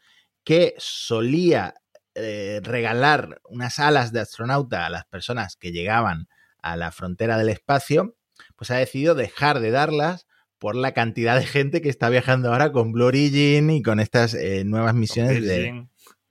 que 0.45 0.75
solía 0.77 1.75
eh, 2.15 2.61
regalar 2.63 3.41
unas 3.49 3.79
alas 3.79 4.13
de 4.13 4.21
astronauta 4.21 4.85
a 4.85 4.91
las 4.91 5.07
personas 5.07 5.57
que 5.57 5.73
llegaban 5.73 6.29
a 6.61 6.77
la 6.77 6.93
frontera 6.93 7.39
del 7.39 7.49
espacio, 7.49 8.15
pues 8.57 8.71
ha 8.71 8.77
decidido 8.77 9.15
dejar 9.15 9.61
de 9.61 9.71
darlas 9.71 10.27
por 10.59 10.77
la 10.77 10.93
cantidad 10.93 11.39
de 11.39 11.47
gente 11.47 11.81
que 11.81 11.89
está 11.89 12.11
viajando 12.11 12.53
ahora 12.53 12.73
con 12.73 12.93
Blue 12.93 13.07
Origin 13.07 13.71
y 13.71 13.83
con 13.83 14.01
estas 14.01 14.37
nuevas 14.65 14.95
misiones 14.95 15.43
de 15.43 15.87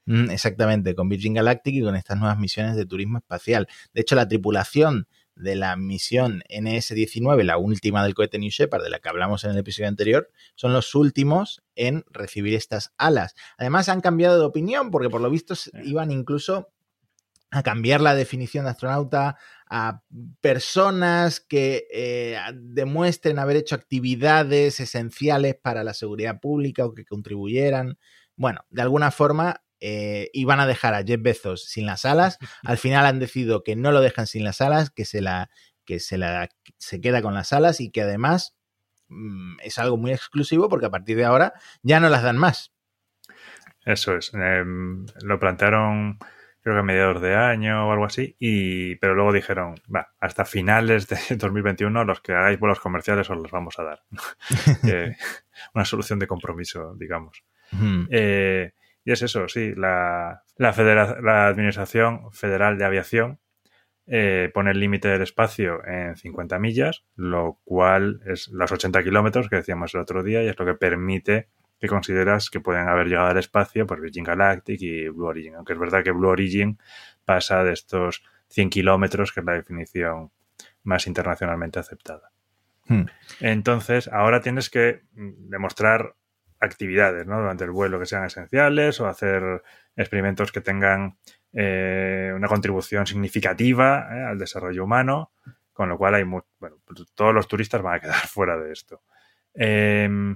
Mm, 0.06 0.30
exactamente, 0.30 0.94
con 0.94 1.10
Virgin 1.10 1.34
Galactic 1.34 1.76
y 1.76 1.82
con 1.82 1.96
estas 1.96 2.18
nuevas 2.20 2.38
misiones 2.38 2.76
de 2.76 2.86
turismo 2.86 3.18
espacial. 3.18 3.68
De 3.94 4.02
hecho, 4.02 4.16
la 4.16 4.28
tripulación 4.28 5.08
de 5.36 5.56
la 5.56 5.76
misión 5.76 6.44
NS-19, 6.50 7.44
la 7.44 7.58
última 7.58 8.04
del 8.04 8.14
cohete 8.14 8.40
New 8.40 8.52
Shepard, 8.52 8.84
de 8.84 8.90
la 8.90 9.00
que 9.00 9.10
hablamos 9.10 9.44
en 9.44 9.52
el 9.52 9.58
episodio 9.58 9.90
anterior, 9.90 10.32
son 10.56 10.74
los 10.74 10.94
últimos 10.96 11.64
en 11.76 12.06
recibir 12.10 12.54
estas 12.54 12.94
alas. 12.98 13.36
Además, 13.58 13.90
han 13.90 14.02
cambiado 14.02 14.40
de 14.40 14.46
opinión 14.46 14.92
porque 14.92 15.10
por 15.10 15.22
lo 15.22 15.30
visto 15.30 15.56
iban 15.84 16.12
incluso 16.12 16.70
a 17.52 17.64
cambiar 17.64 18.02
la 18.02 18.16
definición 18.16 18.66
de 18.66 18.72
astronauta 18.72 19.38
a 19.70 20.04
personas 20.42 21.40
que 21.40 21.88
eh, 21.92 22.38
demuestren 22.54 23.40
haber 23.40 23.58
hecho 23.58 23.76
actividades 23.76 24.80
esenciales 24.80 25.56
para 25.56 25.84
la 25.84 25.94
seguridad 25.94 26.40
pública 26.40 26.86
o 26.86 26.94
que 26.94 27.06
contribuyeran. 27.06 27.98
Bueno, 28.36 28.62
de 28.70 28.82
alguna 28.82 29.12
forma 29.12 29.62
eh, 29.80 30.30
iban 30.34 30.60
a 30.60 30.68
dejar 30.68 30.94
a 30.94 31.04
Jeff 31.04 31.22
Bezos 31.22 31.66
sin 31.66 31.86
las 31.86 32.06
alas. 32.06 32.38
Al 32.64 32.78
final 32.78 33.06
han 33.06 33.20
decidido 33.20 33.64
que 33.64 33.76
no 33.76 33.92
lo 33.92 34.02
dejan 34.02 34.28
sin 34.28 34.44
las 34.44 34.62
alas, 34.62 34.90
que 34.90 35.06
se 35.06 35.22
la 35.22 35.50
que 35.86 36.00
se 36.00 36.18
la 36.18 36.50
se 36.78 37.00
queda 37.00 37.22
con 37.22 37.36
las 37.36 37.54
alas 37.54 37.80
y 37.80 37.92
que 37.92 38.02
además 38.02 38.56
mm, 39.08 39.58
es 39.64 39.78
algo 39.78 39.98
muy 39.98 40.12
exclusivo 40.12 40.68
porque 40.68 40.88
a 40.88 40.92
partir 40.92 41.16
de 41.18 41.26
ahora 41.26 41.54
ya 41.84 42.00
no 42.00 42.10
las 42.10 42.24
dan 42.24 42.38
más. 42.38 42.74
Eso 43.86 44.16
es. 44.16 44.34
Em, 44.34 45.06
lo 45.22 45.40
plantearon 45.40 46.18
creo 46.66 46.78
que 46.78 46.80
a 46.80 46.84
mediados 46.84 47.22
de 47.22 47.36
año 47.36 47.88
o 47.88 47.92
algo 47.92 48.06
así, 48.06 48.36
y, 48.40 48.96
pero 48.96 49.14
luego 49.14 49.32
dijeron, 49.32 49.76
va, 49.96 50.16
hasta 50.20 50.46
finales 50.46 51.08
de 51.08 51.18
2021 51.38 52.04
los 52.06 52.22
que 52.22 52.34
hagáis 52.34 52.60
vuelos 52.60 52.80
comerciales 52.80 53.30
os 53.30 53.38
los 53.38 53.52
vamos 53.52 53.78
a 53.78 53.84
dar. 53.84 54.04
una 55.76 55.86
solución 55.86 56.18
de 56.18 56.26
compromiso, 56.26 56.96
digamos. 56.96 57.44
eh, 58.10 58.74
y 59.06 59.12
es 59.12 59.22
eso, 59.22 59.48
sí, 59.48 59.74
la, 59.76 60.44
la, 60.58 61.18
la 61.22 61.48
Administración 61.48 62.32
Federal 62.34 62.78
de 62.78 62.86
Aviación 62.86 63.40
eh, 64.08 64.52
pone 64.54 64.72
el 64.72 64.80
límite 64.80 65.08
del 65.08 65.22
espacio 65.22 65.86
en 65.86 66.16
50 66.16 66.60
millas, 66.60 67.06
lo 67.16 67.60
cual 67.64 68.22
es 68.26 68.50
los 68.50 68.72
80 68.72 69.04
kilómetros 69.04 69.48
que 69.48 69.58
decíamos 69.58 69.94
el 69.94 70.02
otro 70.02 70.24
día 70.24 70.44
y 70.44 70.48
es 70.48 70.58
lo 70.60 70.66
que 70.66 70.74
permite 70.74 71.50
que 71.80 71.88
consideras 71.88 72.50
que 72.50 72.60
pueden 72.60 72.88
haber 72.88 73.08
llegado 73.08 73.28
al 73.28 73.38
espacio 73.38 73.86
por 73.86 74.02
Virgin 74.02 74.24
Galactic 74.24 74.82
y 74.82 75.08
Blue 75.10 75.26
Origin. 75.26 75.56
Aunque 75.56 75.74
es 75.74 75.80
verdad 75.80 76.04
que 76.04 76.12
Blue 76.12 76.30
Origin 76.30 76.80
pasa 77.26 77.64
de 77.64 77.74
estos 77.74 78.24
100 78.50 78.70
kilómetros, 78.70 79.32
que 79.32 79.40
es 79.40 79.46
la 79.46 79.54
definición 79.54 80.32
más 80.84 81.06
internacionalmente 81.08 81.80
aceptada. 81.80 82.32
Hmm. 82.88 83.06
Entonces, 83.40 84.08
ahora 84.08 84.42
tienes 84.42 84.70
que 84.70 85.02
demostrar 85.14 86.16
actividades 86.60 87.26
durante 87.26 87.64
el 87.64 87.72
vuelo 87.72 88.00
que 88.00 88.06
sean 88.06 88.26
esenciales 88.26 89.00
o 89.00 89.08
hacer 89.08 89.64
experimentos 89.96 90.52
que 90.52 90.62
tengan 90.62 91.18
eh, 91.54 92.34
una 92.36 92.48
contribución 92.48 93.08
significativa 93.08 94.08
eh, 94.12 94.24
al 94.24 94.38
desarrollo 94.38 94.84
humano, 94.84 95.32
con 95.74 95.90
lo 95.90 95.98
cual 95.98 96.16
hay 96.16 96.24
bueno, 96.24 96.48
pues 96.86 97.06
todos 97.14 97.34
los 97.34 97.48
turistas 97.48 97.82
van 97.82 97.96
a 97.96 98.00
quedar 98.00 98.16
fuera 98.28 98.58
de 98.58 98.72
esto. 98.72 99.02
Em, 99.54 100.36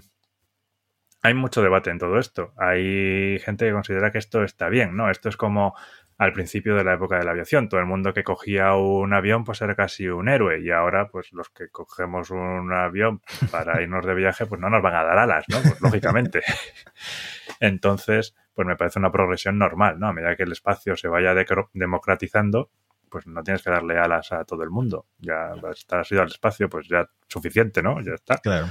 hay 1.21 1.33
mucho 1.33 1.61
debate 1.61 1.89
en 1.89 1.99
todo 1.99 2.17
esto. 2.19 2.53
Hay 2.57 3.39
gente 3.39 3.65
que 3.65 3.73
considera 3.73 4.11
que 4.11 4.17
esto 4.17 4.43
está 4.43 4.69
bien, 4.69 4.95
¿no? 4.95 5.11
Esto 5.11 5.27
es 5.27 5.35
como 5.35 5.75
al 6.19 6.33
principio 6.33 6.75
de 6.75 6.83
la 6.83 6.93
época 6.93 7.17
de 7.17 7.23
la 7.23 7.31
aviación. 7.31 7.69
Todo 7.69 7.79
el 7.79 7.85
mundo 7.85 8.13
que 8.13 8.23
cogía 8.23 8.75
un 8.75 9.13
avión 9.13 9.45
pues 9.45 9.61
era 9.61 9.73
casi 9.73 10.09
un 10.09 10.27
héroe 10.27 10.59
y 10.61 10.69
ahora 10.69 11.07
pues 11.07 11.31
los 11.31 11.49
que 11.49 11.69
cogemos 11.69 12.29
un 12.29 12.71
avión 12.73 13.21
para 13.49 13.81
irnos 13.81 14.05
de 14.05 14.13
viaje 14.13 14.45
pues 14.45 14.59
no 14.59 14.69
nos 14.69 14.83
van 14.83 14.95
a 14.95 15.03
dar 15.03 15.17
alas, 15.17 15.45
¿no? 15.47 15.61
Pues 15.61 15.81
lógicamente. 15.81 16.41
Entonces, 17.61 18.35
pues 18.53 18.67
me 18.67 18.75
parece 18.75 18.99
una 18.99 19.11
progresión 19.11 19.57
normal, 19.57 19.97
¿no? 19.97 20.07
A 20.07 20.13
medida 20.13 20.35
que 20.35 20.43
el 20.43 20.51
espacio 20.51 20.97
se 20.97 21.07
vaya 21.07 21.33
democratizando, 21.73 22.69
pues 23.09 23.25
no 23.25 23.41
tienes 23.41 23.63
que 23.63 23.69
darle 23.69 23.97
alas 23.97 24.33
a 24.33 24.43
todo 24.43 24.63
el 24.63 24.69
mundo. 24.69 25.07
Ya 25.19 25.53
has 25.89 26.11
ido 26.11 26.21
al 26.21 26.27
espacio, 26.27 26.69
pues 26.69 26.89
ya 26.89 27.09
suficiente, 27.27 27.81
¿no? 27.81 28.01
Ya 28.01 28.13
está. 28.13 28.37
Claro. 28.37 28.67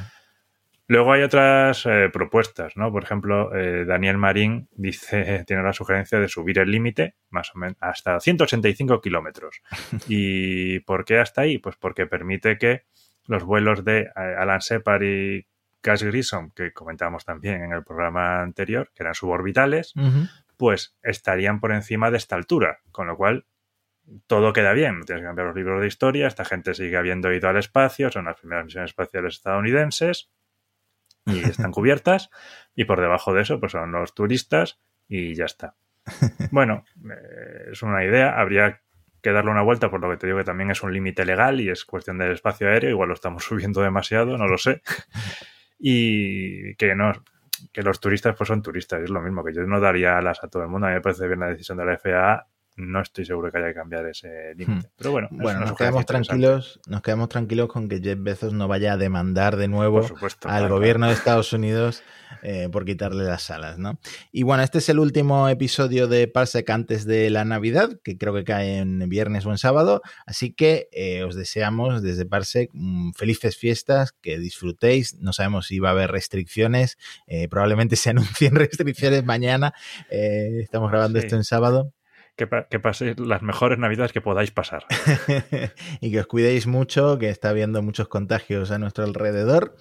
Luego 0.91 1.13
hay 1.13 1.23
otras 1.23 1.85
eh, 1.85 2.09
propuestas, 2.11 2.75
¿no? 2.79 2.91
Por 2.91 3.05
ejemplo, 3.05 3.55
eh, 3.55 3.85
Daniel 3.85 4.17
Marín 4.17 4.71
dice, 4.73 5.45
tiene 5.47 5.63
la 5.63 5.75
sugerencia 5.75 6.19
de 6.19 6.29
subir 6.29 6.59
el 6.59 6.71
límite, 6.71 7.15
más 7.29 7.55
o 7.55 7.59
menos, 7.59 7.77
hasta 7.81 8.19
185 8.19 9.03
kilómetros. 9.03 9.61
¿Y 10.09 10.81
por 10.81 11.05
qué 11.05 11.19
hasta 11.19 11.43
ahí? 11.43 11.59
Pues 11.59 11.77
porque 11.77 12.07
permite 12.07 12.57
que 12.57 12.87
los 13.27 13.45
vuelos 13.45 13.85
de 13.85 14.01
eh, 14.01 14.11
Alan 14.17 14.61
Shepard 14.61 15.03
y 15.03 15.47
Gas 15.83 16.03
Grissom, 16.03 16.53
que 16.53 16.73
comentamos 16.73 17.27
también 17.27 17.63
en 17.63 17.73
el 17.73 17.85
programa 17.85 18.41
anterior, 18.41 18.91
que 18.95 19.03
eran 19.03 19.15
suborbitales, 19.15 19.93
pues 20.57 20.97
estarían 21.03 21.61
por 21.61 21.71
encima 21.71 22.11
de 22.11 22.17
esta 22.17 22.35
altura, 22.35 22.81
con 22.91 23.07
lo 23.07 23.17
cual 23.17 23.45
todo 24.27 24.53
queda 24.53 24.73
bien, 24.73 24.99
no 24.99 25.05
tienes 25.05 25.23
que 25.23 25.27
cambiar 25.27 25.49
los 25.49 25.57
libros 25.57 25.81
de 25.81 25.87
historia, 25.87 26.27
esta 26.27 26.45
gente 26.45 26.75
sigue 26.75 26.97
habiendo 26.97 27.33
ido 27.33 27.49
al 27.49 27.59
espacio, 27.59 28.11
son 28.11 28.25
las 28.25 28.41
primeras 28.41 28.65
misiones 28.65 28.91
espaciales 28.91 29.35
estadounidenses 29.35 30.31
y 31.29 31.39
están 31.45 31.71
cubiertas, 31.73 32.31
y 32.75 32.85
por 32.85 33.01
debajo 33.01 33.33
de 33.33 33.43
eso 33.43 33.61
pues 33.61 33.73
son 33.73 33.93
los 33.93 34.15
turistas 34.15 34.81
y 35.09 35.35
ya 35.35 35.45
está. 35.45 35.77
Bueno, 36.51 36.85
eh, 37.11 37.71
es 37.73 37.83
una 37.83 38.05
idea, 38.05 38.41
habría 38.41 38.81
que 39.23 39.33
darle 39.33 39.51
una 39.51 39.63
vuelta, 39.63 39.91
por 39.91 40.01
lo 40.01 40.11
que 40.11 40.17
te 40.17 40.27
digo 40.27 40.39
que 40.39 40.45
también 40.45 40.71
es 40.71 40.83
un 40.83 40.93
límite 40.93 41.25
legal 41.25 41.61
y 41.61 41.69
es 41.71 41.85
cuestión 41.85 42.19
del 42.19 42.33
espacio 42.33 42.69
aéreo, 42.69 42.91
igual 42.91 43.09
lo 43.09 43.15
estamos 43.15 43.45
subiendo 43.49 43.83
demasiado, 43.83 44.37
no 44.39 44.47
lo 44.47 44.59
sé. 44.59 44.83
Y 45.79 46.75
que 46.77 46.95
no, 46.95 47.13
que 47.73 47.83
los 47.83 48.01
turistas 48.01 48.35
pues 48.37 48.49
son 48.49 48.63
turistas, 48.63 49.03
es 49.03 49.11
lo 49.11 49.21
mismo, 49.21 49.45
que 49.45 49.53
yo 49.53 49.63
no 49.63 49.81
daría 49.81 50.19
alas 50.19 50.43
a 50.43 50.49
todo 50.49 50.63
el 50.63 50.69
mundo, 50.69 50.87
a 50.87 50.91
mí 50.91 50.97
me 50.97 51.01
parece 51.01 51.27
bien 51.27 51.41
la 51.41 51.49
decisión 51.49 51.79
de 51.79 51.85
la 51.85 51.99
FAA 51.99 52.47
no 52.79 53.03
estoy 53.03 53.25
seguro 53.25 53.51
que 53.51 53.59
haya 53.59 53.69
que 53.69 53.75
cambiar 53.75 54.07
ese 54.07 54.55
límite. 54.55 54.87
Hmm. 54.87 54.93
Pero 54.97 55.11
bueno, 55.11 55.29
bueno 55.31 55.61
nos 55.61 55.77
quedamos 55.77 56.07
tranquilos, 56.07 56.81
nos 56.87 57.03
quedamos 57.03 57.29
tranquilos 57.29 57.69
con 57.69 57.89
que 57.89 58.01
Jeff 58.01 58.19
Bezos 58.21 58.53
no 58.53 58.69
vaya 58.69 58.93
a 58.93 58.97
demandar 58.97 59.57
de 59.57 59.69
nuevo 59.69 60.07
al 60.45 60.69
gobierno 60.69 61.09
de 61.09 61.13
Estados 61.13 61.53
Unidos 61.53 62.03
eh, 62.43 62.69
por 62.71 62.85
quitarle 62.85 63.25
las 63.25 63.43
salas, 63.43 63.79
¿no? 63.79 63.99
Y 64.31 64.45
bueno, 64.45 64.63
este 64.63 64.79
es 64.79 64.89
el 64.89 65.01
último 65.01 65.49
episodio 65.49 66.07
de 66.07 66.29
Parsec 66.29 66.71
antes 66.71 67.05
de 67.05 67.31
la 67.31 67.45
Navidad, 67.45 67.99
que 68.05 68.17
creo 68.17 68.33
que 68.33 68.45
cae 68.45 68.79
en 68.79 69.09
viernes 69.09 69.45
o 69.45 69.51
en 69.51 69.59
sábado, 69.59 70.03
así 70.25 70.53
que 70.53 70.89
eh, 70.93 71.25
os 71.25 71.35
deseamos 71.35 72.03
desde 72.03 72.27
Parsec 72.27 72.71
mm, 72.73 73.13
felices 73.13 73.57
fiestas, 73.57 74.13
que 74.13 74.39
disfrutéis, 74.39 75.17
no 75.19 75.33
sabemos 75.33 75.67
si 75.67 75.81
va 75.81 75.89
a 75.89 75.93
haber 75.93 76.13
restricciones, 76.13 76.97
eh, 77.27 77.49
probablemente 77.49 77.97
se 77.97 78.11
anuncien 78.11 78.55
restricciones 78.55 79.25
mañana, 79.25 79.75
estamos 80.11 80.91
grabando 80.91 81.19
esto 81.19 81.35
en 81.35 81.45
sábado 81.45 81.93
que, 82.39 82.79
paséis 82.79 83.19
las 83.19 83.43
mejores 83.43 83.79
navidades 83.79 84.13
que 84.13 84.21
podáis 84.21 84.53
pasar. 84.53 84.87
y 86.01 86.11
que 86.13 86.21
os 86.21 86.27
cuidéis 86.27 86.67
mucho, 86.67 87.19
que 87.19 87.29
está 87.29 87.51
habiendo 87.51 87.83
muchos 87.83 88.09
contagios 88.09 88.71
a 88.71 88.79
nuestro 88.79 89.05
alrededor. 89.05 89.77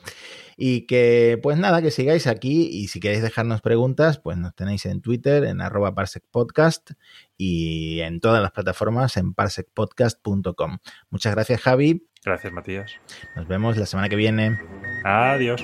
Y 0.58 0.88
que, 0.88 1.40
pues 1.44 1.60
nada, 1.60 1.84
que 1.84 1.92
sigáis 1.92 2.26
aquí 2.26 2.68
y 2.72 2.88
si 2.88 3.00
queréis 3.00 3.22
dejarnos 3.22 3.62
preguntas, 3.62 4.18
pues 4.18 4.38
nos 4.38 4.56
tenéis 4.56 4.88
en 4.88 5.02
Twitter, 5.02 5.44
en 5.44 5.62
arroba 5.62 5.94
parsecpodcast 5.94 6.92
y 7.38 8.00
en 8.02 8.20
todas 8.20 8.42
las 8.42 8.52
plataformas 8.52 9.18
en 9.18 9.36
parsecpodcast.com. 9.36 10.80
Muchas 11.12 11.36
gracias, 11.36 11.62
Javi. 11.62 12.08
Gracias, 12.26 12.52
Matías. 12.52 12.92
Nos 13.36 13.48
vemos 13.48 13.78
la 13.78 13.86
semana 13.86 14.10
que 14.10 14.16
viene. 14.16 14.60
Adiós. 15.06 15.64